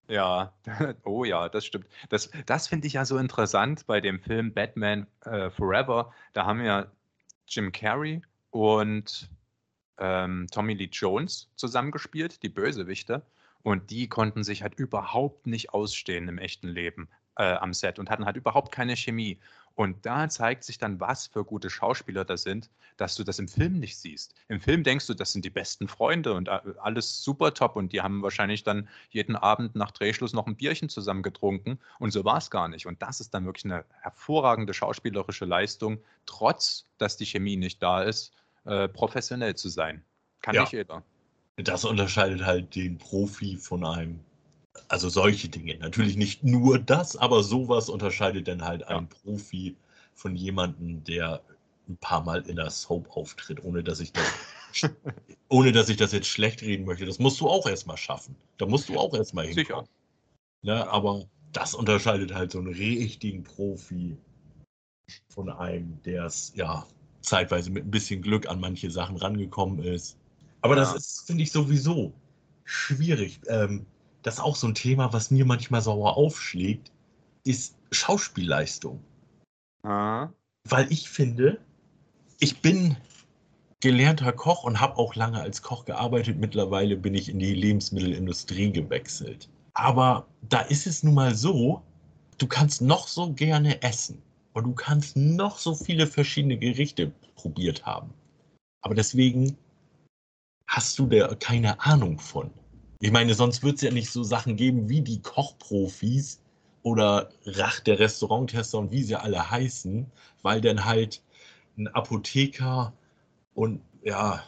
[0.07, 0.53] Ja,
[1.05, 1.87] oh ja, das stimmt.
[2.09, 6.13] Das, das finde ich ja so interessant bei dem Film Batman äh, Forever.
[6.33, 6.87] Da haben ja
[7.47, 9.29] Jim Carrey und
[9.97, 13.25] ähm, Tommy Lee Jones zusammengespielt, die Bösewichte.
[13.63, 17.07] Und die konnten sich halt überhaupt nicht ausstehen im echten Leben
[17.37, 19.39] äh, am Set und hatten halt überhaupt keine Chemie.
[19.75, 23.47] Und da zeigt sich dann, was für gute Schauspieler das sind, dass du das im
[23.47, 24.35] Film nicht siehst.
[24.47, 28.01] Im Film denkst du, das sind die besten Freunde und alles super top und die
[28.01, 32.37] haben wahrscheinlich dann jeden Abend nach Drehschluss noch ein Bierchen zusammen getrunken und so war
[32.37, 32.85] es gar nicht.
[32.85, 38.03] Und das ist dann wirklich eine hervorragende schauspielerische Leistung, trotz dass die Chemie nicht da
[38.03, 38.33] ist,
[38.65, 40.03] äh, professionell zu sein.
[40.41, 40.61] Kann ja.
[40.61, 41.03] nicht jeder.
[41.57, 44.19] Das unterscheidet halt den Profi von einem
[44.87, 45.77] also solche Dinge.
[45.77, 49.75] Natürlich nicht nur das, aber sowas unterscheidet dann halt einen Profi
[50.15, 51.41] von jemandem, der
[51.89, 54.25] ein paar Mal in der Soap auftritt, ohne dass ich das,
[55.49, 57.05] ohne dass ich das jetzt schlecht reden möchte.
[57.05, 58.35] Das musst du auch erstmal schaffen.
[58.57, 59.85] Da musst du auch erstmal hinkommen.
[59.85, 59.87] Sicher.
[60.63, 64.15] Ne, aber das unterscheidet halt so einen richtigen Profi
[65.29, 66.85] von einem, der es ja
[67.21, 70.17] zeitweise mit ein bisschen Glück an manche Sachen rangekommen ist.
[70.61, 70.81] Aber ja.
[70.81, 72.13] das ist, finde ich, sowieso
[72.63, 73.39] schwierig.
[73.47, 73.85] Ähm,
[74.23, 76.91] das ist auch so ein Thema, was mir manchmal sauer aufschlägt,
[77.43, 79.01] ist Schauspielleistung.
[79.83, 80.29] Ah.
[80.67, 81.59] Weil ich finde,
[82.39, 82.95] ich bin
[83.79, 86.37] gelernter Koch und habe auch lange als Koch gearbeitet.
[86.37, 89.49] Mittlerweile bin ich in die Lebensmittelindustrie gewechselt.
[89.73, 91.81] Aber da ist es nun mal so,
[92.37, 94.21] du kannst noch so gerne essen
[94.53, 98.13] und du kannst noch so viele verschiedene Gerichte probiert haben.
[98.81, 99.57] Aber deswegen
[100.67, 102.51] hast du da keine Ahnung von.
[103.01, 106.39] Ich meine, sonst wird es ja nicht so Sachen geben wie die Kochprofis
[106.83, 110.05] oder Rach der Restauranttester und wie sie alle heißen,
[110.43, 111.21] weil dann halt
[111.77, 112.93] ein Apotheker
[113.55, 114.43] und ja,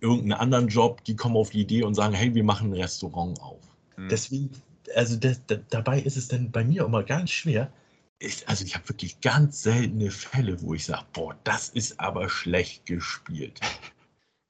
[0.00, 3.40] irgendeinen anderen Job, die kommen auf die Idee und sagen, hey, wir machen ein Restaurant
[3.40, 3.62] auf.
[3.94, 4.08] Hm.
[4.08, 4.50] Deswegen,
[4.96, 7.72] also das, das, dabei ist es dann bei mir immer ganz schwer.
[8.18, 12.28] Ich, also ich habe wirklich ganz seltene Fälle, wo ich sage, boah, das ist aber
[12.28, 13.60] schlecht gespielt.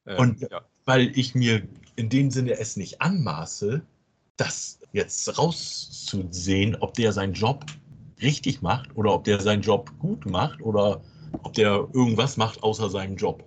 [0.08, 0.60] Ähm, und ja.
[0.84, 3.82] weil ich mir in dem Sinne es nicht anmaße,
[4.36, 7.64] das jetzt rauszusehen, ob der seinen Job
[8.20, 11.02] richtig macht oder ob der seinen Job gut macht oder
[11.42, 13.44] ob der irgendwas macht außer seinem Job.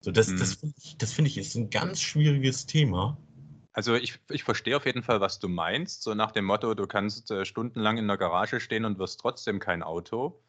[0.00, 0.38] So, das, hm.
[0.38, 3.18] das finde ich, find ich ist ein ganz schwieriges Thema.
[3.72, 6.02] Also ich, ich verstehe auf jeden Fall, was du meinst.
[6.02, 9.60] So nach dem Motto, du kannst äh, stundenlang in der Garage stehen und wirst trotzdem
[9.60, 10.42] kein Auto.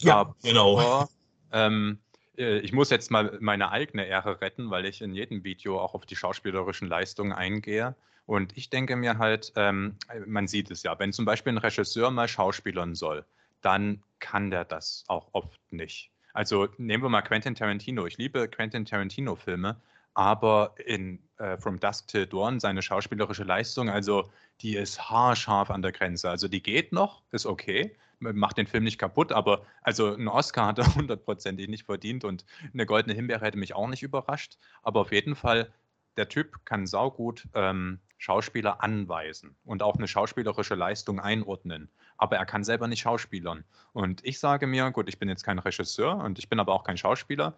[0.00, 1.08] Ja, Aber, genau.
[1.52, 2.11] Ähm, äh,
[2.42, 6.06] ich muss jetzt mal meine eigene Ehre retten, weil ich in jedem Video auch auf
[6.06, 7.94] die schauspielerischen Leistungen eingehe.
[8.26, 9.96] Und ich denke mir halt, ähm,
[10.26, 13.24] man sieht es ja, wenn zum Beispiel ein Regisseur mal schauspielern soll,
[13.60, 16.10] dann kann der das auch oft nicht.
[16.32, 18.06] Also nehmen wir mal Quentin Tarantino.
[18.06, 19.76] Ich liebe Quentin Tarantino-Filme,
[20.14, 25.82] aber in äh, From Dusk Till Dawn seine schauspielerische Leistung, also die ist haarscharf an
[25.82, 26.30] der Grenze.
[26.30, 30.66] Also die geht noch, ist okay, macht den Film nicht kaputt, aber also ein Oscar
[30.66, 34.58] hat er hundertprozentig nicht verdient und eine goldene Himbeere hätte mich auch nicht überrascht.
[34.82, 35.72] Aber auf jeden Fall,
[36.16, 41.90] der Typ kann saugut ähm, Schauspieler anweisen und auch eine schauspielerische Leistung einordnen.
[42.16, 43.64] Aber er kann selber nicht schauspielern.
[43.92, 46.84] Und ich sage mir, gut, ich bin jetzt kein Regisseur und ich bin aber auch
[46.84, 47.54] kein Schauspieler,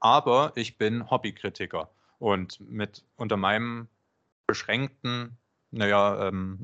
[0.00, 1.88] aber ich bin Hobbykritiker.
[2.18, 3.86] Und mit unter meinem
[4.48, 5.36] beschränkten
[5.70, 6.58] naja, ähm,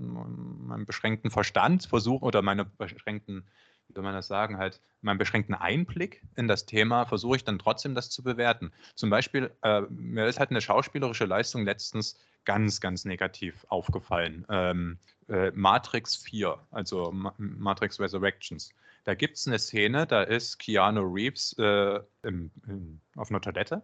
[0.66, 3.46] meinem beschränkten Verstand versuche oder meine beschränkten,
[3.88, 7.58] wie soll man das sagen, halt meinen beschränkten Einblick in das Thema versuche ich dann
[7.58, 8.72] trotzdem das zu bewerten.
[8.94, 14.46] Zum Beispiel, äh, mir ist halt eine schauspielerische Leistung letztens ganz, ganz negativ aufgefallen.
[14.48, 14.98] Ähm,
[15.28, 18.70] äh, Matrix 4, also Ma Matrix Resurrections.
[19.04, 23.82] Da gibt es eine Szene, da ist Keanu Reeves äh, im, im, auf einer Toilette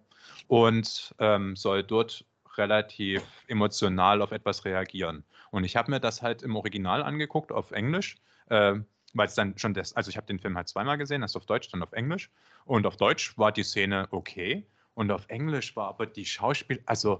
[0.49, 2.25] und ähm, soll dort
[2.57, 5.25] relativ emotional auf etwas reagieren.
[5.51, 8.17] Und ich habe mir das halt im Original angeguckt, auf Englisch,
[8.49, 8.77] äh,
[9.15, 11.47] weil es dann schon das, also ich habe den Film halt zweimal gesehen, erst auf
[11.47, 12.31] Deutsch, dann auf Englisch.
[12.65, 14.67] Und auf Deutsch war die Szene okay.
[14.95, 17.19] Und auf Englisch war aber die Schauspiel, also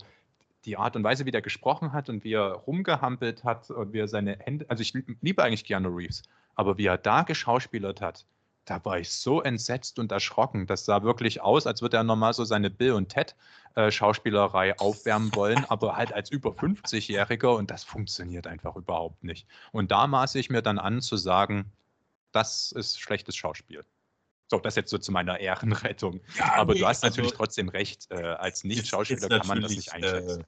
[0.65, 4.01] die Art und Weise, wie der gesprochen hat und wie er rumgehampelt hat und wie
[4.01, 6.23] er seine Hände, also ich liebe eigentlich Keanu Reeves,
[6.55, 8.27] aber wie er da geschauspielert hat,
[8.65, 10.67] da war ich so entsetzt und erschrocken.
[10.67, 13.35] Das sah wirklich aus, als würde er normal so seine Bill und Ted
[13.75, 19.47] äh, Schauspielerei aufwärmen wollen, aber halt als über 50-Jähriger und das funktioniert einfach überhaupt nicht.
[19.73, 21.73] Und da maße ich mir dann an zu sagen,
[22.33, 23.85] das ist schlechtes Schauspiel.
[24.49, 26.21] So, das jetzt so zu meiner Ehrenrettung.
[26.37, 29.71] Ja, aber nee, du hast natürlich also, trotzdem recht, äh, als Nicht-Schauspieler kann man das
[29.71, 30.41] nicht einschätzen.
[30.41, 30.45] Äh,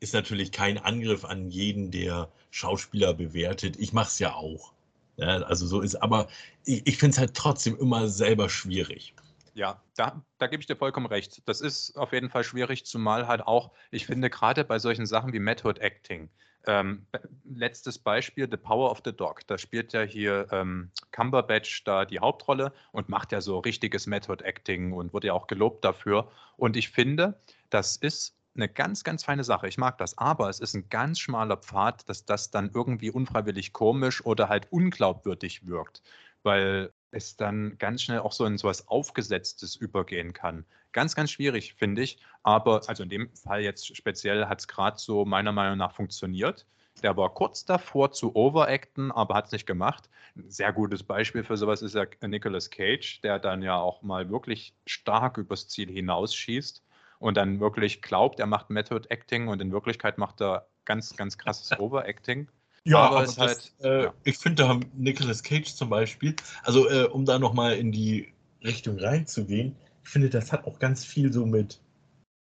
[0.00, 3.76] ist natürlich kein Angriff an jeden, der Schauspieler bewertet.
[3.78, 4.72] Ich mache es ja auch.
[5.18, 6.28] Ja, also so ist, aber
[6.64, 9.14] ich, ich finde es halt trotzdem immer selber schwierig.
[9.54, 11.42] Ja, da, da gebe ich dir vollkommen recht.
[11.46, 15.32] Das ist auf jeden Fall schwierig, zumal halt auch, ich finde gerade bei solchen Sachen
[15.32, 16.30] wie Method Acting,
[16.66, 17.06] ähm,
[17.44, 19.44] letztes Beispiel, The Power of the Dog.
[19.48, 24.44] Da spielt ja hier ähm, Cumberbatch da die Hauptrolle und macht ja so richtiges Method
[24.44, 26.30] Acting und wurde ja auch gelobt dafür.
[26.56, 27.40] Und ich finde,
[27.70, 29.68] das ist eine ganz, ganz feine Sache.
[29.68, 30.18] Ich mag das.
[30.18, 34.70] Aber es ist ein ganz schmaler Pfad, dass das dann irgendwie unfreiwillig komisch oder halt
[34.72, 36.02] unglaubwürdig wirkt.
[36.42, 40.66] Weil es dann ganz schnell auch so in so was Aufgesetztes übergehen kann.
[40.92, 42.18] Ganz, ganz schwierig, finde ich.
[42.42, 46.66] Aber, also in dem Fall jetzt speziell hat es gerade so meiner Meinung nach funktioniert.
[47.02, 50.10] Der war kurz davor zu overacten, aber hat es nicht gemacht.
[50.36, 54.30] Ein sehr gutes Beispiel für sowas ist ja Nicolas Cage, der dann ja auch mal
[54.30, 56.82] wirklich stark übers Ziel hinausschießt
[57.18, 61.38] und dann wirklich glaubt, er macht Method Acting und in Wirklichkeit macht er ganz, ganz
[61.38, 62.48] krasses Overacting.
[62.84, 64.14] Ja, aber, aber das, halt, äh, ja.
[64.24, 68.32] ich finde da Nicolas Cage zum Beispiel, also äh, um da nochmal in die
[68.64, 71.80] Richtung reinzugehen, ich finde, das hat auch ganz viel so mit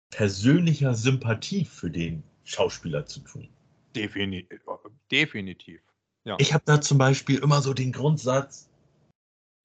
[0.10, 3.48] persönlicher Sympathie für den Schauspieler zu tun.
[3.96, 4.46] Defini
[5.12, 5.82] definitiv.
[6.26, 6.36] Ja.
[6.40, 8.70] Ich habe da zum Beispiel immer so den Grundsatz,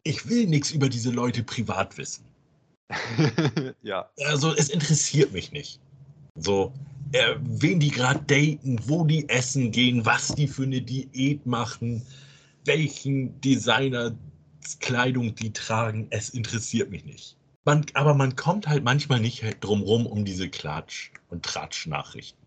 [0.04, 2.29] ich will nichts über diese Leute privat wissen.
[3.82, 4.10] ja.
[4.26, 5.80] Also es interessiert mich nicht.
[6.36, 6.72] So,
[7.12, 12.02] äh, wen die gerade daten, wo die essen gehen, was die für eine Diät machen,
[12.64, 14.12] welchen Designer
[14.78, 17.36] Kleidung die tragen, es interessiert mich nicht.
[17.64, 22.38] Man, aber man kommt halt manchmal nicht drumrum um diese Klatsch- und Tratsch-Nachrichten.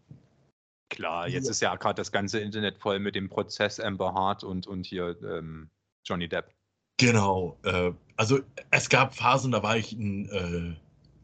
[0.89, 4.67] Klar, jetzt ist ja gerade das ganze Internet voll mit dem Prozess Amber Hart und,
[4.67, 5.69] und hier ähm,
[6.03, 6.53] Johnny Depp.
[6.97, 7.57] Genau.
[7.63, 8.39] Äh, also
[8.71, 10.75] es gab Phasen, da war ich ein, äh,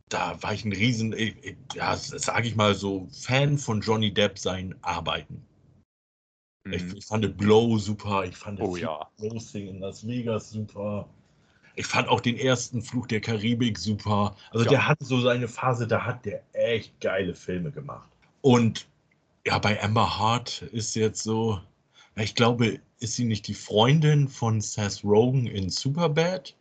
[0.10, 4.40] da war ich ein Riesen, äh, ja, sage ich mal so, Fan von Johnny Depp
[4.40, 5.46] seinen Arbeiten.
[6.66, 6.74] Mhm.
[6.74, 9.08] Ich, ich, fand Blow super, ich fand oh, ja.
[9.18, 11.08] Closing in Las Vegas super.
[11.76, 14.36] Ich fand auch den ersten Fluch der Karibik super.
[14.52, 14.72] Also ja.
[14.72, 18.10] der hat so seine Phase, da hat der echt geile Filme gemacht.
[18.42, 18.88] Und
[19.46, 21.62] ja, bei Amber Hart ist jetzt so,
[22.24, 26.56] ich glaube, ist sie nicht die Freundin von Seth Rogen in Superbad?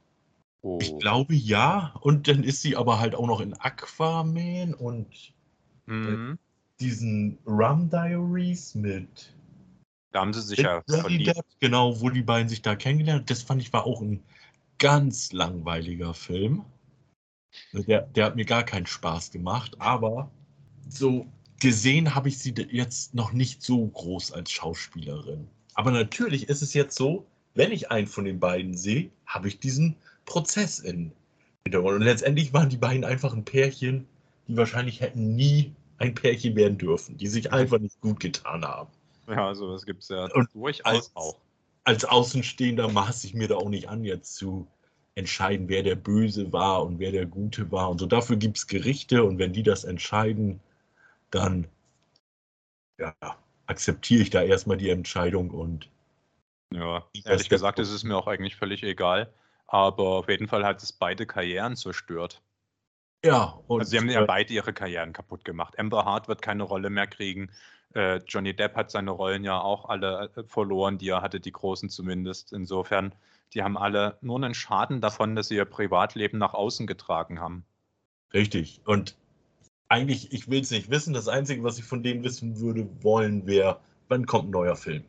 [0.62, 0.78] Oh.
[0.80, 1.94] Ich glaube ja.
[2.00, 5.32] Und dann ist sie aber halt auch noch in Aquaman und
[5.86, 6.38] mhm.
[6.80, 9.34] diesen Rum Diaries mit.
[10.12, 13.30] Da haben sie sich ja Depp, genau, wo die beiden sich da kennengelernt.
[13.30, 14.22] Das fand ich war auch ein
[14.78, 16.64] ganz langweiliger Film.
[17.72, 20.30] Der, der hat mir gar keinen Spaß gemacht, aber
[20.88, 21.26] so
[21.60, 25.48] gesehen habe ich sie jetzt noch nicht so groß als Schauspielerin.
[25.74, 29.58] Aber natürlich ist es jetzt so, wenn ich einen von den beiden sehe, habe ich
[29.58, 31.12] diesen Prozess in
[31.64, 31.96] Hintergrund.
[31.96, 34.06] Und letztendlich waren die beiden einfach ein Pärchen,
[34.46, 38.90] die wahrscheinlich hätten nie ein Pärchen werden dürfen, die sich einfach nicht gut getan haben.
[39.28, 41.36] Ja, sowas gibt es ja und durchaus als, auch.
[41.84, 44.66] Als Außenstehender maße ich mir da auch nicht an, jetzt zu
[45.16, 47.90] entscheiden, wer der Böse war und wer der Gute war.
[47.90, 50.60] Und so dafür gibt es Gerichte und wenn die das entscheiden,
[51.30, 51.68] dann
[52.98, 53.14] ja,
[53.66, 55.88] akzeptiere ich da erstmal die Entscheidung und.
[56.72, 59.32] Ja, ehrlich gesagt ist es mir auch eigentlich völlig egal.
[59.66, 62.42] Aber auf jeden Fall hat es beide Karrieren zerstört.
[63.24, 63.80] Ja, und.
[63.80, 65.78] Also sie haben ja beide ihre Karrieren kaputt gemacht.
[65.78, 67.50] Amber Hart wird keine Rolle mehr kriegen.
[67.94, 71.52] Äh, Johnny Depp hat seine Rollen ja auch alle äh, verloren, die er hatte, die
[71.52, 72.52] großen zumindest.
[72.52, 73.14] Insofern,
[73.54, 77.64] die haben alle nur einen Schaden davon, dass sie ihr Privatleben nach außen getragen haben.
[78.32, 78.82] Richtig.
[78.84, 79.16] Und
[79.88, 81.14] eigentlich, ich will es nicht wissen.
[81.14, 85.04] Das Einzige, was ich von denen wissen würde wollen, wäre, wann kommt ein neuer Film?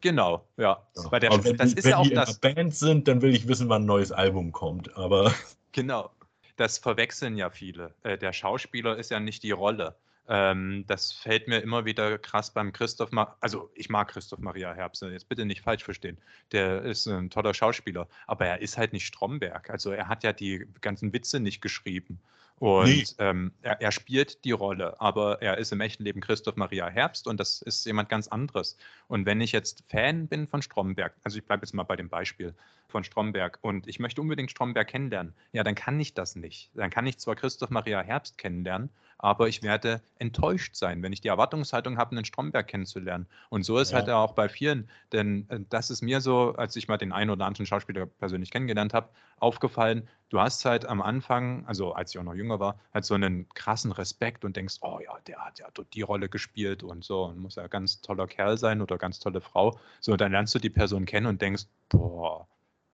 [0.00, 0.86] Genau, ja.
[0.96, 1.10] ja.
[1.10, 2.38] Weil der, aber wenn das die, ist wenn ja auch die das.
[2.38, 4.96] Band sind, dann will ich wissen, wann ein neues Album kommt.
[4.96, 5.32] Aber
[5.72, 6.10] genau,
[6.56, 7.94] das verwechseln ja viele.
[8.02, 9.96] Äh, der Schauspieler ist ja nicht die Rolle.
[10.28, 14.74] Ähm, das fällt mir immer wieder krass beim Christoph, Ma also ich mag Christoph Maria
[14.74, 16.18] Herbst, jetzt bitte nicht falsch verstehen.
[16.52, 19.70] Der ist ein toller Schauspieler, aber er ist halt nicht Stromberg.
[19.70, 22.20] Also er hat ja die ganzen Witze nicht geschrieben.
[22.58, 23.04] Und nee.
[23.18, 27.28] ähm, er, er, spielt die Rolle, aber er ist im echten Leben Christoph Maria Herbst
[27.28, 28.76] und das ist jemand ganz anderes.
[29.06, 32.08] Und wenn ich jetzt Fan bin von Stromberg, also ich bleibe jetzt mal bei dem
[32.08, 32.54] Beispiel
[32.88, 36.70] von Stromberg und ich möchte unbedingt Stromberg kennenlernen, ja, dann kann ich das nicht.
[36.74, 41.20] Dann kann ich zwar Christoph Maria Herbst kennenlernen, aber ich werde enttäuscht sein, wenn ich
[41.20, 43.26] die Erwartungshaltung habe, einen Stromberg kennenzulernen.
[43.50, 44.14] Und so ist halt ja.
[44.14, 47.30] halt auch bei vielen, denn äh, das ist mir so, als ich mal den einen
[47.30, 52.18] oder anderen Schauspieler persönlich kennengelernt habe, aufgefallen, du hast halt am Anfang, also als ich
[52.18, 55.58] auch noch jünger war, halt so einen krassen Respekt und denkst, oh ja, der hat
[55.58, 58.98] ja die Rolle gespielt und so und muss ja ein ganz toller Kerl sein oder
[58.98, 59.78] ganz tolle Frau.
[60.00, 62.46] So, dann lernst du die Person kennen und denkst, boah,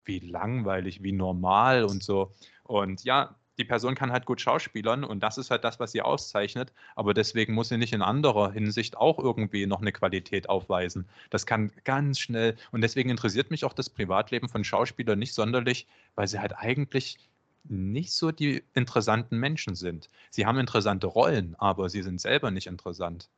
[0.04, 2.32] wie langweilig, wie normal und so.
[2.64, 6.02] Und ja, die Person kann halt gut schauspielern und das ist halt das, was sie
[6.02, 6.72] auszeichnet.
[6.96, 11.08] Aber deswegen muss sie nicht in anderer Hinsicht auch irgendwie noch eine Qualität aufweisen.
[11.30, 15.86] Das kann ganz schnell und deswegen interessiert mich auch das Privatleben von Schauspielern nicht sonderlich,
[16.16, 17.18] weil sie halt eigentlich
[17.62, 20.08] nicht so die interessanten Menschen sind.
[20.30, 23.28] Sie haben interessante Rollen, aber sie sind selber nicht interessant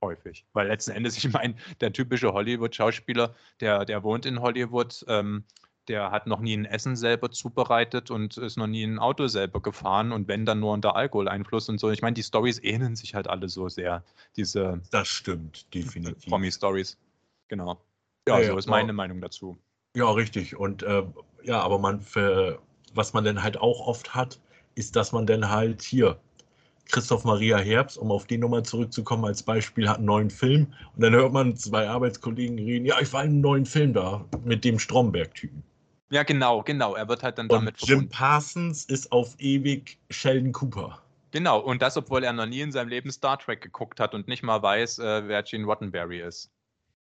[0.00, 0.44] häufig.
[0.52, 5.42] Weil letzten Endes, ich meine, der typische Hollywood-Schauspieler, der, der wohnt in Hollywood, ähm,
[5.88, 9.60] der hat noch nie ein Essen selber zubereitet und ist noch nie ein Auto selber
[9.60, 11.90] gefahren und wenn dann nur unter Alkoholeinfluss und so.
[11.90, 14.02] Ich meine, die Stories ähneln sich halt alle so sehr.
[14.36, 16.26] Diese das stimmt, definitiv.
[16.26, 16.96] Promi-Stories.
[17.48, 17.80] Genau.
[18.26, 18.92] Ja, ja, so ist meine ja.
[18.94, 19.58] Meinung dazu.
[19.96, 20.56] Ja, richtig.
[20.56, 21.04] Und äh,
[21.42, 22.58] ja, aber man, für,
[22.94, 24.40] was man dann halt auch oft hat,
[24.74, 26.18] ist, dass man dann halt hier
[26.90, 31.02] Christoph Maria Herbst, um auf den nochmal zurückzukommen als Beispiel, hat einen neuen Film und
[31.02, 34.64] dann hört man zwei Arbeitskollegen reden, ja, ich war in einem neuen Film da mit
[34.64, 35.62] dem Stromberg-Typen.
[36.10, 36.94] Ja, genau, genau.
[36.94, 38.10] Er wird halt dann Und damit Jim verbunden.
[38.10, 41.00] Parsons ist auf ewig Sheldon Cooper.
[41.32, 44.28] Genau, und das, obwohl er noch nie in seinem Leben Star Trek geguckt hat und
[44.28, 46.50] nicht mal weiß, äh, wer Gene Roddenberry ist.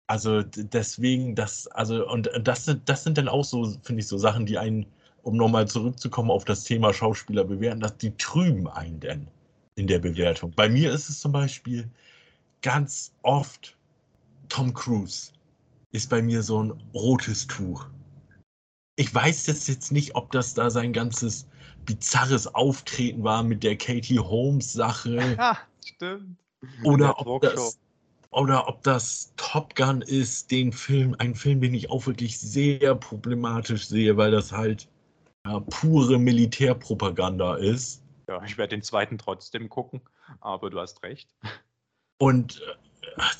[0.07, 4.17] Also deswegen, das, also, und das sind, das sind dann auch so, finde ich, so
[4.17, 4.85] Sachen, die einen,
[5.23, 9.27] um nochmal zurückzukommen auf das Thema Schauspieler bewerten, dass die trüben einen denn
[9.75, 10.53] in der Bewertung.
[10.55, 11.89] Bei mir ist es zum Beispiel
[12.61, 13.75] ganz oft
[14.49, 15.31] Tom Cruise
[15.91, 17.85] ist bei mir so ein rotes Tuch.
[18.95, 21.47] Ich weiß jetzt, jetzt nicht, ob das da sein ganzes
[21.85, 25.35] bizarres Auftreten war mit der Katie Holmes-Sache.
[25.37, 26.37] Ja, stimmt.
[26.83, 27.79] Oder der ob, das,
[28.31, 32.95] oder ob das Top Gun ist, den Film, ein Film, den ich auch wirklich sehr
[32.95, 34.87] problematisch sehe, weil das halt
[35.45, 38.01] ja, pure Militärpropaganda ist.
[38.29, 40.01] Ja, ich werde den zweiten trotzdem gucken,
[40.39, 41.29] aber du hast recht.
[42.17, 42.75] Und äh,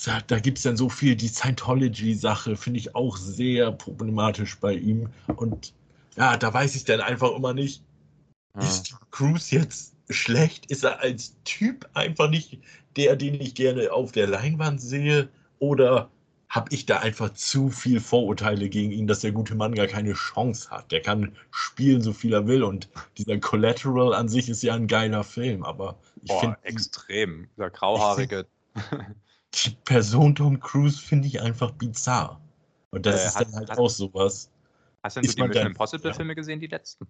[0.06, 4.74] da, da gibt es dann so viel, die Scientology-Sache finde ich auch sehr problematisch bei
[4.74, 5.10] ihm.
[5.36, 5.74] Und
[6.16, 7.84] ja, da weiß ich dann einfach immer nicht,
[8.60, 10.68] ist Tom Cruise jetzt schlecht?
[10.68, 12.60] Ist er als Typ einfach nicht
[12.96, 15.30] der, den ich gerne auf der Leinwand sehe?
[15.60, 16.10] Oder
[16.50, 20.14] habe ich da einfach zu viel Vorurteile gegen ihn, dass der gute Mann gar keine
[20.14, 20.92] Chance hat?
[20.92, 22.62] Der kann spielen, so viel er will.
[22.62, 25.64] Und dieser Collateral an sich ist ja ein geiler Film.
[25.64, 27.48] Aber ich finde, extrem.
[27.58, 28.46] Der grauhaarige.
[29.54, 32.40] Die Person Tom Cruise finde ich einfach bizarr.
[32.92, 34.50] Und das Äh, ist hat- dann halt hat- auch sowas.
[35.04, 36.16] Hast denn du die Mission dann- Impossible ja.
[36.16, 37.08] Filme gesehen, die letzten?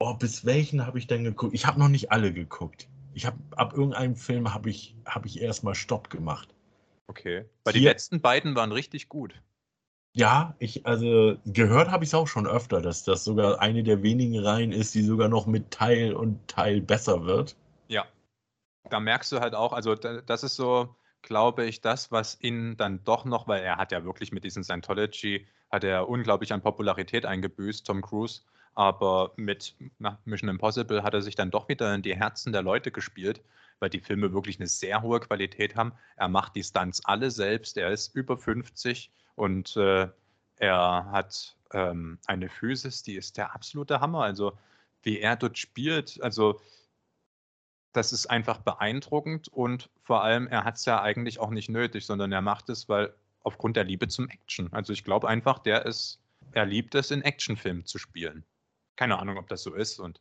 [0.00, 1.54] Oh, bis welchen habe ich denn geguckt?
[1.54, 2.88] Ich habe noch nicht alle geguckt.
[3.14, 6.54] Ich habe ab irgendeinem Film habe ich, hab ich erstmal Stopp gemacht.
[7.08, 7.44] Okay.
[7.64, 9.34] Weil die letzten beiden waren richtig gut.
[10.14, 14.02] Ja, ich, also gehört habe ich es auch schon öfter, dass das sogar eine der
[14.02, 17.56] wenigen Reihen ist, die sogar noch mit Teil und Teil besser wird.
[17.88, 18.04] Ja.
[18.90, 22.76] Da merkst du halt auch, also da- das ist so, glaube ich, das, was ihn
[22.76, 26.62] dann doch noch, weil er hat ja wirklich mit diesen Scientology, hat er unglaublich an
[26.62, 28.42] Popularität eingebüßt, Tom Cruise.
[28.74, 32.62] Aber mit na, Mission Impossible hat er sich dann doch wieder in die Herzen der
[32.62, 33.42] Leute gespielt,
[33.80, 35.92] weil die Filme wirklich eine sehr hohe Qualität haben.
[36.16, 40.08] Er macht die Stunts alle selbst, er ist über 50 und äh,
[40.56, 44.22] er hat ähm, eine Physis, die ist der absolute Hammer.
[44.22, 44.56] Also
[45.02, 46.60] wie er dort spielt, also
[47.92, 52.06] das ist einfach beeindruckend und vor allem, er hat es ja eigentlich auch nicht nötig,
[52.06, 54.72] sondern er macht es, weil aufgrund der Liebe zum Action.
[54.72, 56.20] Also ich glaube einfach, der ist,
[56.52, 58.44] er liebt es, in Actionfilmen zu spielen.
[58.96, 59.98] Keine Ahnung, ob das so ist.
[59.98, 60.20] Und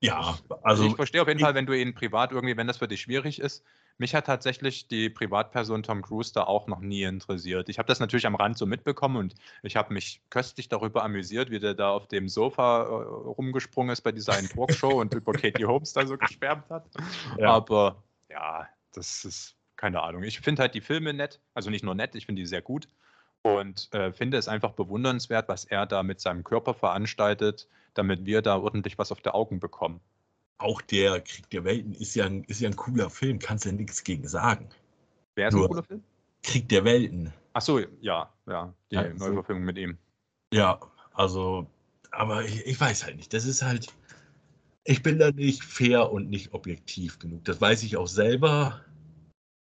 [0.00, 2.78] Ja, also ich verstehe auf jeden ich- Fall, wenn du ihn privat irgendwie, wenn das
[2.78, 3.64] für dich schwierig ist.
[3.98, 7.68] Mich hat tatsächlich die Privatperson Tom Cruise da auch noch nie interessiert.
[7.68, 11.50] Ich habe das natürlich am Rand so mitbekommen und ich habe mich köstlich darüber amüsiert,
[11.50, 15.32] wie der da auf dem Sofa äh, rumgesprungen ist bei dieser einen Talkshow und über
[15.32, 16.86] Katie Holmes da so geschwärmt hat.
[17.38, 17.50] Ja.
[17.50, 20.22] Aber ja, das ist keine Ahnung.
[20.22, 22.88] Ich finde halt die Filme nett, also nicht nur nett, ich finde die sehr gut
[23.42, 28.42] und äh, finde es einfach bewundernswert, was er da mit seinem Körper veranstaltet, damit wir
[28.42, 30.00] da ordentlich was auf der Augen bekommen.
[30.58, 33.72] Auch der Krieg der Welten ist ja ein, ist ja ein cooler Film, kannst ja
[33.72, 34.68] nichts gegen sagen.
[35.34, 36.02] Wer ist Nur- ein cooler Film?
[36.42, 37.32] Krieg der Welten.
[37.52, 39.98] Achso, ja, ja, die Ja, so- Neuverfilmung mit ihm.
[40.52, 40.78] Ja,
[41.12, 41.66] also,
[42.12, 43.32] aber ich, ich weiß halt nicht.
[43.32, 43.92] Das ist halt,
[44.84, 47.44] ich bin da nicht fair und nicht objektiv genug.
[47.44, 48.80] Das weiß ich auch selber.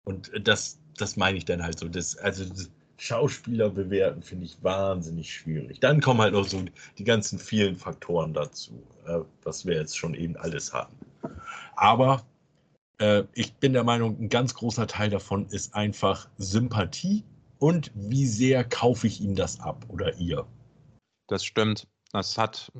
[0.05, 1.87] Und das, das meine ich dann halt so.
[1.89, 5.79] Das, also das Schauspieler bewerten finde ich wahnsinnig schwierig.
[5.79, 6.63] Dann kommen halt noch so
[6.97, 10.97] die ganzen vielen Faktoren dazu, äh, was wir jetzt schon eben alles hatten.
[11.75, 12.25] Aber
[12.99, 17.23] äh, ich bin der Meinung, ein ganz großer Teil davon ist einfach Sympathie
[17.59, 20.45] und wie sehr kaufe ich ihm das ab oder ihr.
[21.27, 21.87] Das stimmt.
[22.11, 22.71] Das hat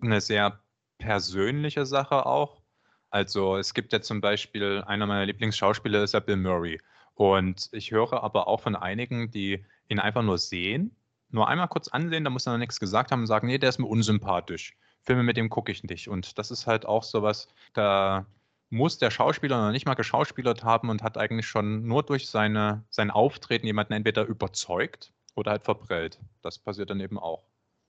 [0.00, 0.60] eine sehr
[0.98, 2.62] persönliche Sache auch.
[3.10, 6.80] Also es gibt ja zum Beispiel, einer meiner Lieblingsschauspieler ist ja Bill Murray.
[7.16, 10.94] Und ich höre aber auch von einigen, die ihn einfach nur sehen,
[11.30, 13.70] nur einmal kurz ansehen, da muss er noch nichts gesagt haben und sagen, nee, der
[13.70, 14.76] ist mir unsympathisch.
[15.02, 16.08] Filme mit dem gucke ich nicht.
[16.08, 18.26] Und das ist halt auch sowas, da
[18.70, 22.84] muss der Schauspieler noch nicht mal geschauspielert haben und hat eigentlich schon nur durch seine,
[22.90, 26.20] sein Auftreten jemanden entweder überzeugt oder halt verprellt.
[26.42, 27.44] Das passiert dann eben auch.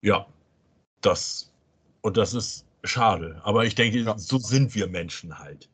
[0.01, 0.27] Ja,
[1.01, 1.51] das
[2.03, 3.40] und das ist schade.
[3.45, 4.16] Aber ich denke, Ja.
[4.16, 5.69] so sind wir Menschen halt.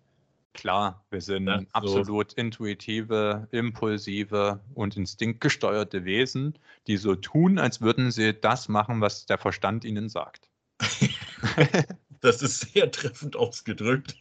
[0.55, 1.65] Klar, wir sind Ja, so.
[1.73, 9.27] absolut intuitive, impulsive und instinktgesteuerte Wesen, die so tun, als würden sie das machen, was
[9.27, 10.49] der Verstand ihnen sagt.
[12.21, 14.17] Das ist sehr treffend ausgedrückt.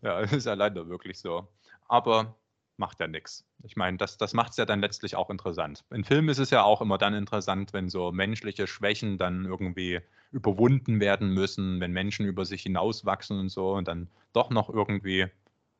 [0.00, 1.46] Ja, es ist ja leider wirklich so.
[1.88, 2.34] Aber
[2.76, 3.44] macht ja nichts.
[3.62, 5.84] Ich meine, das, das macht es ja dann letztlich auch interessant.
[5.90, 10.00] In Filmen ist es ja auch immer dann interessant, wenn so menschliche Schwächen dann irgendwie
[10.30, 15.26] überwunden werden müssen, wenn Menschen über sich hinauswachsen und so und dann doch noch irgendwie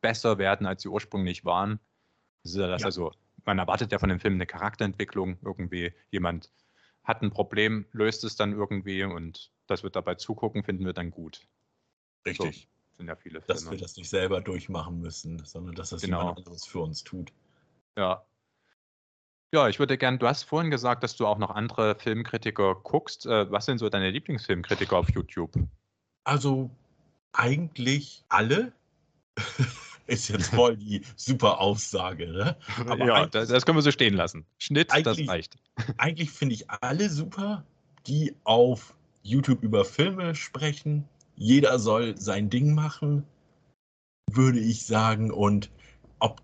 [0.00, 1.80] besser werden, als sie ursprünglich waren.
[2.42, 2.86] Das ist ja das, ja.
[2.86, 3.12] also
[3.44, 6.50] man erwartet ja von dem Film eine Charakterentwicklung, irgendwie jemand
[7.04, 11.10] hat ein Problem, löst es dann irgendwie und das wird dabei zugucken, finden wir dann
[11.10, 11.40] gut.
[12.26, 12.62] Richtig.
[12.62, 13.60] So sind ja viele Filme.
[13.60, 16.20] Dass wir das nicht selber durchmachen müssen, sondern dass das genau.
[16.20, 17.32] jemand anderes für uns tut.
[17.96, 18.24] Ja.
[19.54, 23.26] Ja, ich würde gerne, du hast vorhin gesagt, dass du auch noch andere Filmkritiker guckst.
[23.26, 25.52] Äh, was sind so deine Lieblingsfilmkritiker auf YouTube?
[26.24, 26.70] Also
[27.32, 28.72] eigentlich alle.
[30.06, 32.56] ist jetzt voll die super Aussage, ne?
[32.86, 34.46] Aber ja, das, das, können wir so stehen lassen.
[34.58, 35.56] Schnitt, das reicht.
[35.96, 37.64] Eigentlich finde ich alle super,
[38.06, 41.08] die auf YouTube über Filme sprechen.
[41.36, 43.24] Jeder soll sein Ding machen,
[44.30, 45.30] würde ich sagen.
[45.30, 45.70] Und
[46.18, 46.40] ob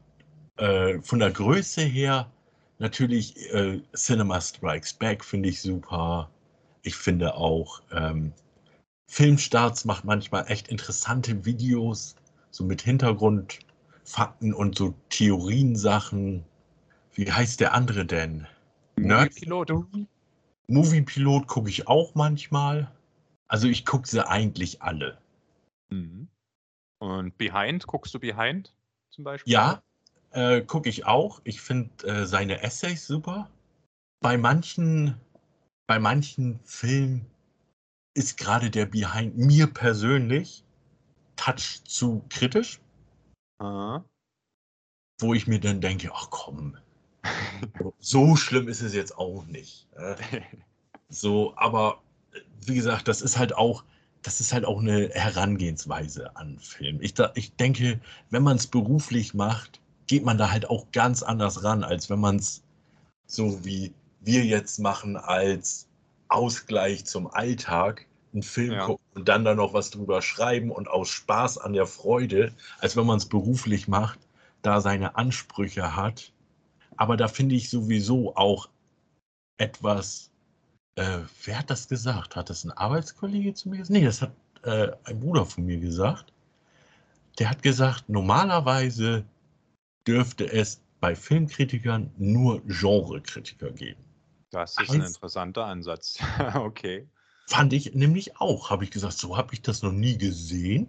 [0.56, 2.30] äh, von der Größe her
[2.78, 6.30] natürlich äh, Cinema Strikes Back finde ich super.
[6.82, 8.32] Ich finde auch ähm,
[9.10, 12.14] Filmstarts macht manchmal echt interessante Videos
[12.50, 16.44] so mit Hintergrundfakten und so Theoriensachen.
[17.14, 18.46] Wie heißt der andere denn?
[18.96, 19.72] Moviepilot.
[20.68, 22.90] Moviepilot gucke ich auch manchmal.
[23.48, 25.18] Also ich gucke sie eigentlich alle.
[25.90, 26.28] Mhm.
[27.00, 28.74] Und Behind, guckst du Behind
[29.10, 29.52] zum Beispiel?
[29.52, 29.82] Ja,
[30.32, 31.40] äh, gucke ich auch.
[31.44, 33.50] Ich finde äh, seine Essays super.
[34.20, 35.18] Bei manchen,
[35.86, 37.24] bei manchen Filmen
[38.14, 40.64] ist gerade der Behind mir persönlich
[41.36, 42.80] Touch zu kritisch.
[43.58, 44.04] Aha.
[45.20, 46.76] Wo ich mir dann denke, ach komm,
[47.98, 49.88] so schlimm ist es jetzt auch nicht.
[49.96, 50.16] Ne?
[51.10, 52.02] So, aber
[52.66, 53.84] wie gesagt, das ist halt auch,
[54.22, 56.98] das ist halt auch eine Herangehensweise an Film.
[57.00, 61.22] Ich, da, ich denke, wenn man es beruflich macht, geht man da halt auch ganz
[61.22, 62.62] anders ran, als wenn man es
[63.26, 65.86] so wie wir jetzt machen als
[66.28, 68.86] Ausgleich zum Alltag einen Film ja.
[68.86, 72.96] gucken und dann da noch was drüber schreiben und aus Spaß an der Freude, als
[72.96, 74.18] wenn man es beruflich macht,
[74.62, 76.32] da seine Ansprüche hat.
[76.96, 78.68] Aber da finde ich sowieso auch
[79.56, 80.27] etwas,
[80.98, 82.34] äh, wer hat das gesagt?
[82.36, 83.90] Hat das ein Arbeitskollege zu mir gesagt?
[83.90, 84.32] Nee, das hat
[84.64, 86.32] äh, ein Bruder von mir gesagt.
[87.38, 89.24] Der hat gesagt, normalerweise
[90.06, 94.02] dürfte es bei Filmkritikern nur Genrekritiker geben.
[94.50, 96.18] Das ist ein interessanter Ansatz.
[96.54, 97.06] okay.
[97.46, 98.70] Fand ich nämlich auch.
[98.70, 100.88] Habe ich gesagt, so habe ich das noch nie gesehen.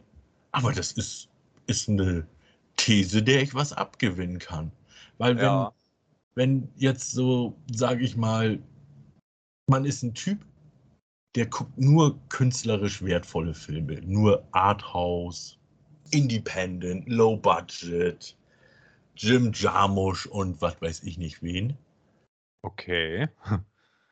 [0.52, 1.30] Aber das ist,
[1.68, 2.26] ist eine
[2.78, 4.72] These, der ich was abgewinnen kann.
[5.20, 5.74] Weil wenn, ja.
[6.34, 8.60] wenn jetzt so, sage ich mal,
[9.70, 10.46] man ist ein Typ,
[11.36, 15.58] der guckt nur künstlerisch wertvolle Filme, nur Arthouse,
[16.12, 18.36] Independent, Low Budget,
[19.16, 21.78] Jim Jarmusch und was weiß ich nicht wen.
[22.64, 23.28] Okay.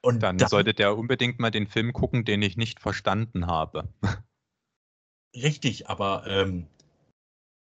[0.01, 3.89] Und dann, dann sollte der unbedingt mal den Film gucken, den ich nicht verstanden habe.
[5.35, 6.67] Richtig, aber ähm,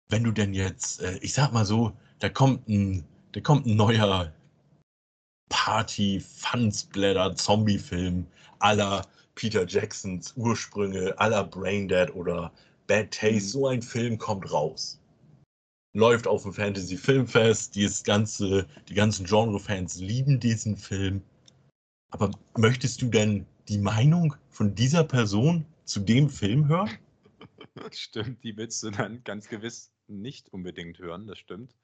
[0.09, 3.77] wenn du denn jetzt, äh, ich sag mal so, da kommt ein, da kommt ein
[3.77, 4.33] neuer
[5.49, 8.27] Party, Fun-Splatter, Zombie-Film
[8.59, 12.53] aller Peter Jacksons Ursprünge, aller Braindead oder
[12.87, 13.41] Bad Taste, mhm.
[13.41, 15.01] so ein Film kommt raus.
[15.95, 21.23] Läuft auf dem Fantasy-Filmfest, die, ganze, die ganzen Genre-Fans lieben diesen Film.
[22.11, 26.91] Aber möchtest du denn die Meinung von dieser Person zu dem Film hören?
[27.93, 31.75] Stimmt, die willst du dann ganz gewiss nicht unbedingt hören, das stimmt.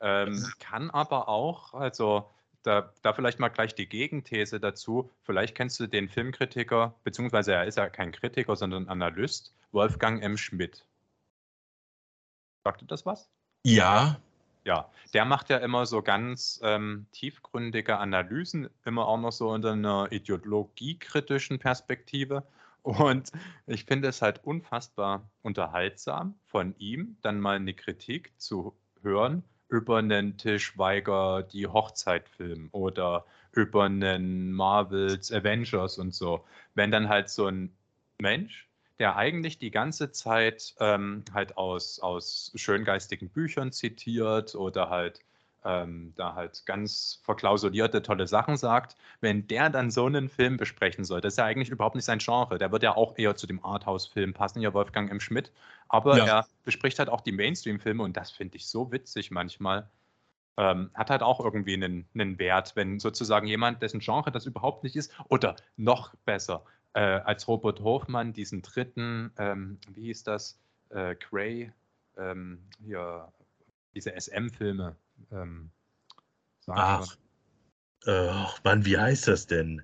[0.00, 2.28] Ähm, kann aber auch, also
[2.62, 5.10] da, da vielleicht mal gleich die Gegenthese dazu.
[5.22, 10.36] Vielleicht kennst du den Filmkritiker, beziehungsweise er ist ja kein Kritiker, sondern Analyst, Wolfgang M.
[10.36, 10.84] Schmidt.
[12.64, 13.28] Sagt dir das was?
[13.64, 14.20] Ja,
[14.64, 19.72] ja, der macht ja immer so ganz ähm, tiefgründige Analysen, immer auch noch so unter
[19.72, 22.46] einer ideologiekritischen Perspektive.
[22.82, 23.30] Und
[23.66, 29.98] ich finde es halt unfassbar unterhaltsam von ihm, dann mal eine Kritik zu hören über
[29.98, 36.44] einen Tischweiger die Hochzeitfilm oder über einen Marvels Avengers und so.
[36.74, 37.74] Wenn dann halt so ein
[38.18, 38.68] Mensch
[39.02, 45.18] der eigentlich die ganze Zeit ähm, halt aus, aus schöngeistigen Büchern zitiert oder halt
[45.64, 51.04] ähm, da halt ganz verklausulierte tolle Sachen sagt, wenn der dann so einen Film besprechen
[51.04, 52.58] soll, das ist ja eigentlich überhaupt nicht sein Genre.
[52.58, 55.20] Der wird ja auch eher zu dem Arthouse-Film passen, ja Wolfgang M.
[55.20, 55.52] Schmidt.
[55.88, 56.26] Aber ja.
[56.26, 59.88] er bespricht halt auch die Mainstream-Filme und das finde ich so witzig manchmal.
[60.58, 64.84] Ähm, hat halt auch irgendwie einen, einen Wert, wenn sozusagen jemand, dessen Genre das überhaupt
[64.84, 70.58] nicht ist, oder noch besser, äh, als Robert Hofmann diesen dritten, ähm, wie hieß das,
[70.90, 71.72] äh, Cray,
[72.18, 73.32] ähm, hier,
[73.94, 74.96] diese SM-Filme,
[75.30, 75.70] Ähm,
[76.68, 77.16] Ach,
[78.06, 78.32] äh,
[78.64, 79.82] Mann, wie heißt das denn?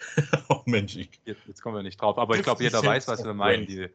[0.48, 3.24] oh Mensch, ich, jetzt, jetzt, kommen wir nicht drauf, aber ich glaube, jeder weiß, was
[3.24, 3.66] wir meinen.
[3.66, 3.88] Die,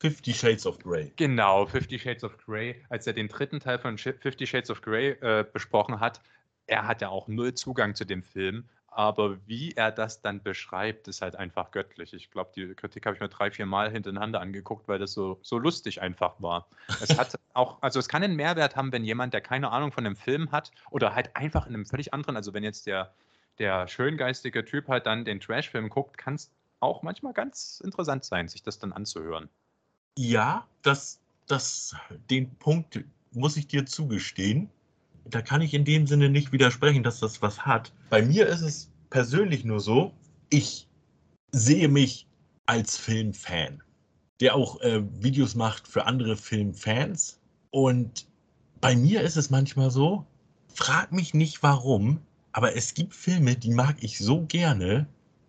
[0.00, 1.12] Fifty Shades of Grey.
[1.16, 2.84] Genau, Fifty Shades of Grey.
[2.88, 6.20] Als er den dritten Teil von Fifty Shades of Grey äh, besprochen hat,
[6.66, 8.68] er hat ja auch null Zugang zu dem Film,
[8.98, 12.12] aber wie er das dann beschreibt, ist halt einfach göttlich.
[12.14, 15.38] Ich glaube, die Kritik habe ich mir drei, vier Mal hintereinander angeguckt, weil das so,
[15.40, 16.66] so lustig einfach war.
[17.00, 20.04] Es hat auch, also es kann einen Mehrwert haben, wenn jemand, der keine Ahnung von
[20.04, 23.14] einem Film hat oder halt einfach in einem völlig anderen, also wenn jetzt der,
[23.60, 26.50] der schöngeistige Typ halt dann den Trash-Film guckt, kann es
[26.80, 29.48] auch manchmal ganz interessant sein, sich das dann anzuhören.
[30.16, 31.94] Ja, das, das,
[32.30, 34.70] den Punkt muss ich dir zugestehen
[35.30, 37.92] da kann ich in dem Sinne nicht widersprechen, dass das was hat.
[38.10, 40.12] Bei mir ist es persönlich nur so,
[40.50, 40.88] ich
[41.52, 42.26] sehe mich
[42.66, 43.82] als Filmfan,
[44.40, 47.40] der auch äh, Videos macht für andere Filmfans.
[47.70, 48.26] Und
[48.80, 50.26] bei mir ist es manchmal so,
[50.68, 52.20] frag mich nicht warum,
[52.52, 55.06] aber es gibt Filme, die mag ich so gerne,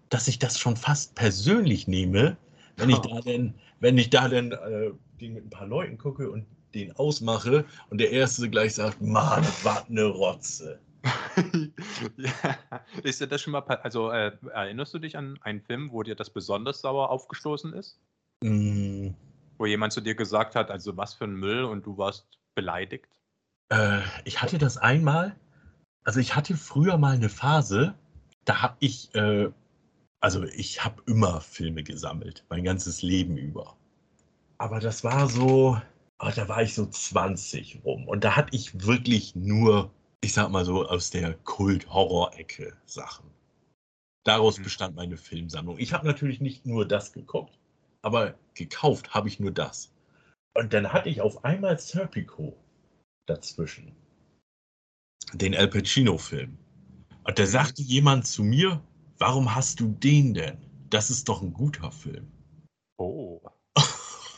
[0.10, 2.38] dass ich das schon fast persönlich nehme,
[2.78, 6.46] wenn ich da denn, wenn ich da denn äh, mit ein paar Leuten gucke und
[6.74, 10.80] den ausmache und der Erste gleich sagt, Mann, was eine Rotze.
[12.18, 12.60] ja.
[13.04, 16.16] Ist dir das schon mal, also äh, erinnerst du dich an einen Film, wo dir
[16.16, 18.00] das besonders sauer aufgestoßen ist?
[18.44, 19.10] Mm.
[19.58, 23.08] Wo jemand zu dir gesagt hat, also was für ein Müll und du warst beleidigt?
[23.70, 25.36] Äh, ich hatte das einmal,
[26.04, 27.94] also ich hatte früher mal eine Phase,
[28.46, 29.50] da habe ich, äh,
[30.22, 33.76] also ich habe immer Filme gesammelt, mein ganzes Leben über.
[34.58, 35.80] Aber das war so,
[36.20, 38.08] oh, da war ich so 20 rum.
[38.08, 39.92] Und da hatte ich wirklich nur,
[40.22, 43.30] ich sag mal so, aus der Kult-Horror-Ecke Sachen.
[44.26, 44.64] Daraus mhm.
[44.64, 45.80] bestand meine Filmsammlung.
[45.80, 47.58] Ich habe natürlich nicht nur das geguckt,
[48.02, 49.92] aber gekauft habe ich nur das.
[50.56, 52.58] Und dann hatte ich auf einmal Serpico
[53.26, 53.96] dazwischen.
[55.34, 56.58] Den Al Pacino-Film.
[57.24, 57.48] Und da mhm.
[57.48, 58.82] sagte jemand zu mir,
[59.20, 60.58] warum hast du den denn?
[60.90, 62.28] Das ist doch ein guter Film.
[62.98, 63.40] Oh.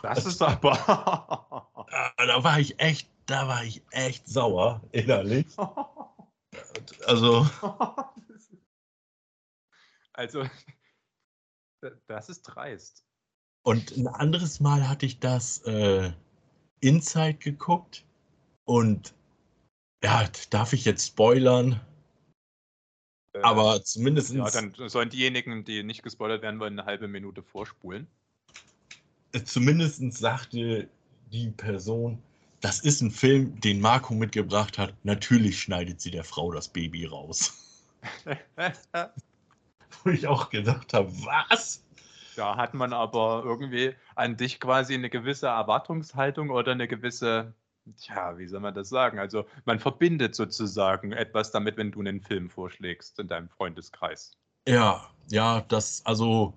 [0.01, 0.73] Das ist aber.
[2.17, 5.47] da war ich echt, da war ich echt sauer innerlich.
[7.05, 7.47] Also.
[10.13, 10.43] Also,
[12.05, 13.05] das ist dreist.
[13.63, 16.11] Und ein anderes Mal hatte ich das äh,
[16.81, 18.05] Inside geguckt
[18.65, 19.15] und
[20.03, 21.79] ja, darf ich jetzt spoilern?
[23.33, 24.33] Äh, Aber zumindest.
[24.33, 28.07] Ja, dann sollen diejenigen, die nicht gespoilert werden wollen, eine halbe Minute vorspulen
[29.45, 30.87] zumindest sagte
[31.31, 32.21] die Person,
[32.61, 34.93] das ist ein Film, den Marco mitgebracht hat.
[35.03, 37.53] Natürlich schneidet sie der Frau das Baby raus.
[40.03, 41.83] Wo ich auch gedacht habe, was?
[42.35, 47.53] Da hat man aber irgendwie an dich quasi eine gewisse Erwartungshaltung oder eine gewisse,
[47.97, 49.19] tja, wie soll man das sagen?
[49.19, 54.37] Also man verbindet sozusagen etwas damit, wenn du einen Film vorschlägst in deinem Freundeskreis.
[54.67, 56.53] Ja, ja, das, also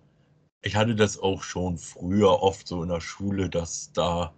[0.64, 4.32] ich hatte das auch schon früher oft so in der Schule, dass da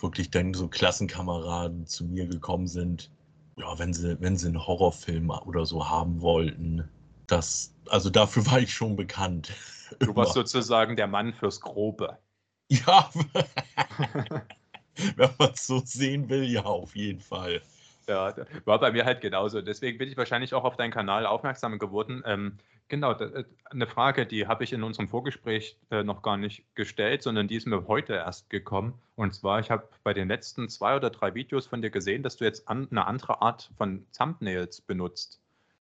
[0.00, 3.10] wirklich dann so Klassenkameraden zu mir gekommen sind,
[3.56, 6.88] ja, wenn sie, wenn sie einen Horrorfilm oder so haben wollten.
[7.28, 9.52] Das, also dafür war ich schon bekannt.
[10.00, 12.18] Du warst sozusagen der Mann fürs Grobe.
[12.72, 13.10] Ja,
[15.16, 17.62] wenn man es so sehen will, ja, auf jeden Fall.
[18.06, 18.32] Ja,
[18.64, 19.60] war bei mir halt genauso.
[19.60, 22.22] Deswegen bin ich wahrscheinlich auch auf deinen Kanal aufmerksam geworden.
[22.24, 22.58] Ähm,
[22.90, 27.22] genau, äh, eine Frage, die habe ich in unserem Vorgespräch äh, noch gar nicht gestellt,
[27.22, 29.00] sondern die ist mir heute erst gekommen.
[29.16, 32.36] Und zwar, ich habe bei den letzten zwei oder drei Videos von dir gesehen, dass
[32.36, 35.40] du jetzt eine andere Art von Thumbnails benutzt.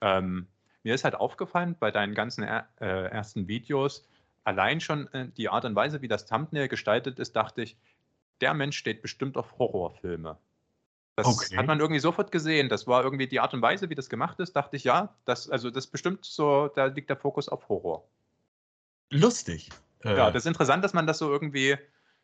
[0.01, 0.47] Ähm,
[0.83, 4.09] mir ist halt aufgefallen bei deinen ganzen er, äh, ersten Videos,
[4.45, 7.77] allein schon äh, die Art und Weise, wie das Thumbnail gestaltet ist, dachte ich,
[8.41, 10.39] der Mensch steht bestimmt auf Horrorfilme.
[11.17, 11.57] Das okay.
[11.57, 12.69] hat man irgendwie sofort gesehen.
[12.69, 15.49] Das war irgendwie die Art und Weise, wie das gemacht ist, dachte ich, ja, das,
[15.49, 18.09] also das bestimmt so, da liegt der Fokus auf Horror.
[19.11, 19.71] Lustig.
[20.03, 20.33] Ja, äh.
[20.33, 21.77] das ist interessant, dass man das so irgendwie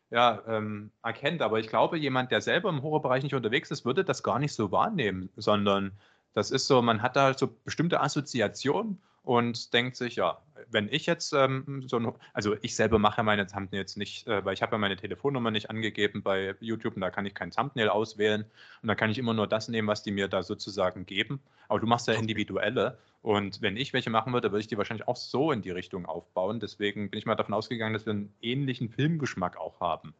[0.09, 1.41] ja, ähm, erkennt.
[1.41, 4.53] Aber ich glaube, jemand, der selber im Horrorbereich nicht unterwegs ist, würde das gar nicht
[4.53, 5.93] so wahrnehmen, sondern
[6.33, 11.05] das ist so, man hat da so bestimmte Assoziationen und denkt sich, ja, wenn ich
[11.05, 14.73] jetzt ähm, so ein, also ich selber mache meine Thumbnails nicht, äh, weil ich habe
[14.73, 18.45] ja meine Telefonnummer nicht angegeben bei YouTube und da kann ich kein Thumbnail auswählen
[18.81, 21.39] und da kann ich immer nur das nehmen, was die mir da sozusagen geben.
[21.67, 25.07] Aber du machst ja individuelle und wenn ich welche machen würde, würde ich die wahrscheinlich
[25.07, 26.59] auch so in die Richtung aufbauen.
[26.59, 30.15] Deswegen bin ich mal davon ausgegangen, dass wir einen ähnlichen Filmgeschmack auch haben.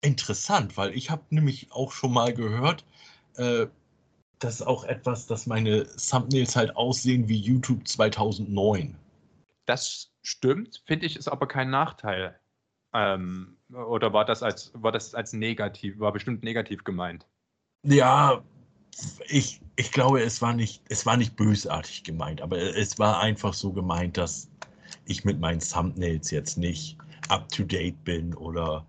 [0.00, 2.84] Interessant, weil ich habe nämlich auch schon mal gehört,
[3.36, 3.66] äh,
[4.38, 8.96] das ist auch etwas, dass meine Thumbnails halt aussehen wie YouTube 2009.
[9.66, 12.38] Das stimmt, finde ich, ist aber kein Nachteil.
[12.92, 17.26] Ähm, oder war das als war das als negativ, war bestimmt negativ gemeint?
[17.82, 18.42] Ja,
[19.26, 23.52] ich, ich glaube, es war, nicht, es war nicht bösartig gemeint, aber es war einfach
[23.52, 24.48] so gemeint, dass
[25.06, 26.96] ich mit meinen Thumbnails jetzt nicht
[27.28, 28.86] up to date bin oder.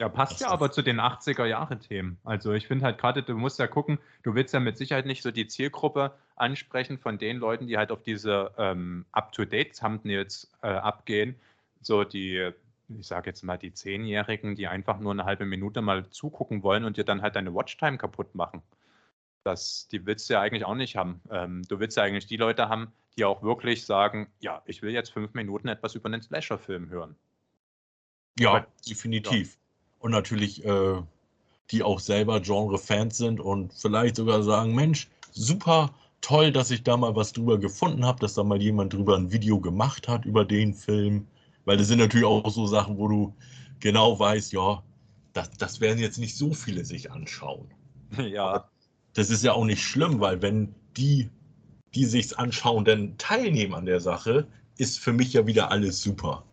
[0.00, 2.16] Ja, passt ja aber zu den 80er-Jahre-Themen.
[2.24, 5.22] Also ich finde halt gerade, du musst ja gucken, du willst ja mit Sicherheit nicht
[5.22, 11.38] so die Zielgruppe ansprechen von den Leuten, die halt auf diese ähm, up-to-date-Thumbnails äh, abgehen.
[11.82, 12.50] So die,
[12.88, 16.84] ich sage jetzt mal, die Zehnjährigen, die einfach nur eine halbe Minute mal zugucken wollen
[16.84, 18.62] und dir dann halt deine Watchtime kaputt machen.
[19.44, 21.20] Das, die willst du ja eigentlich auch nicht haben.
[21.30, 24.92] Ähm, du willst ja eigentlich die Leute haben, die auch wirklich sagen, ja, ich will
[24.92, 27.16] jetzt fünf Minuten etwas über einen Slasher-Film hören.
[28.38, 29.52] Ja, Aber, definitiv.
[29.52, 29.60] Ja.
[30.00, 31.00] Und natürlich, äh,
[31.70, 36.96] die auch selber Genre-Fans sind und vielleicht sogar sagen, Mensch, super toll, dass ich da
[36.96, 40.44] mal was drüber gefunden habe, dass da mal jemand drüber ein Video gemacht hat über
[40.44, 41.28] den Film.
[41.64, 43.34] Weil das sind natürlich auch so Sachen, wo du
[43.78, 44.82] genau weißt, ja,
[45.32, 47.68] das, das werden jetzt nicht so viele sich anschauen.
[48.18, 48.68] Ja
[49.14, 51.28] das ist ja auch nicht schlimm, weil wenn die,
[51.94, 54.46] die sich's anschauen, dann teilnehmen an der Sache,
[54.78, 56.44] ist für mich ja wieder alles super.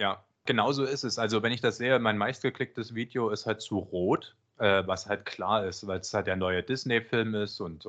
[0.00, 1.18] Ja, genau so ist es.
[1.18, 5.24] Also wenn ich das sehe, mein meistgeklicktes Video ist halt zu rot, äh, was halt
[5.24, 7.88] klar ist, weil es halt der neue Disney-Film ist und äh,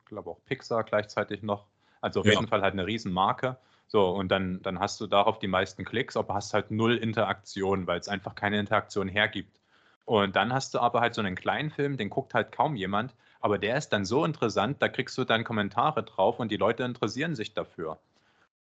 [0.00, 1.66] ich glaube auch Pixar gleichzeitig noch.
[2.00, 2.32] Also auf ja.
[2.32, 3.56] jeden Fall halt eine Riesenmarke.
[3.88, 7.86] So, und dann, dann hast du darauf die meisten Klicks, aber hast halt null Interaktion,
[7.86, 9.58] weil es einfach keine Interaktion hergibt.
[10.04, 13.14] Und dann hast du aber halt so einen kleinen Film, den guckt halt kaum jemand,
[13.40, 16.82] aber der ist dann so interessant, da kriegst du dann Kommentare drauf und die Leute
[16.82, 17.98] interessieren sich dafür.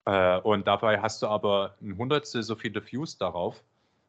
[0.06, 3.64] Äh, und dabei hast du aber ein Hundertstel so viele Views darauf.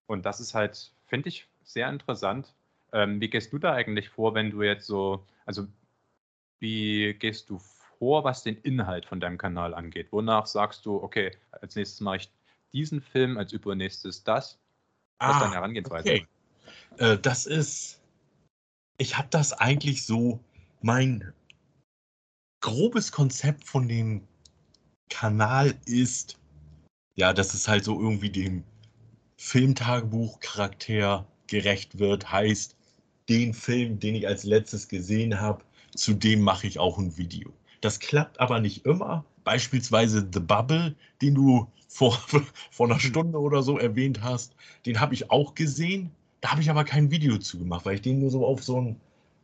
[0.07, 2.55] Und das ist halt, finde ich, sehr interessant.
[2.93, 5.67] Ähm, wie gehst du da eigentlich vor, wenn du jetzt so, also
[6.61, 7.59] wie gehst du
[7.99, 10.09] vor, was den Inhalt von deinem Kanal angeht?
[10.11, 12.31] Wonach sagst du, okay, als nächstes mache ich
[12.73, 14.59] diesen Film, als übernächstes das?
[15.19, 16.11] Was ah, ist deine Herangehensweise?
[16.11, 16.27] Okay.
[16.99, 18.01] Äh, das ist,
[18.99, 20.41] ich habe das eigentlich so,
[20.83, 21.33] mein
[22.61, 24.27] grobes Konzept von dem
[25.09, 26.39] Kanal ist,
[27.15, 28.65] ja, dass es halt so irgendwie dem
[29.37, 32.31] Filmtagebuch-Charakter gerecht wird.
[32.31, 32.77] Heißt,
[33.29, 35.65] den Film, den ich als letztes gesehen habe,
[35.95, 37.53] zu dem mache ich auch ein Video.
[37.81, 39.25] Das klappt aber nicht immer.
[39.45, 42.19] Beispielsweise The Bubble, den du vor,
[42.71, 44.55] vor einer Stunde oder so erwähnt hast,
[44.87, 46.11] den habe ich auch gesehen.
[46.41, 48.79] Da habe ich aber kein Video zu gemacht, weil ich den nur so auf so
[48.79, 49.01] einen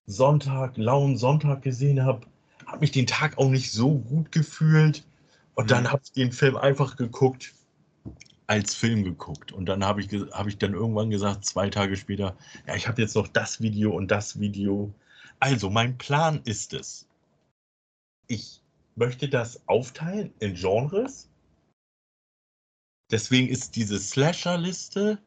[0.07, 2.27] Sonntag, lauen Sonntag gesehen habe.
[2.67, 5.05] Habe mich den Tag auch nicht so gut gefühlt.
[5.55, 7.53] Und dann habe ich den Film einfach geguckt,
[8.47, 9.53] als Film geguckt.
[9.53, 12.37] Und dann habe ich, hab ich dann irgendwann gesagt, zwei Tage später,
[12.67, 14.93] ja, ich habe jetzt noch das Video und das Video.
[15.39, 17.07] Also, mein Plan ist es.
[18.27, 18.61] Ich
[18.97, 21.29] möchte das aufteilen in Genres.
[23.11, 25.19] Deswegen ist diese Slasher-Liste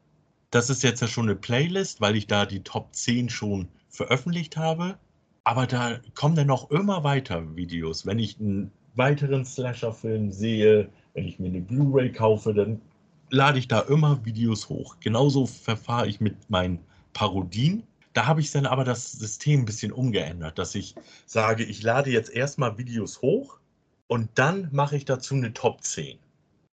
[0.54, 4.56] das ist jetzt ja schon eine Playlist, weil ich da die Top 10 schon veröffentlicht
[4.56, 5.00] habe.
[5.44, 8.06] Aber da kommen dann noch immer weiter Videos.
[8.06, 12.82] Wenn ich einen weiteren Slasher-Film sehe, wenn ich mir eine Blu-ray kaufe, dann
[13.30, 14.98] lade ich da immer Videos hoch.
[14.99, 16.80] Genauso verfahre ich mit meinen
[17.14, 17.84] Parodien.
[18.14, 20.95] Da habe ich dann aber das System ein bisschen umgeändert, dass ich
[21.26, 23.60] sage, ich lade jetzt erstmal Videos hoch
[24.07, 26.20] und dann mache ich dazu eine Top 10.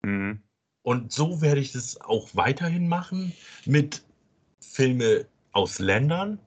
[0.04, 0.40] Mhm.
[0.84, 3.34] Und so werde ich das auch weiterhin machen
[3.66, 4.04] mit
[4.62, 6.40] Filme aus Ländern.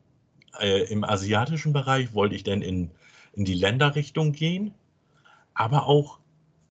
[0.59, 2.91] Äh, Im asiatischen Bereich wollte ich dann in,
[3.33, 4.73] in die Länderrichtung gehen.
[5.59, 6.21] Aber auch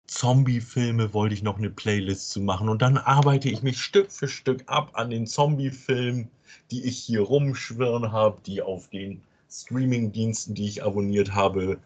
[0.05, 2.69] Zombie-Filme wollte ich noch eine Playlist zu machen.
[2.69, 6.29] Und dann arbeite ich mich Stück für Stück ab an den Zombie-Filmen,
[6.71, 11.79] die ich hier rumschwirren habe, die auf den Streaming-Diensten, die ich abonniert habe,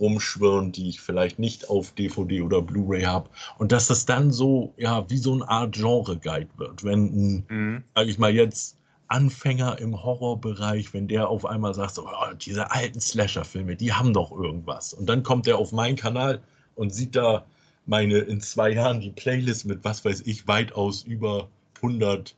[0.00, 3.28] rumschwirren, die ich vielleicht nicht auf DVD oder Blu-ray habe.
[3.58, 6.84] Und dass das dann so, ja, wie so eine Art Genre-Guide wird.
[6.84, 7.84] Wenn mhm.
[7.94, 8.75] sag ich mal jetzt,
[9.08, 14.12] Anfänger im Horrorbereich, wenn der auf einmal sagt, so, oh, diese alten Slasher-Filme, die haben
[14.12, 14.92] doch irgendwas.
[14.92, 16.42] Und dann kommt er auf meinen Kanal
[16.74, 17.46] und sieht da
[17.86, 22.34] meine in zwei Jahren die Playlist mit, was weiß ich, weitaus über 100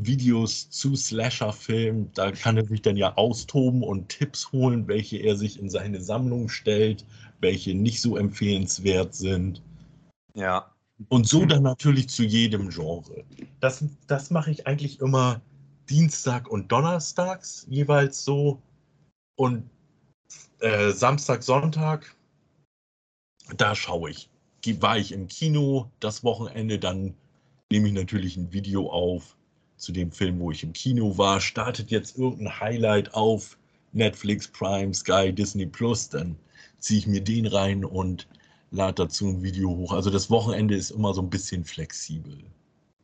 [0.00, 2.10] Videos zu Slasher-Filmen.
[2.14, 6.00] Da kann er sich dann ja austoben und Tipps holen, welche er sich in seine
[6.00, 7.04] Sammlung stellt,
[7.40, 9.62] welche nicht so empfehlenswert sind.
[10.34, 10.72] Ja.
[11.08, 13.24] Und so dann natürlich zu jedem Genre.
[13.60, 15.40] Das, das mache ich eigentlich immer
[15.90, 18.60] Dienstag und Donnerstags jeweils so.
[19.36, 19.68] Und
[20.60, 22.14] äh, Samstag, Sonntag,
[23.56, 24.28] da schaue ich.
[24.80, 27.14] War ich im Kino das Wochenende, dann
[27.70, 29.36] nehme ich natürlich ein Video auf
[29.76, 33.56] zu dem Film, wo ich im Kino war, startet jetzt irgendein Highlight auf
[33.92, 36.36] Netflix, Prime, Sky, Disney Plus, dann
[36.78, 38.28] ziehe ich mir den rein und
[38.70, 39.92] lade dazu ein Video hoch.
[39.92, 42.38] Also das Wochenende ist immer so ein bisschen flexibel.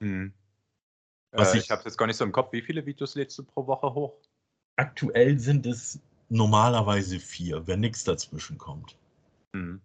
[0.00, 0.32] Mhm.
[1.34, 2.52] Was äh, ich ich habe jetzt gar nicht so im Kopf.
[2.52, 4.14] Wie viele Videos lädst du pro Woche hoch?
[4.76, 8.96] Aktuell sind es normalerweise vier, wenn nichts dazwischen kommt.
[9.54, 9.80] Hm.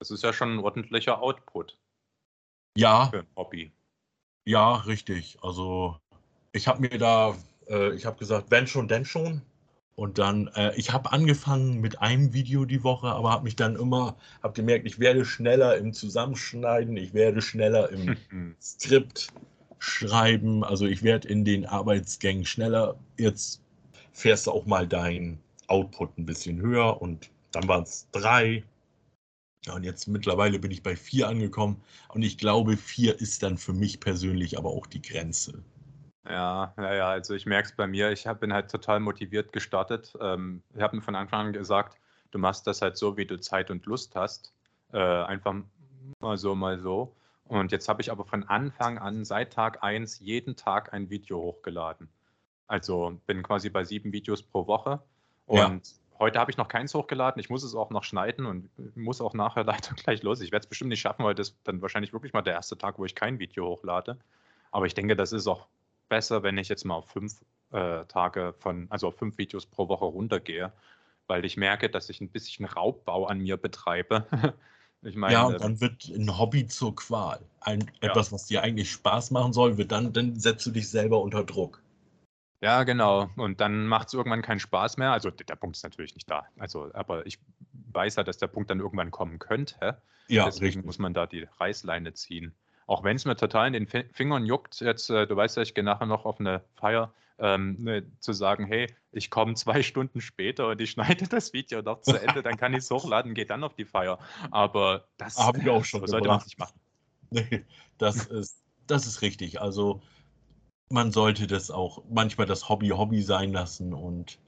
[0.00, 1.76] Das ist ja schon ein ordentlicher Output
[2.76, 3.72] Ja, für ein Hobby.
[4.46, 5.38] ja, richtig.
[5.42, 5.98] Also
[6.52, 7.36] ich habe mir da,
[7.68, 9.42] äh, ich habe gesagt, wenn schon, denn schon.
[9.96, 13.74] Und dann, äh, ich habe angefangen mit einem Video die Woche, aber habe mich dann
[13.74, 18.16] immer, habe gemerkt, ich werde schneller im Zusammenschneiden, ich werde schneller im.
[18.62, 19.32] Skript
[19.78, 22.96] schreiben, also ich werde in den Arbeitsgängen schneller.
[23.16, 23.62] Jetzt
[24.12, 25.38] fährst du auch mal dein
[25.68, 28.64] Output ein bisschen höher und dann waren es drei.
[29.66, 33.58] Ja, und jetzt mittlerweile bin ich bei vier angekommen und ich glaube, vier ist dann
[33.58, 35.62] für mich persönlich aber auch die Grenze.
[36.28, 39.52] Ja, ja, ja, also ich merke es bei mir, ich hab, bin halt total motiviert
[39.52, 40.14] gestartet.
[40.20, 41.98] Ähm, ich habe mir von Anfang an gesagt,
[42.30, 44.52] du machst das halt so, wie du Zeit und Lust hast.
[44.92, 45.54] Äh, einfach
[46.20, 47.14] mal so, mal so.
[47.48, 51.40] Und jetzt habe ich aber von Anfang an, seit Tag 1, jeden Tag ein Video
[51.40, 52.08] hochgeladen.
[52.66, 55.00] Also bin quasi bei sieben Videos pro Woche.
[55.46, 55.58] Und
[55.88, 55.94] Ja.
[56.18, 57.40] heute habe ich noch keins hochgeladen.
[57.40, 60.40] Ich muss es auch noch schneiden und muss auch nachher leider gleich los.
[60.42, 62.98] Ich werde es bestimmt nicht schaffen, weil das dann wahrscheinlich wirklich mal der erste Tag,
[62.98, 64.18] wo ich kein Video hochlade.
[64.70, 65.66] Aber ich denke, das ist auch
[66.10, 69.88] besser, wenn ich jetzt mal auf fünf äh, Tage von, also auf fünf Videos pro
[69.88, 70.72] Woche runtergehe,
[71.26, 74.26] weil ich merke, dass ich ein bisschen Raubbau an mir betreibe.
[75.02, 77.40] ich meine, Ja, und dann wird ein Hobby zur Qual.
[77.60, 78.10] Ein, Ja.
[78.10, 81.44] Etwas, was dir eigentlich Spaß machen soll, wird dann, dann setzt du dich selber unter
[81.44, 81.82] Druck.
[82.60, 83.30] Ja, genau.
[83.36, 85.12] Und dann macht es irgendwann keinen Spaß mehr.
[85.12, 86.46] Also der, Punkt ist natürlich nicht da.
[86.58, 87.38] Also, aber ich
[87.92, 90.02] weiß ja, dass der Punkt dann irgendwann kommen könnte.
[90.28, 90.84] Ja, Deswegen richtig.
[90.84, 92.54] muss man da die Reißleine ziehen.
[92.86, 95.62] Auch wenn es mir total in den Fi- Fingern juckt, jetzt, äh, du weißt ja,
[95.62, 99.82] ich gehe nachher noch auf eine Feier, ähm, ne, zu sagen, hey, ich komme zwei
[99.82, 103.34] Stunden später und ich schneide das Video noch zu Ende, dann kann ich es hochladen,
[103.34, 104.18] gehe dann auf die Feier.
[104.50, 106.44] Aber das Hab ich auch schon sollte man gebracht.
[106.44, 106.80] nicht machen.
[107.30, 107.64] Nee,
[107.98, 109.60] das ist, das ist richtig.
[109.60, 110.02] Also
[110.90, 114.40] man sollte das auch manchmal das Hobby Hobby sein lassen und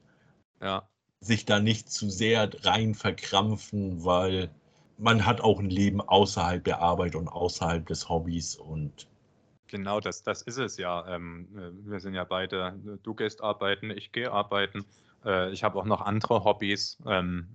[0.61, 0.89] Ja,
[1.19, 4.51] sich da nicht zu sehr rein verkrampfen, weil
[4.97, 9.07] man hat auch ein Leben außerhalb der Arbeit und außerhalb des Hobbys und
[9.71, 11.07] genau, das, das ist es ja.
[11.07, 14.85] Ähm, äh, wir sind ja beide, du gehst arbeiten, ich gehe arbeiten.
[15.25, 17.47] Äh, ich habe auch noch andere Hobbys, ähm,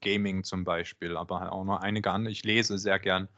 [0.00, 2.32] Gaming zum Beispiel, aber auch noch einige andere.
[2.32, 3.28] Ich lese sehr gern.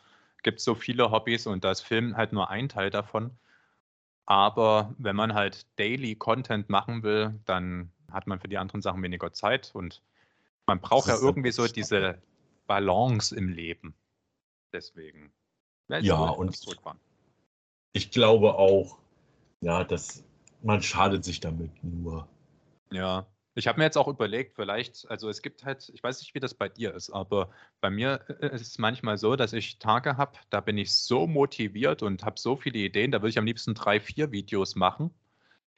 [0.43, 3.33] Gibt so viele Hobbys und da ist Film halt nur ein Teil davon.
[4.27, 9.03] Aber wenn man halt Daily Content machen will, dann hat man für die anderen Sachen
[9.03, 10.03] weniger Zeit und
[10.67, 12.21] man braucht Das ja irgendwie so diese
[12.67, 13.95] Balance im Leben.
[14.73, 15.33] Deswegen.
[16.01, 16.77] Ja, und- das.
[17.93, 18.98] Ich glaube auch,
[19.60, 20.24] ja, dass
[20.62, 22.28] man schadet sich damit nur.
[22.90, 26.35] Ja, ich habe mir jetzt auch überlegt, vielleicht, also es gibt halt, ich weiß nicht,
[26.35, 27.51] wie das bei dir ist, aber
[27.81, 31.27] bei mir äh, ist es manchmal so, dass ich Tage habe, da bin ich so
[31.27, 35.10] motiviert und habe so viele Ideen, da würde ich am liebsten drei, vier Videos machen,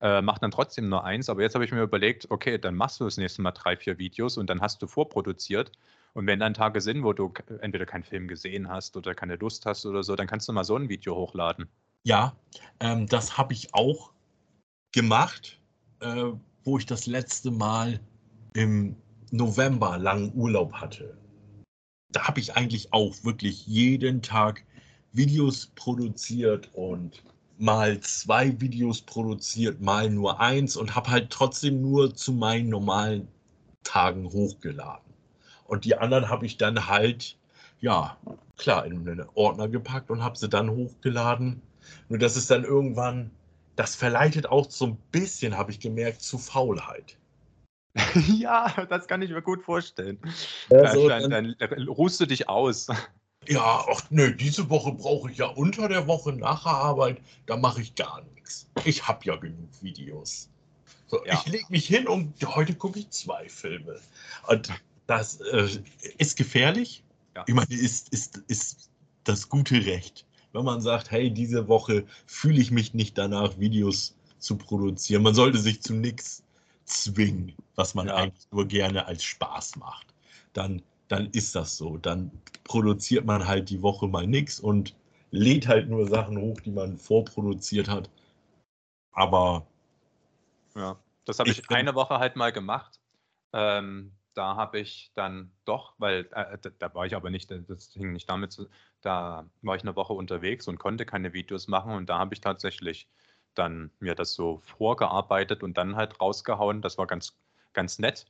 [0.00, 3.00] äh, mache dann trotzdem nur eins, aber jetzt habe ich mir überlegt, okay, dann machst
[3.00, 5.72] du das nächste Mal drei, vier Videos und dann hast du vorproduziert.
[6.12, 9.64] Und wenn dann Tage sind, wo du entweder keinen Film gesehen hast oder keine Lust
[9.66, 11.68] hast oder so, dann kannst du mal so ein Video hochladen.
[12.05, 12.36] Ja,
[12.81, 14.12] ähm, das habe ich auch
[14.93, 15.60] gemacht,
[16.01, 16.24] äh,
[16.64, 18.01] wo ich das letzte Mal
[18.55, 18.97] im
[19.31, 21.16] November langen Urlaub hatte.
[22.12, 24.64] Da habe ich eigentlich auch wirklich jeden Tag
[25.12, 27.22] Videos produziert und
[27.59, 33.28] mal zwei Videos produziert, mal nur eins und habe halt trotzdem nur zu meinen normalen
[33.85, 35.12] Tagen hochgeladen.
[35.66, 37.36] Und die anderen habe ich dann halt,
[37.81, 38.16] ja,
[38.56, 41.60] klar, in einen Ordner gepackt und habe sie dann hochgeladen.
[42.08, 43.30] Nur das ist dann irgendwann,
[43.76, 47.16] das verleitet auch so ein bisschen, habe ich gemerkt, zu Faulheit.
[48.38, 50.18] ja, das kann ich mir gut vorstellen.
[50.70, 52.88] Also dann, dann, dann ruhst du dich aus.
[53.48, 57.56] Ja, ach nö, diese Woche brauche ich ja unter der Woche nach der Arbeit, da
[57.56, 58.68] mache ich gar nichts.
[58.84, 60.50] Ich habe ja genug Videos.
[61.06, 61.34] So, Ja.
[61.34, 63.98] Ich lege mich hin und heute gucke ich zwei Filme.
[64.46, 64.70] Und
[65.06, 65.68] das äh,
[66.18, 67.02] ist gefährlich.
[67.34, 67.44] Ja.
[67.46, 68.90] Ich meine, ist, ist, ist
[69.24, 70.26] das gute Recht.
[70.52, 75.22] Wenn man sagt, hey, diese Woche fühle ich mich nicht danach, Videos zu produzieren.
[75.22, 76.43] Man sollte sich zu nichts
[76.85, 78.16] zwingen, was man Ja.
[78.16, 80.06] eigentlich nur gerne als Spaß macht.
[80.52, 81.98] Dann, dann ist das so.
[81.98, 82.31] Dann
[82.64, 84.94] produziert man halt die Woche mal nichts und
[85.31, 88.10] lädt halt nur Sachen hoch, die man vorproduziert hat.
[89.12, 89.66] Aber
[90.74, 93.01] Ja, das habe Ich ich eine Woche halt mal gemacht.
[93.52, 97.93] Ähm, da habe ich dann doch, weil äh, da, da war ich aber nicht, das
[97.93, 98.69] hing nicht damit zu,
[99.01, 102.40] da war ich eine Woche unterwegs und konnte keine Videos machen und da habe ich
[102.40, 103.09] tatsächlich
[103.55, 106.82] dann mir das so vorgearbeitet und dann halt rausgehauen.
[106.82, 107.36] Das war ganz,
[107.73, 108.27] ganz nett.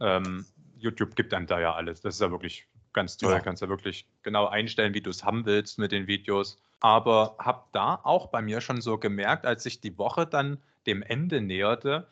[0.00, 0.46] Ähm,
[0.76, 2.00] YouTube gibt einem da ja alles.
[2.00, 3.32] Das ist ja wirklich ganz toll.
[3.32, 3.40] Ja.
[3.40, 6.62] Kannst ja wirklich genau einstellen, wie du es haben willst mit den Videos.
[6.80, 11.02] Aber habe da auch bei mir schon so gemerkt, als sich die Woche dann dem
[11.02, 12.06] Ende näherte,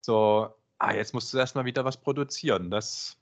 [0.00, 2.70] so, ah, jetzt musst du erstmal wieder was produzieren.
[2.70, 3.16] Das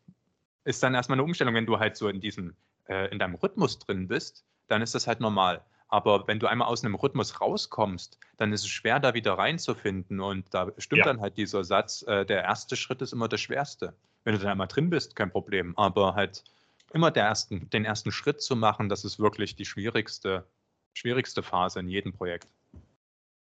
[0.65, 2.55] ist dann erstmal eine Umstellung, wenn du halt so in diesem,
[2.89, 5.65] äh, in deinem Rhythmus drin bist, dann ist das halt normal.
[5.89, 10.21] Aber wenn du einmal aus einem Rhythmus rauskommst, dann ist es schwer, da wieder reinzufinden.
[10.21, 11.05] Und da stimmt Ja.
[11.07, 13.95] dann halt dieser Satz, äh, der erste Schritt ist immer der schwerste.
[14.25, 15.77] Wenn du dann einmal drin bist, kein Problem.
[15.79, 16.45] Aber halt
[16.93, 20.47] immer der ersten, den ersten Schritt zu machen, das ist wirklich die schwierigste,
[20.93, 22.49] schwierigste Phase in jedem Projekt.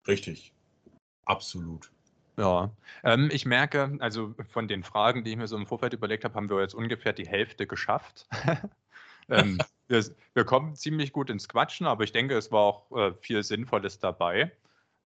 [0.06, 0.52] Richtig.
[1.24, 1.90] Absolut.
[2.36, 2.70] Ja,
[3.02, 6.34] ähm, ich merke, also von den Fragen, die ich mir so im Vorfeld überlegt habe,
[6.34, 8.28] haben wir jetzt ungefähr die Hälfte geschafft.
[9.28, 9.58] ähm,
[9.88, 10.04] wir,
[10.34, 14.00] wir kommen ziemlich gut ins Quatschen, aber ich denke, es war auch äh, viel Sinnvolles
[14.00, 14.52] dabei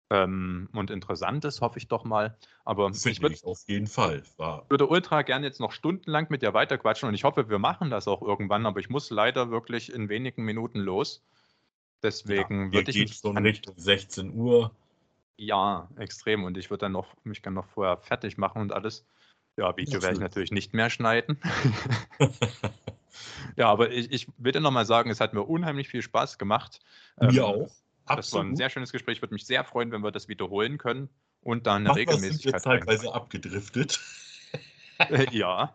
[0.09, 2.37] ähm, und Interessantes, hoffe ich doch mal.
[2.65, 4.23] Aber ich würd, ich auf jeden Fall.
[4.35, 7.89] War, würde ultra gerne jetzt noch stundenlang mit dir weiterquatschen und ich hoffe, wir machen
[7.89, 11.23] das auch irgendwann, aber ich muss leider wirklich in wenigen Minuten los.
[12.03, 14.75] Deswegen ja, würde ich geht schon Richtung 16 Uhr.
[15.41, 16.43] Ja, extrem.
[16.43, 19.07] Und ich würde dann noch mich gerne noch vorher fertig machen und alles.
[19.57, 21.41] Ja, Video werde ich natürlich nicht mehr schneiden.
[23.55, 26.79] ja, aber ich, ich will dir nochmal sagen, es hat mir unheimlich viel Spaß gemacht.
[27.19, 27.71] Mir Ähm, auch.
[28.05, 28.57] Das war ein Absolut.
[28.57, 29.15] sehr schönes Gespräch.
[29.17, 31.09] Ich würde mich sehr freuen, wenn wir das wiederholen können
[31.41, 33.99] und da eine Manchmal sind wir Regelmäßigkeit zeitweise abgedriftet.
[34.99, 35.73] rein- Ja,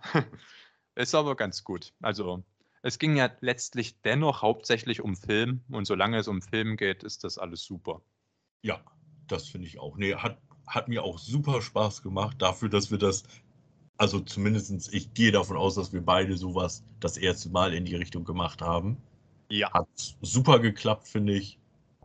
[0.94, 1.92] ist aber ganz gut.
[2.00, 2.44] Also
[2.82, 7.24] es ging ja letztlich dennoch hauptsächlich um Film und solange es um Film geht, ist
[7.24, 8.00] das alles super.
[8.62, 8.80] Ja,
[9.28, 9.96] das finde ich auch.
[9.96, 13.24] Nee, hat, hat mir auch super Spaß gemacht, dafür, dass wir das,
[13.96, 17.96] also zumindest ich gehe davon aus, dass wir beide sowas das erste Mal in die
[17.96, 18.96] Richtung gemacht haben.
[19.48, 19.72] Ja.
[19.72, 21.58] Hat super geklappt, finde ich.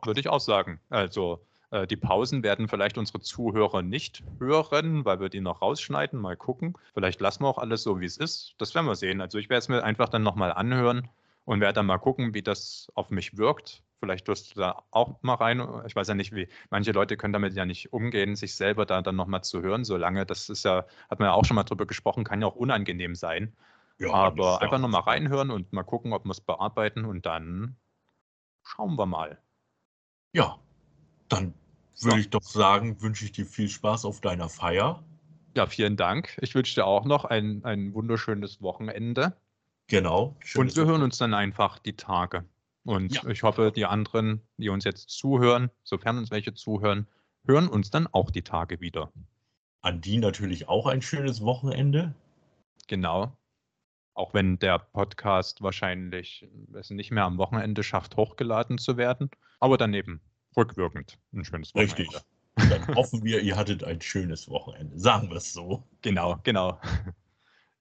[0.04, 0.80] Würde ich auch sagen.
[0.90, 1.40] Also
[1.72, 6.20] äh, die Pausen werden vielleicht unsere Zuhörer nicht hören, weil wir die noch rausschneiden.
[6.20, 6.76] Mal gucken.
[6.94, 8.54] Vielleicht lassen wir auch alles so, wie es ist.
[8.58, 9.22] Das werden wir sehen.
[9.22, 11.10] Also ich werde es mir einfach dann nochmal anhören
[11.46, 13.84] und werde dann mal gucken, wie das auf mich wirkt.
[14.02, 15.62] Vielleicht wirst du da auch mal rein.
[15.86, 19.04] Ich weiß ja nicht, wie manche Leute können damit ja nicht umgehen, sich selber da
[19.04, 21.86] dann nochmal zu hören, solange das ist ja, hat man ja auch schon mal drüber
[21.86, 23.56] gesprochen, kann ja auch unangenehm sein.
[24.00, 27.76] Ja, Aber einfach nochmal reinhören und mal gucken, ob wir es bearbeiten und dann
[28.64, 29.40] schauen wir mal.
[30.34, 30.58] Ja,
[31.30, 31.54] dann
[32.02, 35.04] würde ich doch sagen, wünsche ich dir viel Spaß auf deiner Feier.
[35.56, 36.40] Ja, vielen Dank.
[36.42, 39.38] Ich wünsche dir auch noch ein, ein wunderschönes Wochenende.
[39.88, 40.38] Genau.
[40.56, 42.46] und wir hören uns dann einfach die Tage.
[42.84, 43.28] Und Ja.
[43.28, 47.08] ich hoffe, die anderen, die uns jetzt zuhören, sofern uns welche zuhören,
[47.46, 49.12] hören uns dann auch die Tage wieder.
[49.82, 52.14] An die natürlich auch ein schönes Wochenende.
[52.88, 53.38] Genau.
[54.14, 59.30] Auch wenn der Podcast wahrscheinlich es nicht mehr am Wochenende schafft, hochgeladen zu werden.
[59.60, 60.22] Aber daneben
[60.58, 61.98] rückwirkend ein schönes Wochenende.
[61.98, 62.22] Richtig.
[62.56, 65.00] Dann hoffen wir, ihr hattet ein schönes Wochenende.
[65.00, 65.84] Sagen wir es so.
[66.02, 66.80] Genau, genau.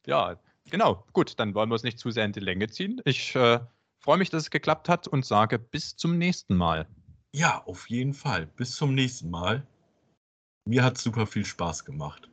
[0.06, 0.40] Ja,
[0.70, 1.04] genau.
[1.12, 3.02] Gut, dann wollen wir es nicht zu sehr in die Länge ziehen.
[3.04, 3.60] Ich äh,
[4.00, 6.88] freue mich, dass es geklappt hat und sage bis zum nächsten Mal.
[7.32, 8.46] Ja, auf jeden Fall.
[8.46, 9.66] Bis zum nächsten Mal.
[10.66, 12.29] Mir hat super viel Spaß gemacht.